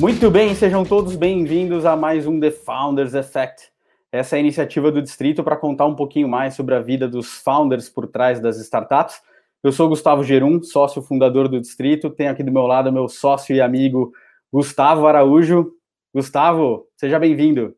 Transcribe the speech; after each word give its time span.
Muito 0.00 0.30
bem, 0.30 0.54
sejam 0.54 0.82
todos 0.82 1.14
bem-vindos 1.14 1.84
a 1.84 1.94
mais 1.94 2.26
um 2.26 2.40
The 2.40 2.50
Founders 2.50 3.12
Effect. 3.12 3.70
Essa 4.10 4.34
é 4.34 4.38
a 4.38 4.40
iniciativa 4.40 4.90
do 4.90 5.02
Distrito 5.02 5.44
para 5.44 5.58
contar 5.58 5.84
um 5.84 5.94
pouquinho 5.94 6.26
mais 6.26 6.54
sobre 6.54 6.74
a 6.74 6.80
vida 6.80 7.06
dos 7.06 7.42
founders 7.42 7.90
por 7.90 8.06
trás 8.06 8.40
das 8.40 8.56
startups. 8.56 9.20
Eu 9.62 9.70
sou 9.70 9.90
Gustavo 9.90 10.24
Gerum, 10.24 10.62
sócio 10.62 11.02
fundador 11.02 11.48
do 11.48 11.60
Distrito. 11.60 12.08
Tenho 12.08 12.30
aqui 12.30 12.42
do 12.42 12.50
meu 12.50 12.62
lado 12.62 12.90
meu 12.90 13.10
sócio 13.10 13.54
e 13.54 13.60
amigo 13.60 14.10
Gustavo 14.50 15.06
Araújo. 15.06 15.70
Gustavo, 16.14 16.88
seja 16.96 17.18
bem-vindo. 17.18 17.76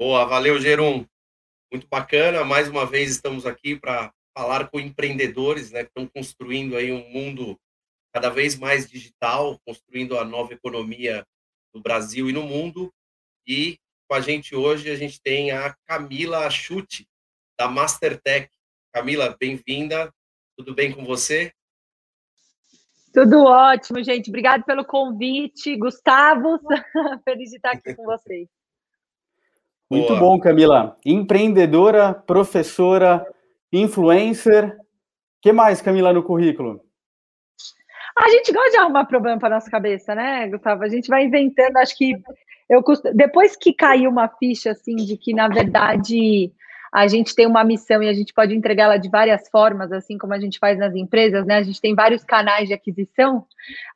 Boa, 0.00 0.24
valeu, 0.24 0.58
Gerum. 0.58 1.04
Muito 1.70 1.86
bacana. 1.90 2.42
Mais 2.42 2.70
uma 2.70 2.86
vez 2.86 3.10
estamos 3.10 3.44
aqui 3.44 3.78
para 3.78 4.10
falar 4.34 4.70
com 4.70 4.80
empreendedores, 4.80 5.70
né, 5.70 5.84
que 5.84 5.90
estão 5.90 6.06
construindo 6.06 6.74
aí 6.74 6.90
um 6.90 7.06
mundo 7.10 7.54
cada 8.14 8.30
vez 8.30 8.56
mais 8.56 8.88
digital, 8.88 9.60
construindo 9.66 10.18
a 10.18 10.24
nova 10.24 10.54
economia 10.54 11.22
no 11.74 11.82
Brasil 11.82 12.30
e 12.30 12.32
no 12.32 12.44
mundo. 12.44 12.92
E 13.46 13.78
com 14.08 14.14
a 14.14 14.20
gente 14.20 14.54
hoje 14.54 14.90
a 14.90 14.96
gente 14.96 15.20
tem 15.20 15.50
a 15.50 15.74
Camila 15.86 16.48
Chute, 16.48 17.08
da 17.58 17.68
Mastertech. 17.68 18.48
Camila, 18.92 19.36
bem-vinda. 19.38 20.12
Tudo 20.56 20.72
bem 20.72 20.92
com 20.92 21.04
você? 21.04 21.52
Tudo 23.12 23.44
ótimo, 23.44 24.02
gente. 24.02 24.28
Obrigado 24.28 24.64
pelo 24.64 24.84
convite. 24.84 25.76
Gustavo, 25.76 26.60
feliz 27.24 27.50
de 27.50 27.56
estar 27.56 27.72
aqui 27.72 27.94
com 27.94 28.04
vocês. 28.04 28.48
Muito 29.90 30.08
Boa. 30.08 30.20
bom, 30.20 30.40
Camila. 30.40 30.96
Empreendedora, 31.04 32.14
professora, 32.14 33.26
influencer. 33.72 34.76
O 34.76 34.84
que 35.42 35.52
mais, 35.52 35.82
Camila, 35.82 36.12
no 36.12 36.22
currículo? 36.22 36.80
A 38.16 38.28
gente 38.28 38.52
gosta 38.52 38.70
de 38.70 38.76
arrumar 38.76 39.06
problema 39.06 39.38
para 39.38 39.56
nossa 39.56 39.70
cabeça, 39.70 40.14
né, 40.14 40.48
Gustavo? 40.48 40.84
A 40.84 40.88
gente 40.88 41.08
vai 41.08 41.24
inventando, 41.24 41.76
acho 41.76 41.96
que 41.96 42.14
eu 42.68 42.82
depois 43.12 43.56
que 43.56 43.72
caiu 43.72 44.10
uma 44.10 44.28
ficha 44.28 44.70
assim 44.70 44.96
de 44.96 45.16
que 45.16 45.34
na 45.34 45.48
verdade 45.48 46.50
a 46.94 47.08
gente 47.08 47.34
tem 47.34 47.44
uma 47.44 47.64
missão 47.64 48.00
e 48.04 48.08
a 48.08 48.12
gente 48.12 48.32
pode 48.32 48.54
entregá-la 48.54 48.96
de 48.96 49.10
várias 49.10 49.48
formas, 49.48 49.90
assim 49.90 50.16
como 50.16 50.32
a 50.32 50.38
gente 50.38 50.60
faz 50.60 50.78
nas 50.78 50.94
empresas, 50.94 51.44
né? 51.44 51.56
A 51.56 51.62
gente 51.64 51.80
tem 51.80 51.92
vários 51.92 52.22
canais 52.22 52.68
de 52.68 52.74
aquisição. 52.74 53.44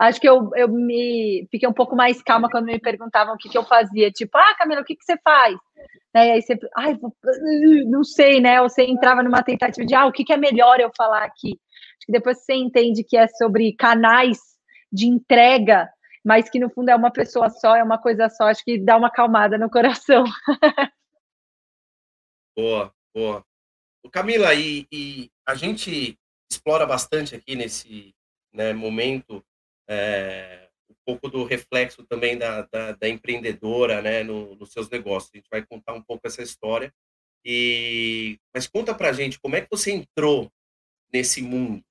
Acho 0.01 0.21
que 0.21 0.29
eu, 0.29 0.51
eu 0.57 0.67
me 0.67 1.47
fiquei 1.49 1.69
um 1.69 1.73
pouco 1.73 1.95
mais 1.95 2.21
calma 2.21 2.51
quando 2.51 2.67
me 2.67 2.79
perguntavam 2.81 3.35
o 3.35 3.39
que, 3.39 3.49
que 3.49 3.57
eu 3.57 3.63
fazia. 3.63 4.11
Tipo, 4.11 4.37
ah, 4.37 4.57
Camila, 4.59 4.81
o 4.81 4.85
que, 4.85 4.97
que 4.97 5.05
você 5.05 5.17
faz? 5.23 5.57
Né? 6.13 6.27
E 6.27 6.31
aí 6.33 6.43
você, 6.43 6.59
ai, 6.77 6.99
não 7.87 8.03
sei, 8.03 8.41
né? 8.41 8.61
Ou 8.61 8.69
você 8.69 8.83
entrava 8.83 9.23
numa 9.23 9.45
tentativa 9.45 9.87
de, 9.87 9.95
ah, 9.95 10.07
o 10.07 10.13
que, 10.13 10.25
que 10.25 10.33
é 10.33 10.37
melhor 10.37 10.81
eu 10.81 10.91
falar 10.97 11.23
aqui? 11.23 11.57
Depois 12.09 12.45
você 12.45 12.55
entende 12.55 13.03
que 13.03 13.17
é 13.17 13.27
sobre 13.29 13.73
canais 13.73 14.39
de 14.93 15.07
entrega, 15.07 15.91
mas 16.25 16.51
que 16.51 16.59
no 16.59 16.71
fundo 16.71 16.91
é 16.91 16.97
uma 16.97 17.11
pessoa 17.11 17.49
só, 17.49 17.77
é 17.77 17.83
uma 17.83 17.99
coisa 17.99 18.29
só, 18.29 18.45
acho 18.45 18.65
que 18.65 18.79
dá 18.79 18.97
uma 18.97 19.11
calmada 19.11 19.57
no 19.57 19.71
coração. 19.71 20.25
Boa, 22.57 22.93
boa. 23.15 23.47
Camila, 24.11 24.53
e, 24.53 24.85
e, 24.91 25.31
a 25.47 25.55
gente 25.55 26.19
explora 26.51 26.85
bastante 26.85 27.37
aqui 27.37 27.55
nesse 27.55 28.13
né, 28.53 28.73
momento 28.73 29.45
é, 29.89 30.69
um 30.91 30.95
pouco 31.07 31.29
do 31.29 31.45
reflexo 31.45 32.05
também 32.05 32.37
da, 32.37 32.63
da, 32.63 32.93
da 32.93 33.09
empreendedora 33.09 34.03
né, 34.03 34.25
no, 34.25 34.57
nos 34.57 34.73
seus 34.73 34.91
negócios. 34.91 35.31
A 35.33 35.37
gente 35.37 35.49
vai 35.49 35.65
contar 35.65 35.95
um 35.95 36.03
pouco 36.03 36.27
essa 36.27 36.43
história. 36.43 36.93
E, 37.45 38.39
mas 38.53 38.67
conta 38.67 38.93
pra 38.93 39.13
gente 39.13 39.39
como 39.39 39.55
é 39.55 39.61
que 39.61 39.71
você 39.71 39.93
entrou 39.93 40.51
nesse 41.13 41.41
mundo. 41.41 41.85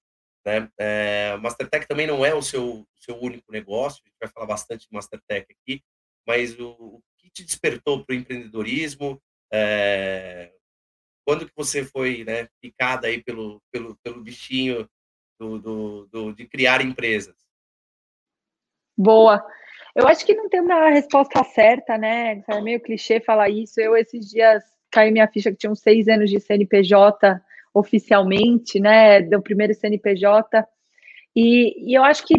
Né? 0.47 0.69
É, 0.79 1.37
Mastertech 1.41 1.85
também 1.85 2.07
não 2.07 2.25
é 2.25 2.33
o 2.33 2.41
seu, 2.41 2.87
seu 2.95 3.21
único 3.21 3.51
negócio, 3.51 4.01
a 4.01 4.07
gente 4.07 4.17
vai 4.17 4.29
falar 4.29 4.45
bastante 4.45 4.87
de 4.87 4.93
Mastertech 4.93 5.45
aqui, 5.51 5.83
mas 6.25 6.57
o, 6.57 6.69
o 6.69 7.01
que 7.17 7.29
te 7.29 7.43
despertou 7.43 8.05
para 8.05 8.13
o 8.13 8.17
empreendedorismo? 8.17 9.21
É, 9.51 10.53
quando 11.25 11.45
que 11.45 11.51
você 11.53 11.83
foi 11.83 12.23
né, 12.23 12.47
picada 12.61 13.07
aí 13.07 13.21
pelo, 13.21 13.61
pelo, 13.69 13.97
pelo 13.97 14.23
bichinho 14.23 14.89
do, 15.37 15.59
do, 15.59 16.05
do, 16.05 16.33
de 16.33 16.47
criar 16.47 16.81
empresas? 16.81 17.35
Boa. 18.97 19.45
Eu 19.93 20.07
acho 20.07 20.25
que 20.25 20.33
não 20.33 20.47
tem 20.47 20.61
uma 20.61 20.89
resposta 20.89 21.43
certa, 21.43 21.97
né? 21.97 22.41
É 22.47 22.61
meio 22.61 22.79
clichê 22.79 23.19
falar 23.19 23.49
isso. 23.49 23.81
Eu, 23.81 23.97
esses 23.97 24.29
dias, 24.29 24.63
caiu 24.89 25.11
minha 25.11 25.27
ficha 25.27 25.51
que 25.51 25.57
tinha 25.57 25.71
uns 25.71 25.81
seis 25.81 26.07
anos 26.07 26.29
de 26.29 26.39
CNPJ 26.39 27.41
oficialmente, 27.77 28.79
né? 28.79 29.21
Do 29.21 29.41
primeiro 29.41 29.73
CNPJ. 29.73 30.65
E, 31.35 31.91
e 31.91 31.93
eu 31.97 32.03
acho 32.03 32.25
que, 32.25 32.35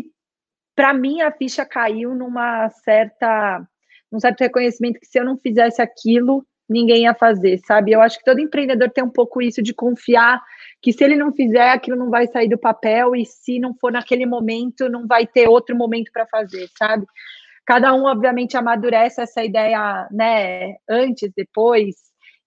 para 0.75 0.93
mim, 0.93 1.21
a 1.21 1.31
ficha 1.31 1.65
caiu 1.65 2.15
numa 2.15 2.69
certa, 2.71 3.67
num 4.11 4.21
certo 4.21 4.41
reconhecimento 4.41 4.99
que 5.01 5.07
se 5.07 5.19
eu 5.19 5.25
não 5.25 5.37
fizesse 5.37 5.81
aquilo, 5.81 6.45
ninguém 6.69 7.05
ia 7.05 7.15
fazer, 7.15 7.59
sabe? 7.67 7.93
Eu 7.93 8.01
acho 8.03 8.19
que 8.19 8.25
todo 8.25 8.41
empreendedor 8.41 8.91
tem 8.91 9.03
um 9.03 9.11
pouco 9.11 9.41
isso 9.41 9.63
de 9.63 9.73
confiar 9.73 10.43
que 10.83 10.93
se 10.93 11.03
ele 11.03 11.17
não 11.17 11.33
fizer, 11.33 11.71
aquilo 11.71 11.97
não 11.97 12.11
vai 12.11 12.27
sair 12.27 12.49
do 12.49 12.59
papel 12.59 13.17
e 13.17 13.25
se 13.25 13.59
não 13.59 13.75
for 13.75 13.91
naquele 13.91 14.27
momento, 14.27 14.89
não 14.89 15.07
vai 15.07 15.27
ter 15.27 15.49
outro 15.49 15.75
momento 15.75 16.11
para 16.13 16.27
fazer, 16.27 16.69
sabe? 16.77 17.07
Cada 17.65 17.95
um, 17.95 18.05
obviamente, 18.05 18.57
amadurece 18.57 19.21
essa 19.21 19.45
ideia, 19.45 20.09
né, 20.11 20.77
antes, 20.89 21.31
depois, 21.37 21.97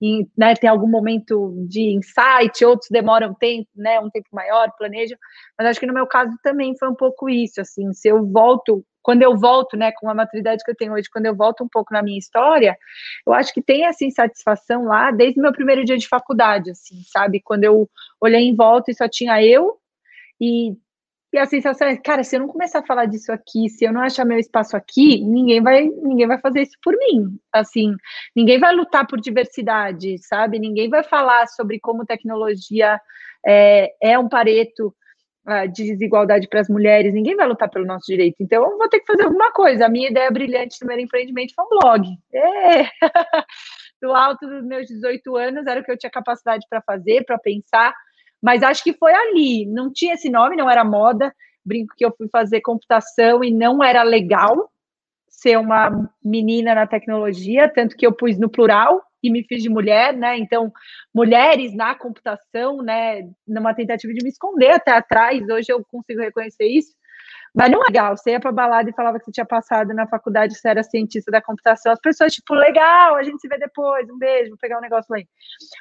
e, 0.02 0.28
né, 0.38 0.56
tem 0.56 0.70
algum 0.70 0.88
momento 0.88 1.54
de 1.68 1.94
insight, 1.94 2.66
outros 2.66 2.90
demoram 2.90 3.34
tempo, 3.36 3.70
né, 3.76 4.00
um 4.00 4.10
tempo 4.10 4.28
maior, 4.32 4.72
planejam, 4.78 5.18
mas 5.58 5.68
acho 5.68 5.80
que 5.80 5.86
no 5.86 5.94
meu 5.94 6.08
caso 6.08 6.32
também 6.44 6.76
foi 6.78 6.90
um 6.90 6.96
pouco 6.96 7.30
isso, 7.30 7.62
assim, 7.62 7.94
se 7.94 8.08
eu 8.08 8.26
volto 8.26 8.84
quando 9.04 9.24
eu 9.24 9.36
volto, 9.38 9.76
né, 9.76 9.92
com 9.92 10.10
a 10.10 10.14
maturidade 10.14 10.64
que 10.64 10.72
eu 10.72 10.76
tenho 10.76 10.94
hoje, 10.94 11.10
quando 11.12 11.26
eu 11.26 11.36
volto 11.36 11.64
um 11.64 11.68
pouco 11.68 11.94
na 11.94 12.04
minha 12.04 12.20
história, 12.20 12.78
eu 13.26 13.34
acho 13.34 13.54
que 13.54 13.62
tem 13.62 13.86
essa 13.86 14.06
insatisfação 14.06 14.86
lá 14.86 15.12
desde 15.12 15.40
o 15.40 15.42
meu 15.44 15.52
primeiro 15.52 15.84
dia 15.84 15.98
de 15.98 16.08
faculdade, 16.08 16.72
assim, 16.72 17.02
sabe? 17.12 17.42
Quando 17.44 17.64
eu 17.64 17.90
olhei 18.22 18.42
em 18.42 18.56
volta 18.56 18.92
e 18.92 18.96
só 18.96 19.08
tinha 19.10 19.44
eu 19.44 19.78
e, 20.40 20.76
e 21.34 21.38
a 21.38 21.46
sensação 21.46 21.88
é, 21.88 21.96
cara, 21.96 22.24
se 22.24 22.36
eu 22.36 22.42
não 22.42 22.48
começar 22.48 22.80
a 22.80 22.86
falar 22.86 23.06
disso 23.06 23.32
aqui, 23.32 23.70
se 23.70 23.86
eu 23.86 23.94
não 23.94 24.02
achar 24.02 24.26
meu 24.26 24.38
espaço 24.38 24.76
aqui, 24.76 25.24
ninguém 25.24 25.62
vai, 25.62 25.88
ninguém 25.88 26.28
vai 26.28 26.40
fazer 26.40 26.62
isso 26.62 26.78
por 26.84 26.96
mim. 26.98 27.38
Assim, 27.54 27.96
ninguém 28.36 28.60
vai 28.60 28.76
lutar 28.76 29.08
por 29.08 29.20
diversidade, 29.20 30.18
sabe? 30.20 30.60
Ninguém 30.60 30.90
vai 30.90 31.04
falar 31.04 31.48
sobre 31.48 31.80
como 31.80 32.06
tecnologia 32.06 33.00
é, 33.46 33.94
é 34.02 34.20
um 34.20 34.28
pareto 34.28 34.94
de 35.74 35.84
desigualdade 35.84 36.48
para 36.48 36.62
as 36.62 36.70
mulheres, 36.70 37.14
ninguém 37.14 37.36
vai 37.36 37.48
lutar 37.48 37.70
pelo 37.70 37.86
nosso 37.86 38.06
direito. 38.06 38.36
Então, 38.40 38.64
eu 38.64 38.78
vou 38.78 38.88
ter 38.88 39.00
que 39.00 39.08
fazer 39.08 39.24
alguma 39.24 39.52
coisa. 39.52 39.86
A 39.86 39.90
minha 39.90 40.10
ideia 40.10 40.30
brilhante 40.30 40.80
do 40.80 40.86
meu 40.86 41.00
empreendimento 41.00 41.54
foi 41.56 41.66
um 41.66 41.70
blog. 41.70 42.08
É. 42.34 42.84
Do 44.02 44.14
alto 44.14 44.48
dos 44.48 44.64
meus 44.64 44.88
18 44.88 45.36
anos, 45.36 45.68
era 45.68 45.80
o 45.80 45.84
que 45.84 45.92
eu 45.92 45.98
tinha 45.98 46.10
capacidade 46.10 46.66
para 46.68 46.82
fazer, 46.82 47.24
para 47.24 47.38
pensar. 47.38 47.94
Mas 48.42 48.64
acho 48.64 48.84
que 48.84 48.94
foi 48.94 49.14
ali. 49.14 49.66
Não 49.68 49.92
tinha 49.92 50.14
esse 50.16 50.30
nome, 50.30 50.56
não 50.56 50.70
era 50.70 50.84
moda. 50.84 51.34
Brinco 51.64 51.94
que 51.96 52.06
eu 52.06 52.14
fui 52.18 52.28
fazer 52.30 52.62
computação 52.62 53.44
e 53.44 53.52
não 53.52 53.84
era 53.84 54.04
legal 54.04 54.70
ser 55.28 55.58
uma 55.58 56.10
menina 56.24 56.76
na 56.76 56.86
tecnologia, 56.86 57.68
tanto 57.68 57.96
que 57.96 58.06
eu 58.06 58.14
pus 58.14 58.38
no 58.38 58.50
plural 58.50 59.02
e 59.24 59.32
me 59.32 59.44
fiz 59.44 59.64
de 59.64 59.70
mulher, 59.70 60.14
né? 60.14 60.38
Então, 60.38 60.72
mulheres 61.14 61.74
na 61.76 61.96
computação, 61.96 62.78
né? 62.78 63.30
Numa 63.48 63.74
tentativa 63.74 64.14
de 64.14 64.24
me 64.24 64.30
esconder 64.30 64.72
até 64.72 64.92
atrás, 64.92 65.48
hoje 65.50 65.72
eu 65.72 65.84
consigo 65.86 66.22
reconhecer 66.22 66.66
isso. 66.66 66.94
Mas 67.54 67.70
não 67.70 67.82
é 67.82 67.88
legal, 67.88 68.16
você 68.16 68.32
ia 68.32 68.40
pra 68.40 68.52
balada 68.52 68.90
e 68.90 68.94
falava 68.94 69.20
que 69.20 69.26
você 69.26 69.32
tinha 69.32 69.46
passado 69.46 69.94
na 69.94 70.08
faculdade, 70.08 70.56
você 70.56 70.70
era 70.70 70.84
cientista 70.84 71.30
da 71.30 71.42
computação, 71.42 71.92
as 71.92 72.00
pessoas, 72.00 72.34
tipo, 72.34 72.54
legal, 72.54 73.16
a 73.16 73.24
gente 73.24 73.42
se 73.42 73.48
vê 73.48 73.58
depois, 73.58 74.10
um 74.10 74.18
beijo, 74.18 74.52
vou 74.52 74.58
pegar 74.58 74.78
um 74.78 74.82
negócio 74.82 75.14
lá. 75.14 75.22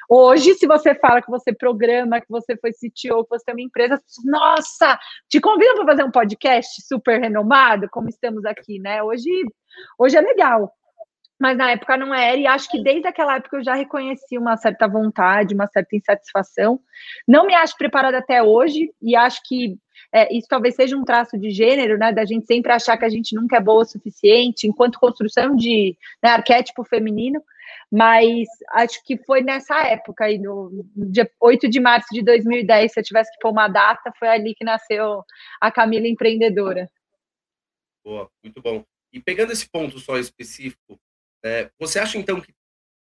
Hoje, 0.09 0.53
se 0.55 0.67
você 0.67 0.93
fala 0.95 1.21
que 1.21 1.29
você 1.29 1.53
programa, 1.53 2.19
que 2.19 2.27
você 2.29 2.57
foi 2.57 2.71
CTO, 2.71 3.23
que 3.23 3.29
você 3.29 3.45
tem 3.45 3.55
uma 3.55 3.61
empresa, 3.61 3.97
nossa, 4.25 4.99
te 5.29 5.39
convidam 5.39 5.75
para 5.75 5.85
fazer 5.85 6.03
um 6.03 6.11
podcast 6.11 6.81
super 6.85 7.21
renomado, 7.21 7.87
como 7.89 8.09
estamos 8.09 8.43
aqui, 8.43 8.77
né? 8.79 9.01
Hoje, 9.01 9.29
hoje 9.97 10.17
é 10.17 10.21
legal 10.21 10.73
mas 11.41 11.57
na 11.57 11.71
época 11.71 11.97
não 11.97 12.13
era, 12.13 12.37
e 12.37 12.45
acho 12.45 12.69
que 12.69 12.83
desde 12.83 13.07
aquela 13.07 13.37
época 13.37 13.57
eu 13.57 13.63
já 13.63 13.73
reconheci 13.73 14.37
uma 14.37 14.55
certa 14.57 14.87
vontade, 14.87 15.55
uma 15.55 15.65
certa 15.65 15.95
insatisfação. 15.95 16.79
Não 17.27 17.47
me 17.47 17.55
acho 17.55 17.75
preparada 17.75 18.19
até 18.19 18.43
hoje, 18.43 18.93
e 19.01 19.15
acho 19.15 19.41
que 19.45 19.75
é, 20.13 20.35
isso 20.35 20.47
talvez 20.47 20.75
seja 20.75 20.95
um 20.97 21.03
traço 21.03 21.37
de 21.37 21.51
gênero, 21.51 21.97
né, 21.97 22.11
da 22.11 22.25
gente 22.25 22.45
sempre 22.45 22.71
achar 22.71 22.97
que 22.97 23.05
a 23.05 23.09
gente 23.09 23.35
nunca 23.35 23.57
é 23.57 23.61
boa 23.61 23.83
o 23.83 23.85
suficiente, 23.85 24.67
enquanto 24.67 24.99
construção 24.99 25.55
de 25.55 25.95
né, 26.21 26.29
arquétipo 26.29 26.83
feminino, 26.83 27.41
mas 27.91 28.47
acho 28.69 29.03
que 29.03 29.17
foi 29.17 29.41
nessa 29.41 29.85
época, 29.87 30.25
aí, 30.25 30.37
no, 30.37 30.85
dia 30.95 31.29
8 31.39 31.69
de 31.69 31.79
março 31.79 32.07
de 32.11 32.21
2010, 32.21 32.91
se 32.91 32.99
eu 32.99 33.03
tivesse 33.03 33.31
que 33.33 33.39
pôr 33.39 33.51
uma 33.51 33.67
data, 33.67 34.13
foi 34.17 34.29
ali 34.29 34.55
que 34.55 34.63
nasceu 34.63 35.23
a 35.59 35.71
Camila 35.71 36.07
Empreendedora. 36.07 36.89
Boa, 38.03 38.29
muito 38.43 38.61
bom. 38.61 38.83
E 39.13 39.19
pegando 39.19 39.51
esse 39.51 39.69
ponto 39.69 39.99
só 39.99 40.17
específico, 40.17 40.97
é, 41.43 41.69
você 41.77 41.99
acha 41.99 42.17
então 42.17 42.39
que 42.39 42.53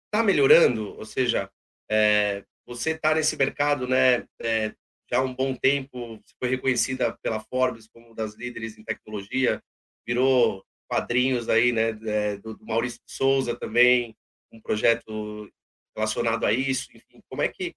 está 0.07 0.23
melhorando? 0.23 0.97
Ou 0.99 1.05
seja, 1.05 1.51
é, 1.91 2.45
você 2.67 2.91
está 2.91 3.15
nesse 3.15 3.37
mercado, 3.37 3.89
né? 3.89 4.27
É, 4.41 4.75
já 5.11 5.19
há 5.19 5.23
um 5.23 5.35
bom 5.35 5.55
tempo, 5.55 6.21
foi 6.39 6.49
reconhecida 6.49 7.17
pela 7.23 7.41
Forbes 7.41 7.87
como 7.89 8.07
uma 8.07 8.15
das 8.15 8.35
líderes 8.35 8.79
em 8.79 8.85
tecnologia, 8.85 9.63
virou 10.07 10.65
quadrinhos 10.89 11.49
aí, 11.49 11.73
né, 11.73 11.91
é, 12.07 12.37
do, 12.39 12.57
do 12.57 12.65
Maurício 12.65 13.01
de 13.07 13.13
Souza 13.13 13.57
também, 13.57 14.15
um 14.53 14.61
projeto 14.61 15.51
relacionado 15.97 16.45
a 16.45 16.53
isso, 16.53 16.89
enfim, 16.95 17.21
como 17.29 17.43
é 17.43 17.49
que, 17.49 17.75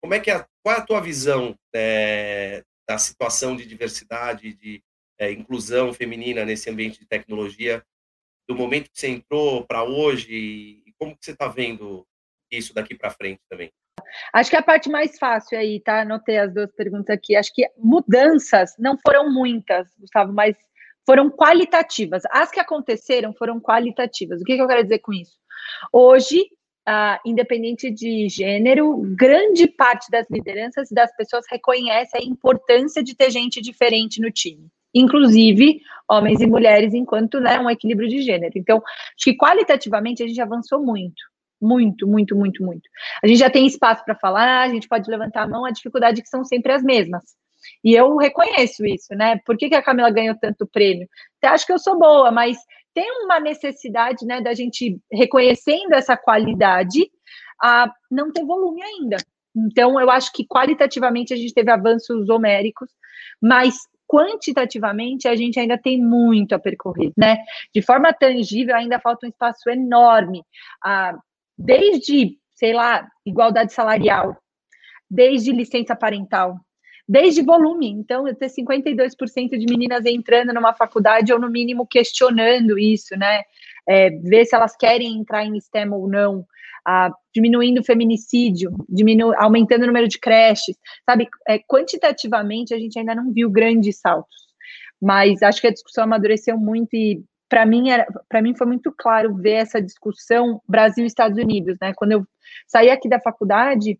como 0.00 0.14
é 0.14 0.20
que 0.20 0.30
a, 0.30 0.46
qual 0.62 0.76
é 0.76 0.78
a 0.78 0.84
tua 0.84 1.00
visão 1.00 1.56
é, 1.74 2.62
da 2.88 2.98
situação 2.98 3.56
de 3.56 3.66
diversidade, 3.66 4.54
de 4.54 4.82
é, 5.18 5.30
inclusão 5.30 5.92
feminina 5.92 6.44
nesse 6.44 6.68
ambiente 6.70 6.98
de 6.98 7.06
tecnologia, 7.06 7.84
do 8.48 8.56
momento 8.56 8.90
que 8.90 8.98
você 8.98 9.08
entrou 9.08 9.64
para 9.64 9.84
hoje, 9.84 10.82
e 10.86 10.92
como 10.98 11.16
que 11.16 11.24
você 11.24 11.32
está 11.32 11.46
vendo 11.46 12.06
isso 12.50 12.74
daqui 12.74 12.94
para 12.94 13.10
frente 13.10 13.40
também? 13.48 13.70
Acho 14.32 14.50
que 14.50 14.56
a 14.56 14.62
parte 14.62 14.88
mais 14.88 15.18
fácil 15.18 15.58
aí, 15.58 15.80
tá? 15.80 16.02
Anotei 16.02 16.38
as 16.38 16.52
duas 16.52 16.72
perguntas 16.72 17.14
aqui. 17.14 17.36
Acho 17.36 17.52
que 17.54 17.66
mudanças 17.76 18.74
não 18.78 18.96
foram 18.98 19.32
muitas, 19.32 19.88
Gustavo, 19.98 20.32
mas 20.32 20.56
foram 21.06 21.30
qualitativas. 21.30 22.22
As 22.30 22.50
que 22.50 22.60
aconteceram 22.60 23.32
foram 23.34 23.60
qualitativas. 23.60 24.40
O 24.40 24.44
que, 24.44 24.56
que 24.56 24.62
eu 24.62 24.68
quero 24.68 24.82
dizer 24.82 25.00
com 25.00 25.12
isso? 25.12 25.38
Hoje, 25.92 26.40
uh, 26.88 27.18
independente 27.24 27.90
de 27.90 28.28
gênero, 28.28 28.96
grande 29.16 29.66
parte 29.66 30.10
das 30.10 30.26
lideranças 30.30 30.90
e 30.90 30.94
das 30.94 31.14
pessoas 31.16 31.44
reconhece 31.50 32.16
a 32.16 32.22
importância 32.22 33.02
de 33.02 33.14
ter 33.14 33.30
gente 33.30 33.60
diferente 33.60 34.20
no 34.20 34.30
time. 34.30 34.68
Inclusive 34.94 35.80
homens 36.10 36.40
e 36.40 36.46
mulheres, 36.46 36.92
enquanto 36.92 37.38
né, 37.38 37.58
um 37.60 37.70
equilíbrio 37.70 38.08
de 38.08 38.22
gênero. 38.22 38.52
Então, 38.56 38.78
acho 38.78 39.24
que 39.24 39.36
qualitativamente 39.36 40.22
a 40.22 40.26
gente 40.26 40.40
avançou 40.40 40.84
muito. 40.84 41.29
Muito, 41.60 42.06
muito, 42.06 42.36
muito, 42.36 42.64
muito. 42.64 42.88
A 43.22 43.26
gente 43.26 43.38
já 43.38 43.50
tem 43.50 43.66
espaço 43.66 44.04
para 44.04 44.14
falar, 44.14 44.62
a 44.62 44.68
gente 44.68 44.88
pode 44.88 45.10
levantar 45.10 45.42
a 45.42 45.48
mão, 45.48 45.64
a 45.64 45.70
dificuldade 45.70 46.20
é 46.20 46.22
que 46.22 46.28
são 46.28 46.44
sempre 46.44 46.72
as 46.72 46.82
mesmas. 46.82 47.22
E 47.84 47.94
eu 47.94 48.16
reconheço 48.16 48.86
isso, 48.86 49.14
né? 49.14 49.38
Por 49.44 49.56
que, 49.56 49.68
que 49.68 49.74
a 49.74 49.82
Camila 49.82 50.10
ganhou 50.10 50.34
tanto 50.40 50.66
prêmio? 50.66 51.08
Até 51.38 51.48
acho 51.48 51.66
que 51.66 51.72
eu 51.72 51.78
sou 51.78 51.98
boa, 51.98 52.30
mas 52.30 52.56
tem 52.94 53.10
uma 53.24 53.38
necessidade, 53.38 54.26
né, 54.26 54.40
da 54.40 54.54
gente 54.54 54.98
reconhecendo 55.12 55.92
essa 55.92 56.16
qualidade, 56.16 57.10
a 57.62 57.92
não 58.10 58.32
ter 58.32 58.44
volume 58.44 58.82
ainda. 58.82 59.16
Então, 59.54 60.00
eu 60.00 60.10
acho 60.10 60.32
que 60.32 60.46
qualitativamente 60.46 61.34
a 61.34 61.36
gente 61.36 61.52
teve 61.52 61.70
avanços 61.70 62.28
homéricos, 62.28 62.90
mas 63.40 63.76
quantitativamente 64.08 65.28
a 65.28 65.36
gente 65.36 65.58
ainda 65.58 65.78
tem 65.78 66.02
muito 66.02 66.52
a 66.52 66.58
percorrer, 66.58 67.12
né? 67.16 67.38
De 67.72 67.80
forma 67.80 68.12
tangível, 68.12 68.74
ainda 68.74 68.98
falta 68.98 69.26
um 69.26 69.28
espaço 69.28 69.70
enorme. 69.70 70.42
Ah, 70.84 71.16
desde, 71.60 72.38
sei 72.54 72.72
lá, 72.72 73.06
igualdade 73.24 73.72
salarial, 73.72 74.36
desde 75.10 75.52
licença 75.52 75.94
parental, 75.94 76.56
desde 77.06 77.42
volume. 77.42 77.88
Então, 77.88 78.26
eu 78.26 78.34
ter 78.34 78.48
52% 78.48 79.58
de 79.58 79.66
meninas 79.66 80.06
entrando 80.06 80.54
numa 80.54 80.72
faculdade 80.72 81.32
ou, 81.32 81.38
no 81.38 81.50
mínimo, 81.50 81.86
questionando 81.86 82.78
isso, 82.78 83.16
né? 83.16 83.42
É, 83.86 84.10
ver 84.10 84.46
se 84.46 84.54
elas 84.54 84.74
querem 84.76 85.18
entrar 85.18 85.44
em 85.44 85.60
STEM 85.60 85.90
ou 85.90 86.08
não, 86.08 86.46
ah, 86.86 87.10
diminuindo 87.34 87.80
o 87.80 87.84
feminicídio, 87.84 88.72
diminu 88.88 89.34
aumentando 89.36 89.82
o 89.82 89.86
número 89.86 90.08
de 90.08 90.18
creches, 90.18 90.76
sabe? 91.04 91.28
É, 91.46 91.58
quantitativamente, 91.58 92.72
a 92.72 92.78
gente 92.78 92.98
ainda 92.98 93.14
não 93.14 93.32
viu 93.32 93.50
grandes 93.50 93.98
saltos, 93.98 94.36
mas 95.00 95.42
acho 95.42 95.60
que 95.60 95.66
a 95.66 95.72
discussão 95.72 96.04
amadureceu 96.04 96.56
muito 96.56 96.94
e 96.94 97.22
para 97.50 97.66
mim 97.66 97.88
para 98.28 98.40
mim 98.40 98.56
foi 98.56 98.66
muito 98.66 98.94
claro 98.96 99.34
ver 99.34 99.56
essa 99.56 99.82
discussão 99.82 100.62
Brasil 100.66 101.04
Estados 101.04 101.36
Unidos, 101.36 101.76
né? 101.82 101.92
Quando 101.94 102.12
eu 102.12 102.26
saí 102.66 102.88
aqui 102.88 103.08
da 103.08 103.20
faculdade, 103.20 103.98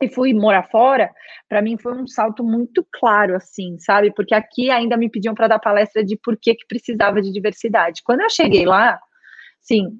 e 0.00 0.08
fui 0.08 0.34
morar 0.34 0.68
fora, 0.68 1.10
para 1.48 1.62
mim 1.62 1.78
foi 1.78 1.94
um 1.94 2.06
salto 2.06 2.44
muito 2.44 2.86
claro, 2.92 3.34
assim, 3.34 3.78
sabe? 3.78 4.12
Porque 4.12 4.34
aqui 4.34 4.70
ainda 4.70 4.96
me 4.96 5.10
pediam 5.10 5.34
para 5.34 5.48
dar 5.48 5.58
palestra 5.58 6.04
de 6.04 6.16
por 6.18 6.36
que, 6.36 6.54
que 6.54 6.66
precisava 6.66 7.22
de 7.22 7.32
diversidade. 7.32 8.02
Quando 8.04 8.20
eu 8.20 8.30
cheguei 8.30 8.66
lá, 8.66 9.00
sim, 9.60 9.98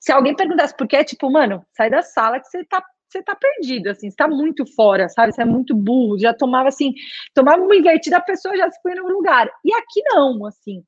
se 0.00 0.12
alguém 0.12 0.34
perguntasse 0.34 0.74
por 0.76 0.88
que, 0.88 1.04
tipo, 1.04 1.30
mano, 1.30 1.64
sai 1.76 1.90
da 1.90 2.00
sala 2.00 2.40
que 2.40 2.46
você 2.46 2.64
tá, 2.64 2.82
você 3.06 3.22
tá 3.22 3.34
perdido, 3.34 3.88
assim, 3.90 4.10
você 4.10 4.16
tá 4.16 4.28
muito 4.28 4.64
fora, 4.74 5.08
sabe? 5.10 5.34
Você 5.34 5.42
é 5.42 5.44
muito 5.44 5.74
burro, 5.74 6.18
já 6.18 6.32
tomava 6.32 6.68
assim, 6.68 6.94
tomava 7.34 7.60
uma 7.62 7.76
invertida, 7.76 8.16
a 8.16 8.22
pessoa 8.22 8.56
já 8.56 8.70
se 8.70 8.80
põe 8.82 8.94
no 8.94 9.08
lugar. 9.08 9.50
E 9.62 9.74
aqui 9.74 10.02
não, 10.06 10.46
assim. 10.46 10.82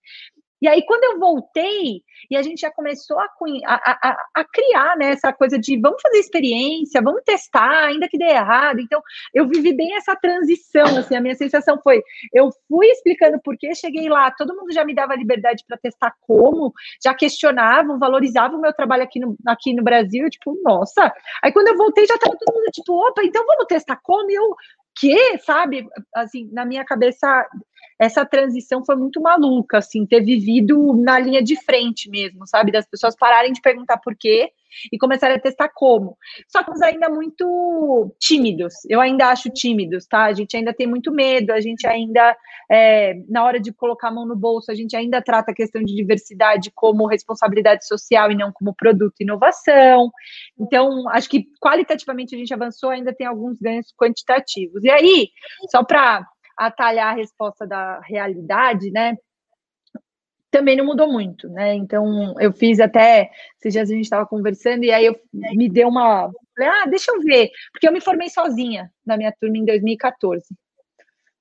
E 0.61 0.69
aí, 0.69 0.85
quando 0.85 1.05
eu 1.05 1.19
voltei, 1.19 2.03
e 2.31 2.37
a 2.37 2.43
gente 2.43 2.61
já 2.61 2.71
começou 2.71 3.19
a, 3.19 3.29
a, 3.67 4.09
a, 4.09 4.17
a, 4.37 4.45
criar 4.45 4.97
né, 4.97 5.13
essa 5.13 5.33
coisa 5.33 5.59
de 5.59 5.81
vamos 5.81 6.03
fazer 6.03 6.19
experiência, 6.19 7.01
vamos 7.01 7.23
testar, 7.25 7.87
ainda 7.87 8.09
que 8.09 8.19
dê 8.19 8.27
errado. 8.27 8.81
Então, 8.81 9.01
eu 9.33 9.49
vivi 9.49 9.73
bem 9.73 9.95
essa 9.97 10.15
transição. 10.15 10.99
Assim, 10.99 11.17
a 11.17 11.21
minha 11.21 11.35
sensação 11.35 11.81
foi: 11.83 12.03
eu 12.33 12.51
fui 12.69 12.87
explicando 12.89 13.41
por 13.43 13.57
que 13.57 13.75
cheguei 13.75 14.09
lá, 14.09 14.31
todo 14.31 14.55
mundo 14.55 14.73
já 14.73 14.85
me 14.85 14.95
dava 14.95 15.17
liberdade 15.17 15.65
para 15.67 15.79
testar 15.79 16.15
como, 16.21 16.73
já 17.03 17.15
questionavam, 17.15 17.99
valorizavam 17.99 18.59
o 18.59 18.63
meu 18.63 18.73
trabalho 18.73 19.05
aqui 19.05 19.19
no, 19.19 19.37
aqui 19.47 19.73
no 19.73 19.83
Brasil. 19.83 20.29
Tipo, 20.29 20.59
nossa. 20.63 21.13
Aí, 21.43 21.53
quando 21.53 21.69
eu 21.69 21.77
voltei, 21.77 22.07
já 22.07 22.15
estava 22.15 22.37
todo 22.39 22.55
mundo 22.55 22.71
tipo: 22.71 22.93
opa, 22.93 23.23
então 23.25 23.45
vamos 23.47 23.67
testar 23.67 23.99
como? 24.03 24.31
E 24.31 24.35
eu, 24.35 24.55
que, 24.99 25.39
sabe? 25.39 25.89
Assim, 26.15 26.51
na 26.53 26.65
minha 26.65 26.85
cabeça 26.85 27.47
essa 28.01 28.25
transição 28.25 28.83
foi 28.83 28.97
muito 28.97 29.21
maluca, 29.21 29.77
assim, 29.77 30.07
ter 30.07 30.25
vivido 30.25 30.95
na 30.95 31.19
linha 31.19 31.43
de 31.43 31.55
frente 31.63 32.09
mesmo, 32.09 32.47
sabe? 32.47 32.73
Das 32.73 32.89
pessoas 32.89 33.15
pararem 33.15 33.53
de 33.53 33.61
perguntar 33.61 33.99
por 33.99 34.17
quê 34.17 34.51
e 34.91 34.97
começarem 34.97 35.37
a 35.37 35.41
testar 35.41 35.69
como. 35.69 36.17
Só 36.49 36.63
que 36.63 36.71
ainda 36.83 37.11
muito 37.11 38.15
tímidos, 38.19 38.73
eu 38.89 39.03
ainda 39.03 39.27
acho 39.27 39.51
tímidos, 39.51 40.07
tá? 40.07 40.25
A 40.25 40.33
gente 40.33 40.57
ainda 40.57 40.73
tem 40.73 40.87
muito 40.87 41.13
medo, 41.13 41.51
a 41.51 41.61
gente 41.61 41.87
ainda, 41.87 42.35
é, 42.71 43.21
na 43.29 43.45
hora 43.45 43.61
de 43.61 43.71
colocar 43.71 44.09
a 44.09 44.13
mão 44.13 44.27
no 44.27 44.35
bolso, 44.35 44.71
a 44.71 44.75
gente 44.75 44.97
ainda 44.97 45.21
trata 45.21 45.51
a 45.51 45.55
questão 45.55 45.83
de 45.83 45.95
diversidade 45.95 46.71
como 46.75 47.07
responsabilidade 47.07 47.87
social 47.87 48.33
e 48.33 48.35
não 48.35 48.51
como 48.51 48.75
produto 48.75 49.17
e 49.21 49.25
inovação. 49.25 50.11
Então, 50.59 51.07
acho 51.11 51.29
que 51.29 51.49
qualitativamente 51.61 52.35
a 52.35 52.39
gente 52.39 52.55
avançou, 52.55 52.89
ainda 52.89 53.13
tem 53.13 53.27
alguns 53.27 53.59
ganhos 53.61 53.93
quantitativos. 53.95 54.83
E 54.85 54.91
aí, 54.91 55.29
só 55.71 55.85
para 55.85 56.27
atalhar 56.61 57.15
a 57.15 57.17
resposta 57.17 57.67
da 57.67 58.01
realidade, 58.01 58.91
né? 58.91 59.17
Também 60.51 60.77
não 60.77 60.85
mudou 60.85 61.11
muito, 61.11 61.49
né? 61.49 61.75
Então, 61.75 62.35
eu 62.39 62.53
fiz 62.53 62.81
até. 62.81 63.31
Esses 63.59 63.73
dias 63.73 63.91
a 63.91 63.95
gente 63.95 64.05
estava 64.05 64.27
conversando, 64.27 64.85
e 64.85 64.93
aí 64.93 65.07
eu 65.07 65.19
me 65.33 65.71
deu 65.71 65.89
uma. 65.89 66.31
Ah, 66.61 66.87
deixa 66.87 67.13
eu 67.13 67.21
ver, 67.21 67.51
porque 67.73 67.89
eu 67.89 67.93
me 67.93 68.01
formei 68.01 68.29
sozinha 68.29 68.91
na 69.07 69.17
minha 69.17 69.33
turma 69.41 69.57
em 69.57 69.65
2014. 69.65 70.45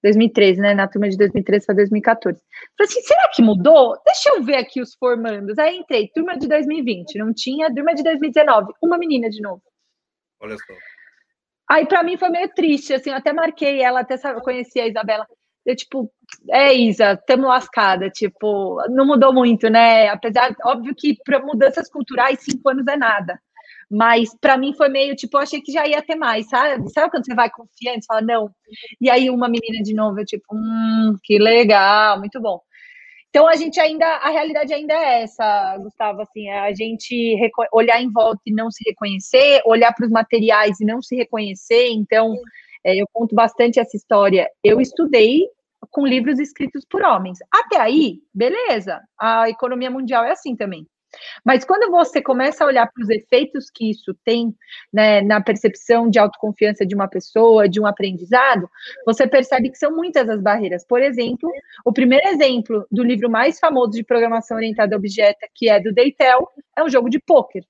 2013, 0.01 0.61
né? 0.61 0.73
Na 0.73 0.87
turma 0.87 1.09
de 1.09 1.17
2013 1.17 1.65
para 1.65 1.75
2014. 1.75 2.41
Falei 2.77 2.89
assim, 2.89 3.01
será 3.01 3.29
que 3.33 3.41
mudou? 3.41 3.99
Deixa 4.05 4.29
eu 4.29 4.41
ver 4.41 4.55
aqui 4.55 4.79
os 4.79 4.95
formandos. 4.95 5.57
Aí 5.57 5.75
entrei, 5.75 6.07
turma 6.13 6.37
de 6.37 6.47
2020, 6.47 7.17
não 7.17 7.33
tinha, 7.33 7.73
turma 7.73 7.93
de 7.93 8.03
2019, 8.03 8.71
uma 8.81 8.97
menina 8.97 9.29
de 9.29 9.41
novo. 9.41 9.61
Olha 10.39 10.55
só. 10.55 10.73
Aí 11.69 11.85
para 11.85 12.03
mim 12.03 12.17
foi 12.17 12.29
meio 12.29 12.49
triste, 12.53 12.93
assim, 12.93 13.11
eu 13.11 13.15
até 13.17 13.31
marquei 13.31 13.81
ela, 13.81 13.99
até 14.01 14.17
sabe, 14.17 14.39
eu 14.39 14.43
conheci 14.43 14.79
a 14.79 14.87
Isabela. 14.87 15.25
Eu, 15.65 15.75
tipo, 15.75 16.11
é, 16.49 16.73
Isa, 16.73 17.15
tamo 17.27 17.47
lascada, 17.47 18.09
tipo, 18.09 18.81
não 18.89 19.05
mudou 19.05 19.31
muito, 19.33 19.69
né? 19.69 20.07
Apesar, 20.09 20.55
óbvio 20.65 20.95
que 20.97 21.15
para 21.23 21.39
mudanças 21.45 21.89
culturais, 21.89 22.39
cinco 22.41 22.69
anos 22.69 22.87
é 22.87 22.97
nada. 22.97 23.39
Mas 23.91 24.29
para 24.39 24.57
mim 24.57 24.73
foi 24.75 24.89
meio, 24.89 25.15
tipo, 25.15 25.37
eu 25.37 25.41
achei 25.41 25.61
que 25.61 25.71
já 25.71 25.85
ia 25.87 26.01
ter 26.01 26.15
mais, 26.15 26.47
sabe? 26.49 26.89
Sabe 26.91 27.11
quando 27.11 27.25
você 27.25 27.35
vai 27.35 27.49
confiante, 27.51 28.05
fala, 28.07 28.21
não. 28.21 28.49
E 29.01 29.09
aí 29.09 29.29
uma 29.29 29.47
menina 29.49 29.83
de 29.83 29.93
novo, 29.93 30.19
eu, 30.19 30.25
tipo, 30.25 30.45
hum, 30.55 31.15
que 31.23 31.37
legal, 31.39 32.17
muito 32.19 32.39
bom. 32.41 32.59
Então 33.29 33.47
a 33.47 33.55
gente 33.55 33.79
ainda, 33.79 34.05
a 34.05 34.29
realidade 34.29 34.73
ainda 34.73 34.93
é 34.93 35.21
essa, 35.21 35.77
Gustavo, 35.77 36.21
assim, 36.21 36.47
é 36.47 36.59
a 36.59 36.73
gente 36.73 37.37
olhar 37.71 38.01
em 38.01 38.11
volta 38.11 38.41
e 38.45 38.51
não 38.51 38.71
se 38.71 38.83
reconhecer, 38.87 39.61
olhar 39.65 39.93
para 39.93 40.05
os 40.05 40.11
materiais 40.11 40.79
e 40.79 40.85
não 40.85 40.99
se 41.01 41.15
reconhecer. 41.15 41.89
Então, 41.89 42.35
é, 42.83 42.95
eu 42.99 43.05
conto 43.13 43.35
bastante 43.35 43.79
essa 43.79 43.95
história. 43.95 44.49
Eu 44.63 44.81
estudei 44.81 45.45
com 45.91 46.05
livros 46.05 46.39
escritos 46.39 46.83
por 46.89 47.03
homens. 47.03 47.37
Até 47.51 47.79
aí, 47.79 48.19
beleza. 48.33 48.99
A 49.19 49.47
economia 49.49 49.91
mundial 49.91 50.23
é 50.23 50.31
assim 50.31 50.55
também. 50.55 50.85
Mas 51.43 51.65
quando 51.65 51.89
você 51.91 52.21
começa 52.21 52.63
a 52.63 52.67
olhar 52.67 52.87
para 52.91 53.03
os 53.03 53.09
efeitos 53.09 53.69
que 53.69 53.89
isso 53.89 54.13
tem 54.23 54.53
né, 54.93 55.21
na 55.21 55.41
percepção 55.41 56.09
de 56.09 56.19
autoconfiança 56.19 56.85
de 56.85 56.95
uma 56.95 57.07
pessoa, 57.07 57.67
de 57.67 57.79
um 57.79 57.85
aprendizado, 57.85 58.69
você 59.05 59.27
percebe 59.27 59.69
que 59.69 59.77
são 59.77 59.95
muitas 59.95 60.29
as 60.29 60.41
barreiras. 60.41 60.85
Por 60.85 61.01
exemplo, 61.01 61.49
o 61.85 61.91
primeiro 61.91 62.27
exemplo 62.27 62.85
do 62.91 63.03
livro 63.03 63.29
mais 63.29 63.59
famoso 63.59 63.91
de 63.91 64.03
programação 64.03 64.57
orientada 64.57 64.95
a 64.95 64.97
objeto, 64.97 65.39
que 65.55 65.69
é 65.69 65.79
do 65.79 65.93
Deitel, 65.93 66.47
é 66.77 66.83
um 66.83 66.89
jogo 66.89 67.09
de 67.09 67.19
pôquer. 67.19 67.63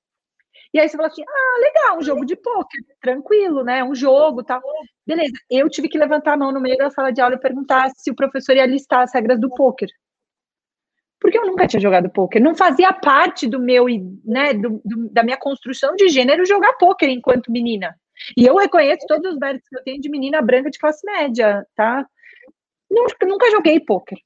E 0.74 0.80
aí 0.80 0.88
você 0.88 0.96
fala 0.96 1.08
assim: 1.08 1.24
ah, 1.28 1.60
legal, 1.60 1.98
um 1.98 2.02
jogo 2.04 2.26
de 2.26 2.36
pôquer, 2.36 2.80
tranquilo, 3.02 3.64
né? 3.64 3.84
Um 3.84 3.96
jogo 3.96 4.44
tal. 4.44 4.62
Beleza, 5.06 5.34
eu 5.50 5.68
tive 5.70 5.90
que 5.90 5.98
levantar 5.98 6.34
a 6.34 6.38
mão 6.38 6.52
no 6.52 6.62
meio 6.62 6.78
da 6.78 6.92
sala 6.92 7.12
de 7.12 7.22
aula 7.22 7.36
e 7.36 7.40
perguntar 7.40 7.90
se 7.96 8.12
o 8.12 8.16
professor 8.16 8.56
ia 8.56 8.66
listar 8.68 9.02
as 9.02 9.14
regras 9.14 9.40
do 9.40 9.50
pôquer 9.50 9.90
porque 11.20 11.38
eu 11.38 11.46
nunca 11.46 11.68
tinha 11.68 11.82
jogado 11.82 12.10
pôquer. 12.10 12.42
Não 12.42 12.56
fazia 12.56 12.94
parte 12.94 13.48
do 13.48 13.60
meu, 13.60 13.86
né, 14.26 14.54
do, 14.54 14.82
do, 14.84 15.10
da 15.10 15.24
minha 15.24 15.38
construção 15.38 15.96
de 15.96 16.08
gênero 16.08 16.46
jogar 16.46 16.74
pôquer 16.74 17.10
enquanto 17.10 17.52
menina. 17.52 17.96
E 18.38 18.46
eu 18.46 18.56
reconheço 18.56 19.06
todos 19.08 19.34
os 19.34 19.40
méritos 19.40 19.68
que 19.68 19.78
eu 19.78 19.84
tenho 19.84 20.02
de 20.02 20.10
menina 20.10 20.42
branca 20.42 20.70
de 20.70 20.80
classe 20.80 21.06
média, 21.06 21.66
tá? 21.76 22.06
Nunca, 22.90 23.26
nunca 23.26 23.52
joguei 23.52 23.80
pôquer. 23.80 24.18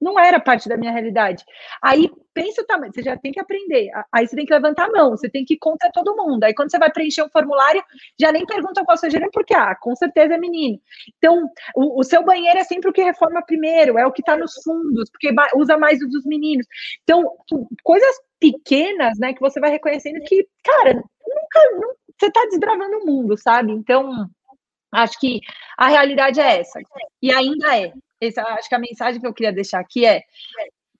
Não 0.00 0.18
era 0.18 0.40
parte 0.40 0.68
da 0.68 0.76
minha 0.76 0.92
realidade. 0.92 1.44
Aí 1.82 2.10
pensa 2.32 2.62
o 2.62 2.66
tamanho, 2.66 2.92
você 2.92 3.02
já 3.02 3.16
tem 3.16 3.32
que 3.32 3.40
aprender. 3.40 3.90
Aí 4.12 4.26
você 4.26 4.34
tem 4.34 4.46
que 4.46 4.54
levantar 4.54 4.86
a 4.86 4.90
mão, 4.90 5.10
você 5.10 5.28
tem 5.28 5.44
que 5.44 5.54
ir 5.54 5.58
contra 5.58 5.90
todo 5.92 6.16
mundo. 6.16 6.44
Aí 6.44 6.54
quando 6.54 6.70
você 6.70 6.78
vai 6.78 6.90
preencher 6.90 7.22
um 7.22 7.28
formulário, 7.28 7.82
já 8.18 8.32
nem 8.32 8.46
pergunta 8.46 8.84
qual 8.84 8.96
seu 8.96 9.10
gênero, 9.10 9.30
porque, 9.32 9.54
ah, 9.54 9.74
com 9.74 9.94
certeza 9.94 10.34
é 10.34 10.38
menino. 10.38 10.80
Então, 11.18 11.48
o, 11.74 12.00
o 12.00 12.04
seu 12.04 12.24
banheiro 12.24 12.58
é 12.58 12.64
sempre 12.64 12.88
o 12.88 12.92
que 12.92 13.02
reforma 13.02 13.42
primeiro, 13.42 13.98
é 13.98 14.06
o 14.06 14.12
que 14.12 14.22
está 14.22 14.36
nos 14.36 14.54
fundos, 14.62 15.10
porque 15.10 15.34
usa 15.54 15.76
mais 15.76 16.00
o 16.00 16.08
dos 16.08 16.24
meninos. 16.24 16.66
Então, 17.02 17.36
coisas 17.82 18.14
pequenas, 18.38 19.18
né, 19.18 19.34
que 19.34 19.40
você 19.40 19.60
vai 19.60 19.70
reconhecendo 19.70 20.20
que, 20.24 20.48
cara, 20.64 20.94
nunca, 20.94 21.70
nunca 21.74 22.00
você 22.18 22.26
está 22.26 22.44
desbravando 22.50 22.98
o 22.98 23.06
mundo, 23.06 23.36
sabe? 23.38 23.72
Então, 23.72 24.28
acho 24.92 25.18
que 25.18 25.40
a 25.76 25.88
realidade 25.88 26.40
é 26.40 26.60
essa. 26.60 26.80
E 27.22 27.32
ainda 27.32 27.78
é. 27.78 27.92
Essa, 28.20 28.42
acho 28.42 28.68
que 28.68 28.74
a 28.74 28.78
mensagem 28.78 29.20
que 29.20 29.26
eu 29.26 29.34
queria 29.34 29.52
deixar 29.52 29.80
aqui 29.80 30.04
é: 30.04 30.22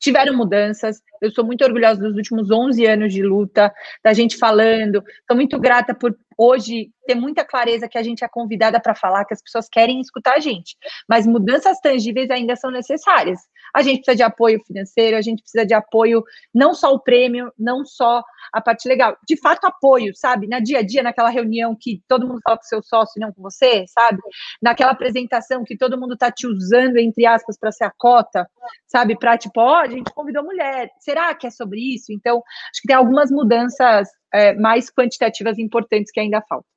tiveram 0.01 0.37
mudanças. 0.37 1.01
Eu 1.21 1.31
sou 1.31 1.45
muito 1.45 1.63
orgulhosa 1.63 2.01
dos 2.01 2.17
últimos 2.17 2.51
11 2.51 2.87
anos 2.87 3.13
de 3.13 3.23
luta, 3.23 3.73
da 4.03 4.13
gente 4.13 4.37
falando. 4.39 5.05
Estou 5.21 5.37
muito 5.37 5.59
grata 5.61 5.95
por 5.95 6.17
hoje 6.37 6.91
ter 7.07 7.15
muita 7.15 7.45
clareza 7.45 7.87
que 7.87 7.99
a 7.99 8.03
gente 8.03 8.25
é 8.25 8.29
convidada 8.29 8.81
para 8.81 8.95
falar, 8.95 9.27
que 9.27 9.35
as 9.35 9.43
pessoas 9.43 9.69
querem 9.69 10.01
escutar 10.01 10.37
a 10.37 10.41
gente. 10.41 10.75
Mas 11.07 11.27
mudanças 11.27 11.79
tangíveis 11.81 12.31
ainda 12.31 12.57
são 12.57 12.71
necessárias. 12.71 13.41
A 13.75 13.83
gente 13.83 13.97
precisa 13.97 14.17
de 14.17 14.23
apoio 14.23 14.63
financeiro, 14.67 15.17
a 15.17 15.23
gente 15.23 15.43
precisa 15.43 15.65
de 15.65 15.75
apoio, 15.75 16.25
não 16.55 16.75
só 16.75 16.93
o 16.93 17.01
prêmio, 17.01 17.53
não 17.59 17.85
só 17.85 18.23
a 18.53 18.61
parte 18.61 18.89
legal. 18.89 19.17
De 19.27 19.37
fato, 19.37 19.65
apoio, 19.67 20.15
sabe? 20.15 20.47
Na 20.47 20.61
dia 20.61 20.79
a 20.79 20.83
dia, 20.83 21.03
naquela 21.03 21.31
reunião 21.31 21.77
que 21.79 22.03
todo 22.09 22.27
mundo 22.27 22.41
fala 22.43 22.57
com 22.57 22.65
seu 22.65 22.83
sócio 22.83 23.19
e 23.19 23.21
não 23.21 23.33
com 23.33 23.43
você, 23.43 23.85
sabe? 23.89 24.19
Naquela 24.61 24.93
apresentação 24.93 25.65
que 25.65 25.77
todo 25.77 25.99
mundo 25.99 26.15
está 26.15 26.31
te 26.31 26.47
usando, 26.47 26.97
entre 26.97 27.27
aspas, 27.27 27.59
para 27.59 27.73
ser 27.73 27.85
a 27.85 27.93
cota, 27.97 28.49
sabe? 28.87 29.19
Para 29.19 29.39
tipo, 29.39 29.61
ó, 29.61 29.73
oh, 29.73 29.77
a 29.77 29.89
gente 29.89 30.13
convidou 30.13 30.45
mulher. 30.45 30.91
Será 30.99 31.35
que 31.35 31.47
é 31.47 31.51
sobre 31.51 31.81
isso? 31.95 32.13
Então, 32.13 32.43
acho 32.71 32.83
que 32.83 32.89
tem 32.89 32.97
algumas 32.97 33.31
mudanças 33.31 34.09
é, 34.33 34.55
mais 34.55 34.91
quantitativas 34.91 35.59
importantes 35.59 36.13
que 36.13 36.21
ainda 36.21 36.43
faltam. 36.49 36.69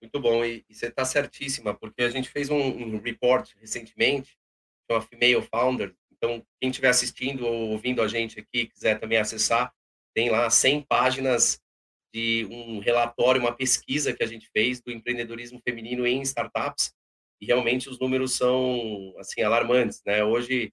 Muito 0.00 0.20
bom, 0.20 0.44
e, 0.44 0.64
e 0.68 0.74
você 0.74 0.86
está 0.86 1.04
certíssima, 1.04 1.74
porque 1.74 2.02
a 2.02 2.10
gente 2.10 2.28
fez 2.28 2.50
um, 2.50 2.56
um 2.56 3.00
report 3.00 3.52
recentemente, 3.60 4.36
uma 4.92 5.02
Female 5.02 5.42
Founder, 5.42 5.94
então 6.12 6.44
quem 6.60 6.70
estiver 6.70 6.88
assistindo 6.88 7.46
ou 7.46 7.70
ouvindo 7.70 8.00
a 8.00 8.08
gente 8.08 8.38
aqui, 8.38 8.66
quiser 8.66 8.98
também 9.00 9.18
acessar, 9.18 9.72
tem 10.14 10.30
lá 10.30 10.48
100 10.48 10.82
páginas 10.82 11.60
de 12.14 12.46
um 12.50 12.78
relatório, 12.78 13.40
uma 13.40 13.56
pesquisa 13.56 14.12
que 14.12 14.22
a 14.22 14.26
gente 14.26 14.48
fez 14.52 14.80
do 14.80 14.92
empreendedorismo 14.92 15.60
feminino 15.66 16.06
em 16.06 16.20
startups, 16.22 16.92
e 17.40 17.46
realmente 17.46 17.88
os 17.88 17.98
números 17.98 18.36
são, 18.36 19.14
assim, 19.18 19.42
alarmantes, 19.42 20.00
né? 20.06 20.22
Hoje, 20.22 20.72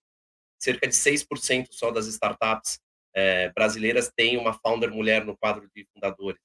cerca 0.61 0.88
de 0.88 0.93
6% 0.93 1.67
só 1.71 1.89
das 1.89 2.05
startups 2.05 2.79
é, 3.15 3.49
brasileiras 3.49 4.11
têm 4.15 4.38
uma 4.38 4.53
founder 4.53 4.91
mulher 4.91 5.25
no 5.25 5.35
quadro 5.38 5.67
de 5.75 5.88
fundadores. 5.93 6.41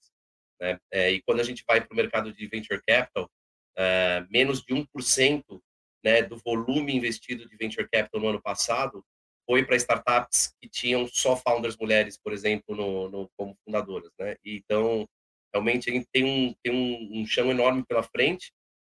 Né? 0.61 0.79
É, 0.91 1.11
e 1.11 1.23
quando 1.23 1.41
a 1.41 1.45
gente 1.45 1.63
vai 1.69 1.81
para 1.81 1.93
o 1.93 1.97
mercado 1.97 2.33
de 2.33 2.47
venture 2.47 2.81
capital, 2.87 3.29
é, 3.77 4.25
menos 4.31 4.63
de 4.63 4.73
1% 4.73 5.61
né, 6.05 6.23
do 6.23 6.37
volume 6.37 6.95
investido 6.95 7.49
de 7.49 7.57
venture 7.57 7.89
capital 7.89 8.21
no 8.21 8.29
ano 8.29 8.43
passado 8.43 9.05
foi 9.47 9.65
para 9.65 9.77
startups 9.77 10.55
que 10.61 10.69
tinham 10.69 11.07
só 11.07 11.37
founders 11.37 11.77
mulheres, 11.77 12.19
por 12.19 12.33
exemplo, 12.33 12.75
no, 12.75 13.09
no 13.09 13.31
como 13.37 13.57
fundadoras. 13.65 14.11
Né? 14.19 14.37
Então, 14.45 15.07
realmente, 15.53 15.91
a 15.91 15.93
gente 15.93 16.07
tem 16.13 16.25
um, 16.25 16.55
tem 16.63 16.73
um, 16.73 17.21
um 17.21 17.27
chão 17.27 17.51
enorme 17.51 17.85
pela 17.87 18.03
frente. 18.03 18.53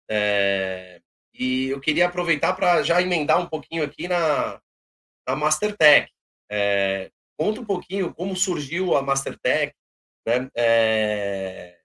É, 0.09 1.01
e 1.33 1.67
eu 1.69 1.79
queria 1.79 2.07
aproveitar 2.07 2.53
para 2.53 2.83
já 2.83 3.01
emendar 3.01 3.39
um 3.39 3.47
pouquinho 3.47 3.83
aqui 3.83 4.07
na, 4.07 4.61
na 5.27 5.35
Mastertech. 5.35 6.11
É, 6.51 7.09
Conta 7.41 7.59
um 7.59 7.65
pouquinho 7.65 8.13
como 8.13 8.35
surgiu 8.35 8.95
a 8.95 9.01
Mastertech, 9.01 9.73
né? 10.27 10.47
É, 10.55 11.75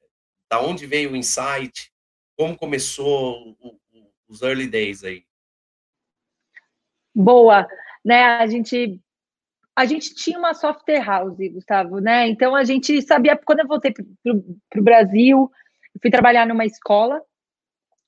da 0.53 0.61
onde 0.61 0.85
veio 0.85 1.13
o 1.13 1.17
insight, 1.17 1.91
como 2.37 2.55
começou 2.55 3.57
o, 3.59 3.81
os 4.29 4.43
early 4.43 4.67
days 4.67 5.05
aí. 5.05 5.25
Boa, 7.15 7.67
né? 8.05 8.23
A 8.23 8.47
gente 8.47 9.01
a 9.75 9.85
gente 9.85 10.15
tinha 10.15 10.39
uma 10.39 10.55
software 10.55 11.05
house, 11.05 11.37
Gustavo, 11.53 11.99
né? 11.99 12.27
Então 12.29 12.55
a 12.55 12.65
gente 12.65 13.03
sabia 13.03 13.37
quando 13.37 13.61
eu 13.61 13.69
voltei 13.69 13.93
para 13.93 14.81
o 14.81 14.85
Brasil, 14.85 15.51
fui 16.01 16.11
trabalhar 16.11 16.47
numa 16.47 16.65
escola 16.65 17.21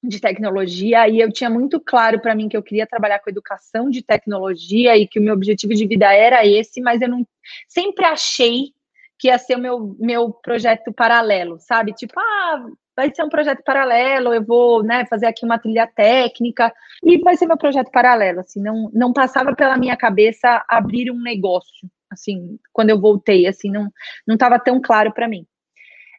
de 0.03 0.21
tecnologia 0.21 1.09
e 1.09 1.21
eu 1.21 1.31
tinha 1.31 1.51
muito 1.51 1.81
claro 1.81 2.21
para 2.21 2.35
mim 2.35 2.49
que 2.49 2.57
eu 2.57 2.63
queria 2.63 2.87
trabalhar 2.87 3.19
com 3.19 3.29
educação 3.29 3.91
de 3.91 4.03
tecnologia 4.03 4.97
e 4.97 5.07
que 5.07 5.19
o 5.19 5.23
meu 5.23 5.35
objetivo 5.35 5.75
de 5.75 5.87
vida 5.87 6.13
era 6.13 6.47
esse, 6.47 6.81
mas 6.81 7.03
eu 7.03 7.09
não 7.09 7.27
sempre 7.69 8.05
achei 8.05 8.73
que 9.19 9.29
ia 9.29 9.39
ser 9.39 9.57
o 9.57 9.61
meu, 9.61 9.97
meu 9.99 10.33
projeto 10.33 10.93
paralelo, 10.93 11.59
sabe? 11.59 11.93
Tipo, 11.93 12.19
ah, 12.19 12.67
vai 12.99 13.15
ser 13.15 13.23
um 13.23 13.29
projeto 13.29 13.63
paralelo, 13.63 14.35
eu 14.35 14.45
vou, 14.45 14.83
né, 14.83 15.07
fazer 15.07 15.27
aqui 15.27 15.45
uma 15.45 15.57
trilha 15.57 15.87
técnica 15.87 16.75
e 17.01 17.17
vai 17.19 17.37
ser 17.37 17.47
meu 17.47 17.57
projeto 17.57 17.93
paralelo, 17.93 18.41
assim, 18.41 18.61
não, 18.61 18.91
não 18.93 19.13
passava 19.13 19.55
pela 19.55 19.77
minha 19.77 19.97
cabeça 19.97 20.65
abrir 20.69 21.09
um 21.09 21.23
negócio, 21.23 21.89
assim, 22.11 22.59
quando 22.73 22.91
eu 22.91 23.01
voltei, 23.01 23.47
assim, 23.47 23.71
não 23.71 23.89
estava 24.27 24.59
tão 24.59 24.81
claro 24.81 25.13
para 25.13 25.29
mim. 25.29 25.47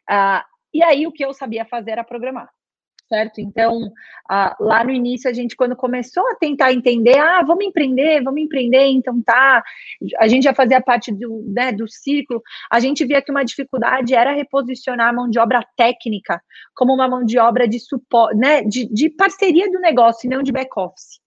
Ah, 0.08 0.42
e 0.72 0.82
aí 0.82 1.06
o 1.06 1.12
que 1.12 1.22
eu 1.22 1.34
sabia 1.34 1.66
fazer 1.66 1.90
era 1.90 2.02
programar 2.02 2.48
certo? 3.10 3.40
Então, 3.40 3.92
lá 4.60 4.84
no 4.84 4.92
início, 4.92 5.28
a 5.28 5.32
gente, 5.32 5.56
quando 5.56 5.74
começou 5.74 6.22
a 6.30 6.36
tentar 6.36 6.72
entender, 6.72 7.18
ah, 7.18 7.42
vamos 7.42 7.64
empreender, 7.64 8.22
vamos 8.22 8.40
empreender, 8.40 8.86
então 8.86 9.20
tá, 9.20 9.62
a 10.18 10.28
gente 10.28 10.44
já 10.44 10.54
fazia 10.54 10.80
parte 10.80 11.10
do, 11.12 11.44
né, 11.48 11.72
do 11.72 11.88
ciclo, 11.88 12.40
a 12.70 12.78
gente 12.78 13.04
via 13.04 13.20
que 13.20 13.32
uma 13.32 13.44
dificuldade 13.44 14.14
era 14.14 14.32
reposicionar 14.32 15.08
a 15.08 15.12
mão 15.12 15.28
de 15.28 15.40
obra 15.40 15.66
técnica 15.76 16.40
como 16.74 16.94
uma 16.94 17.08
mão 17.08 17.24
de 17.24 17.38
obra 17.38 17.66
de 17.66 17.80
suporte, 17.80 18.36
né, 18.36 18.62
de, 18.62 18.86
de 18.86 19.10
parceria 19.10 19.68
do 19.70 19.80
negócio 19.80 20.26
e 20.26 20.30
não 20.30 20.42
de 20.42 20.52
back-office 20.52 21.19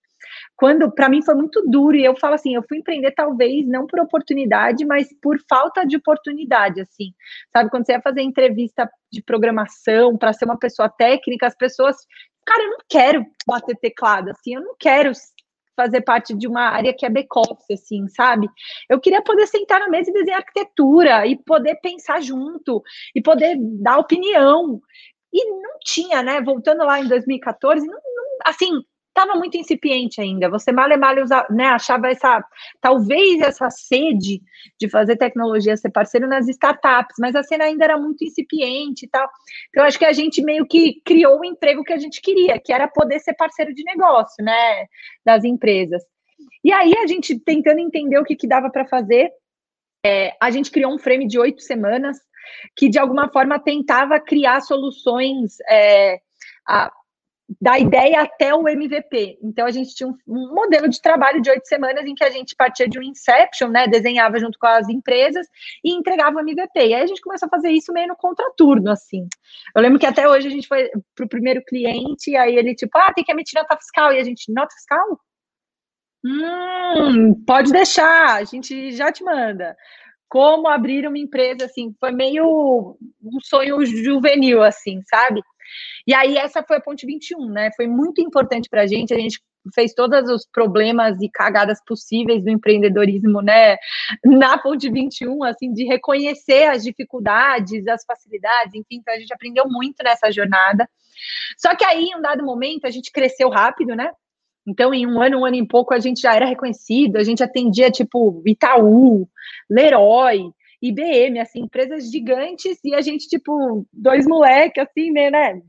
quando 0.63 0.89
para 0.89 1.09
mim 1.09 1.21
foi 1.21 1.35
muito 1.35 1.61
duro 1.67 1.97
e 1.97 2.05
eu 2.05 2.15
falo 2.15 2.35
assim, 2.35 2.55
eu 2.55 2.63
fui 2.63 2.77
empreender 2.77 3.11
talvez 3.11 3.67
não 3.67 3.85
por 3.85 3.99
oportunidade, 3.99 4.85
mas 4.85 5.09
por 5.21 5.37
falta 5.49 5.85
de 5.85 5.97
oportunidade, 5.97 6.79
assim. 6.79 7.13
Sabe, 7.51 7.69
quando 7.69 7.85
você 7.85 7.91
ia 7.91 8.01
fazer 8.01 8.21
entrevista 8.21 8.89
de 9.11 9.21
programação 9.21 10.17
para 10.17 10.31
ser 10.31 10.45
uma 10.45 10.57
pessoa 10.57 10.87
técnica, 10.87 11.47
as 11.47 11.57
pessoas, 11.57 11.97
cara, 12.45 12.63
eu 12.63 12.69
não 12.69 12.77
quero 12.87 13.25
bater 13.45 13.75
teclado, 13.75 14.29
assim, 14.29 14.55
eu 14.55 14.61
não 14.61 14.73
quero 14.79 15.11
fazer 15.75 15.99
parte 15.99 16.33
de 16.33 16.47
uma 16.47 16.61
área 16.61 16.93
que 16.93 17.05
é 17.05 17.09
back-office, 17.09 17.69
assim, 17.69 18.07
sabe? 18.07 18.47
Eu 18.89 19.01
queria 19.01 19.21
poder 19.21 19.47
sentar 19.47 19.81
na 19.81 19.89
mesa 19.89 20.11
e 20.11 20.13
desenhar 20.13 20.39
arquitetura 20.39 21.27
e 21.27 21.35
poder 21.43 21.75
pensar 21.81 22.21
junto 22.21 22.81
e 23.13 23.21
poder 23.21 23.57
dar 23.59 23.97
opinião. 23.97 24.81
E 25.33 25.45
não 25.45 25.77
tinha, 25.83 26.23
né? 26.23 26.39
Voltando 26.41 26.85
lá 26.85 27.01
em 27.01 27.07
2014, 27.09 27.85
não, 27.85 27.95
não 27.95 28.23
assim, 28.45 28.81
estava 29.15 29.35
muito 29.35 29.55
incipiente 29.55 30.19
ainda. 30.19 30.49
Você 30.49 30.71
mal 30.71 30.89
e 30.91 30.97
mal 30.97 31.15
né, 31.51 31.67
achava 31.67 32.09
essa, 32.09 32.43
talvez 32.81 33.39
essa 33.41 33.69
sede 33.69 34.41
de 34.79 34.89
fazer 34.89 35.15
tecnologia 35.15 35.77
ser 35.77 35.91
parceiro 35.91 36.27
nas 36.27 36.47
startups, 36.49 37.15
mas 37.19 37.35
a 37.35 37.43
cena 37.43 37.65
ainda 37.65 37.85
era 37.85 37.97
muito 37.97 38.25
incipiente 38.25 39.05
e 39.05 39.09
tal. 39.09 39.29
Então, 39.69 39.85
acho 39.85 39.99
que 39.99 40.05
a 40.05 40.13
gente 40.13 40.43
meio 40.43 40.65
que 40.65 40.99
criou 41.05 41.39
o 41.39 41.45
emprego 41.45 41.83
que 41.83 41.93
a 41.93 41.97
gente 41.97 42.21
queria, 42.21 42.59
que 42.59 42.73
era 42.73 42.87
poder 42.87 43.19
ser 43.19 43.33
parceiro 43.35 43.73
de 43.73 43.83
negócio, 43.83 44.43
né, 44.43 44.87
das 45.23 45.43
empresas. 45.43 46.03
E 46.63 46.71
aí, 46.73 46.93
a 46.97 47.07
gente 47.07 47.39
tentando 47.39 47.79
entender 47.79 48.17
o 48.17 48.23
que, 48.23 48.35
que 48.35 48.47
dava 48.47 48.69
para 48.69 48.85
fazer, 48.85 49.29
é, 50.05 50.35
a 50.41 50.49
gente 50.49 50.71
criou 50.71 50.93
um 50.93 50.99
frame 50.99 51.27
de 51.27 51.39
oito 51.39 51.61
semanas 51.61 52.17
que, 52.75 52.89
de 52.89 52.97
alguma 52.97 53.29
forma, 53.31 53.59
tentava 53.59 54.19
criar 54.19 54.59
soluções. 54.61 55.57
É, 55.69 56.19
a, 56.67 56.91
da 57.61 57.77
ideia 57.77 58.21
até 58.21 58.53
o 58.53 58.67
MVP. 58.67 59.37
Então, 59.41 59.65
a 59.65 59.71
gente 59.71 59.93
tinha 59.93 60.07
um, 60.07 60.15
um, 60.27 60.53
modelo 60.53 60.87
de 60.87 61.01
trabalho 61.01 61.41
de 61.41 61.49
oito 61.49 61.67
semanas 61.67 62.05
em 62.05 62.15
que 62.15 62.23
a 62.23 62.29
gente 62.29 62.55
partia 62.55 62.87
de 62.87 62.97
um 62.97 63.03
Inception, 63.03 63.69
né? 63.69 63.87
Desenhava 63.87 64.39
junto 64.39 64.57
com 64.57 64.67
as 64.67 64.87
empresas 64.89 65.45
e 65.83 65.93
entregava 65.93 66.37
o 66.37 66.39
MVP. 66.39 66.79
E 66.79 66.93
aí 66.93 67.01
a 67.01 67.05
gente 67.05 67.21
começou 67.21 67.47
a 67.47 67.49
fazer 67.49 67.69
isso 67.69 67.91
meio 67.91 68.07
no 68.07 68.15
contraturno, 68.15 68.89
assim. 68.89 69.27
Eu 69.75 69.81
lembro 69.81 69.99
que 69.99 70.05
até 70.05 70.27
hoje 70.27 70.47
a 70.47 70.51
gente 70.51 70.67
foi 70.67 70.89
para 71.15 71.25
o 71.25 71.29
primeiro 71.29 71.63
cliente, 71.65 72.31
e 72.31 72.37
aí 72.37 72.55
ele, 72.55 72.75
tipo, 72.75 72.97
ah, 72.97 73.13
tem 73.13 73.23
que 73.23 73.31
emitir 73.31 73.59
nota 73.59 73.77
fiscal. 73.77 74.13
E 74.13 74.19
a 74.19 74.23
gente, 74.23 74.51
nota 74.51 74.73
fiscal? 74.73 75.19
Hum, 76.25 77.43
pode 77.45 77.71
deixar, 77.71 78.35
a 78.35 78.43
gente 78.45 78.93
já 78.93 79.11
te 79.11 79.23
manda 79.25 79.75
como 80.33 80.67
abrir 80.67 81.05
uma 81.05 81.19
empresa, 81.19 81.65
assim, 81.65 81.93
foi 81.99 82.11
meio 82.11 82.97
um 83.23 83.39
sonho 83.39 83.85
juvenil, 83.85 84.63
assim, 84.63 84.99
sabe? 85.03 85.43
E 86.07 86.13
aí 86.13 86.37
essa 86.37 86.63
foi 86.63 86.77
a 86.77 86.81
ponte 86.81 87.05
21, 87.05 87.49
né? 87.49 87.69
Foi 87.75 87.87
muito 87.87 88.21
importante 88.21 88.69
para 88.69 88.81
a 88.81 88.87
gente, 88.87 89.13
a 89.13 89.19
gente 89.19 89.39
fez 89.73 89.93
todos 89.93 90.29
os 90.29 90.45
problemas 90.45 91.21
e 91.21 91.29
cagadas 91.29 91.79
possíveis 91.85 92.43
do 92.43 92.49
empreendedorismo, 92.49 93.41
né, 93.41 93.77
na 94.25 94.57
ponte 94.57 94.89
21, 94.89 95.43
assim, 95.43 95.71
de 95.71 95.85
reconhecer 95.85 96.65
as 96.65 96.83
dificuldades, 96.83 97.87
as 97.87 98.03
facilidades, 98.03 98.73
enfim, 98.73 98.97
então 98.97 99.13
a 99.13 99.17
gente 99.17 99.33
aprendeu 99.33 99.65
muito 99.69 100.03
nessa 100.03 100.31
jornada. 100.31 100.89
Só 101.57 101.75
que 101.75 101.85
aí, 101.85 102.05
em 102.05 102.17
um 102.17 102.21
dado 102.21 102.43
momento, 102.43 102.85
a 102.85 102.91
gente 102.91 103.11
cresceu 103.11 103.49
rápido, 103.49 103.95
né? 103.95 104.11
Então, 104.65 104.93
em 104.93 105.05
um 105.05 105.21
ano, 105.21 105.39
um 105.39 105.45
ano 105.45 105.57
e 105.57 105.67
pouco, 105.67 105.93
a 105.93 105.99
gente 105.99 106.21
já 106.21 106.33
era 106.33 106.45
reconhecido, 106.45 107.17
a 107.17 107.23
gente 107.23 107.43
atendia, 107.43 107.91
tipo, 107.91 108.41
Itaú, 108.45 109.27
Leroy, 109.69 110.51
IBM, 110.83 111.39
assim, 111.39 111.61
empresas 111.61 112.11
gigantes, 112.11 112.77
e 112.83 112.93
a 112.93 113.01
gente, 113.01 113.27
tipo, 113.27 113.85
dois 113.93 114.27
moleques, 114.27 114.83
assim, 114.83 115.11
né, 115.11 115.29
né? 115.29 115.61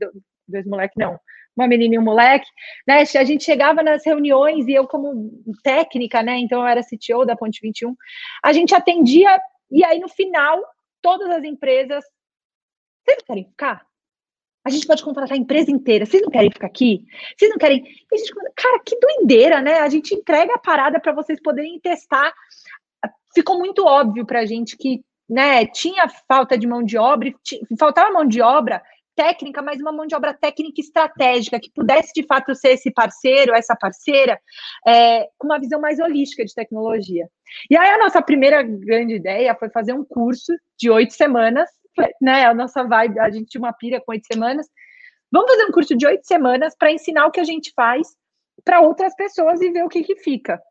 Dois 0.47 0.65
moleques, 0.65 0.95
não, 0.97 1.17
uma 1.55 1.67
menina 1.67 1.95
e 1.95 1.99
um 1.99 2.03
moleque, 2.03 2.47
né? 2.87 2.99
A 3.01 3.23
gente 3.23 3.43
chegava 3.43 3.81
nas 3.81 4.05
reuniões 4.05 4.67
e 4.67 4.73
eu, 4.73 4.85
como 4.87 5.31
técnica, 5.63 6.21
né? 6.21 6.37
Então, 6.37 6.61
eu 6.61 6.67
era 6.67 6.83
CTO 6.83 7.25
da 7.25 7.35
Ponte 7.35 7.59
21, 7.61 7.95
a 8.43 8.51
gente 8.51 8.75
atendia, 8.75 9.39
e 9.71 9.83
aí, 9.85 9.99
no 9.99 10.09
final, 10.09 10.61
todas 11.01 11.29
as 11.29 11.43
empresas, 11.43 12.03
vocês 13.03 13.17
não 13.19 13.25
querem 13.25 13.45
ficar? 13.45 13.85
A 14.65 14.69
gente 14.71 14.87
pode 14.87 15.03
contratar 15.03 15.37
a 15.37 15.39
empresa 15.39 15.69
inteira. 15.69 16.07
Vocês 16.07 16.23
não 16.23 16.31
querem 16.31 16.49
ficar 16.49 16.65
aqui? 16.65 17.05
Vocês 17.37 17.51
não 17.51 17.57
querem? 17.57 17.83
Gente, 17.83 18.33
cara, 18.55 18.79
que 18.83 18.99
doideira, 18.99 19.61
né? 19.61 19.79
A 19.79 19.89
gente 19.89 20.15
entrega 20.15 20.55
a 20.55 20.59
parada 20.59 20.99
para 20.99 21.13
vocês 21.13 21.39
poderem 21.39 21.79
testar. 21.79 22.33
Ficou 23.35 23.59
muito 23.59 23.85
óbvio 23.85 24.25
para 24.25 24.39
a 24.39 24.45
gente 24.45 24.75
que 24.75 25.01
né, 25.29 25.65
tinha 25.67 26.07
falta 26.27 26.57
de 26.57 26.65
mão 26.65 26.81
de 26.81 26.97
obra, 26.97 27.31
faltava 27.77 28.11
mão 28.11 28.25
de 28.25 28.41
obra 28.41 28.81
técnica, 29.15 29.61
mas 29.61 29.79
uma 29.79 29.91
mão 29.91 30.07
de 30.07 30.15
obra 30.15 30.33
técnica 30.33 30.81
estratégica, 30.81 31.59
que 31.59 31.71
pudesse 31.71 32.11
de 32.13 32.23
fato 32.25 32.53
ser 32.55 32.73
esse 32.73 32.91
parceiro, 32.91 33.53
essa 33.53 33.75
parceira, 33.75 34.39
é, 34.85 35.27
com 35.37 35.47
uma 35.47 35.59
visão 35.59 35.79
mais 35.79 35.99
holística 35.99 36.43
de 36.43 36.53
tecnologia. 36.53 37.27
E 37.69 37.77
aí 37.77 37.89
a 37.91 37.97
nossa 37.97 38.21
primeira 38.21 38.61
grande 38.61 39.15
ideia 39.15 39.55
foi 39.55 39.69
fazer 39.69 39.93
um 39.93 40.03
curso 40.03 40.51
de 40.77 40.89
oito 40.89 41.13
semanas 41.13 41.69
né, 42.21 42.45
a 42.45 42.53
nossa 42.53 42.83
vibe, 42.83 43.19
a 43.19 43.29
gente 43.29 43.47
tinha 43.47 43.61
uma 43.61 43.73
pira 43.73 44.01
com 44.01 44.11
oito 44.11 44.25
semanas. 44.31 44.67
Vamos 45.31 45.51
fazer 45.51 45.65
um 45.65 45.71
curso 45.71 45.95
de 45.95 46.05
oito 46.05 46.25
semanas 46.25 46.75
para 46.77 46.91
ensinar 46.91 47.25
o 47.25 47.31
que 47.31 47.39
a 47.39 47.43
gente 47.43 47.71
faz 47.75 48.07
para 48.63 48.81
outras 48.81 49.15
pessoas 49.15 49.61
e 49.61 49.71
ver 49.71 49.83
o 49.83 49.89
que, 49.89 50.03
que 50.03 50.15
fica. 50.17 50.61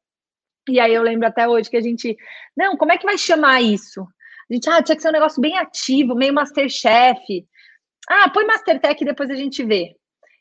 E 0.68 0.80
aí 0.80 0.94
eu 0.94 1.02
lembro 1.02 1.26
até 1.26 1.46
hoje 1.48 1.70
que 1.70 1.76
a 1.76 1.80
gente, 1.80 2.16
não, 2.56 2.76
como 2.76 2.92
é 2.92 2.98
que 2.98 3.06
vai 3.06 3.18
chamar 3.18 3.60
isso? 3.62 4.02
A 4.50 4.54
gente, 4.54 4.68
ah, 4.68 4.82
tinha 4.82 4.96
que 4.96 5.02
ser 5.02 5.08
um 5.08 5.12
negócio 5.12 5.40
bem 5.40 5.58
ativo, 5.58 6.14
meio 6.14 6.34
Masterchef. 6.34 7.46
Ah, 8.08 8.30
põe 8.30 8.46
Mastertech 8.46 9.02
e 9.02 9.06
depois 9.06 9.30
a 9.30 9.34
gente 9.34 9.64
vê. 9.64 9.96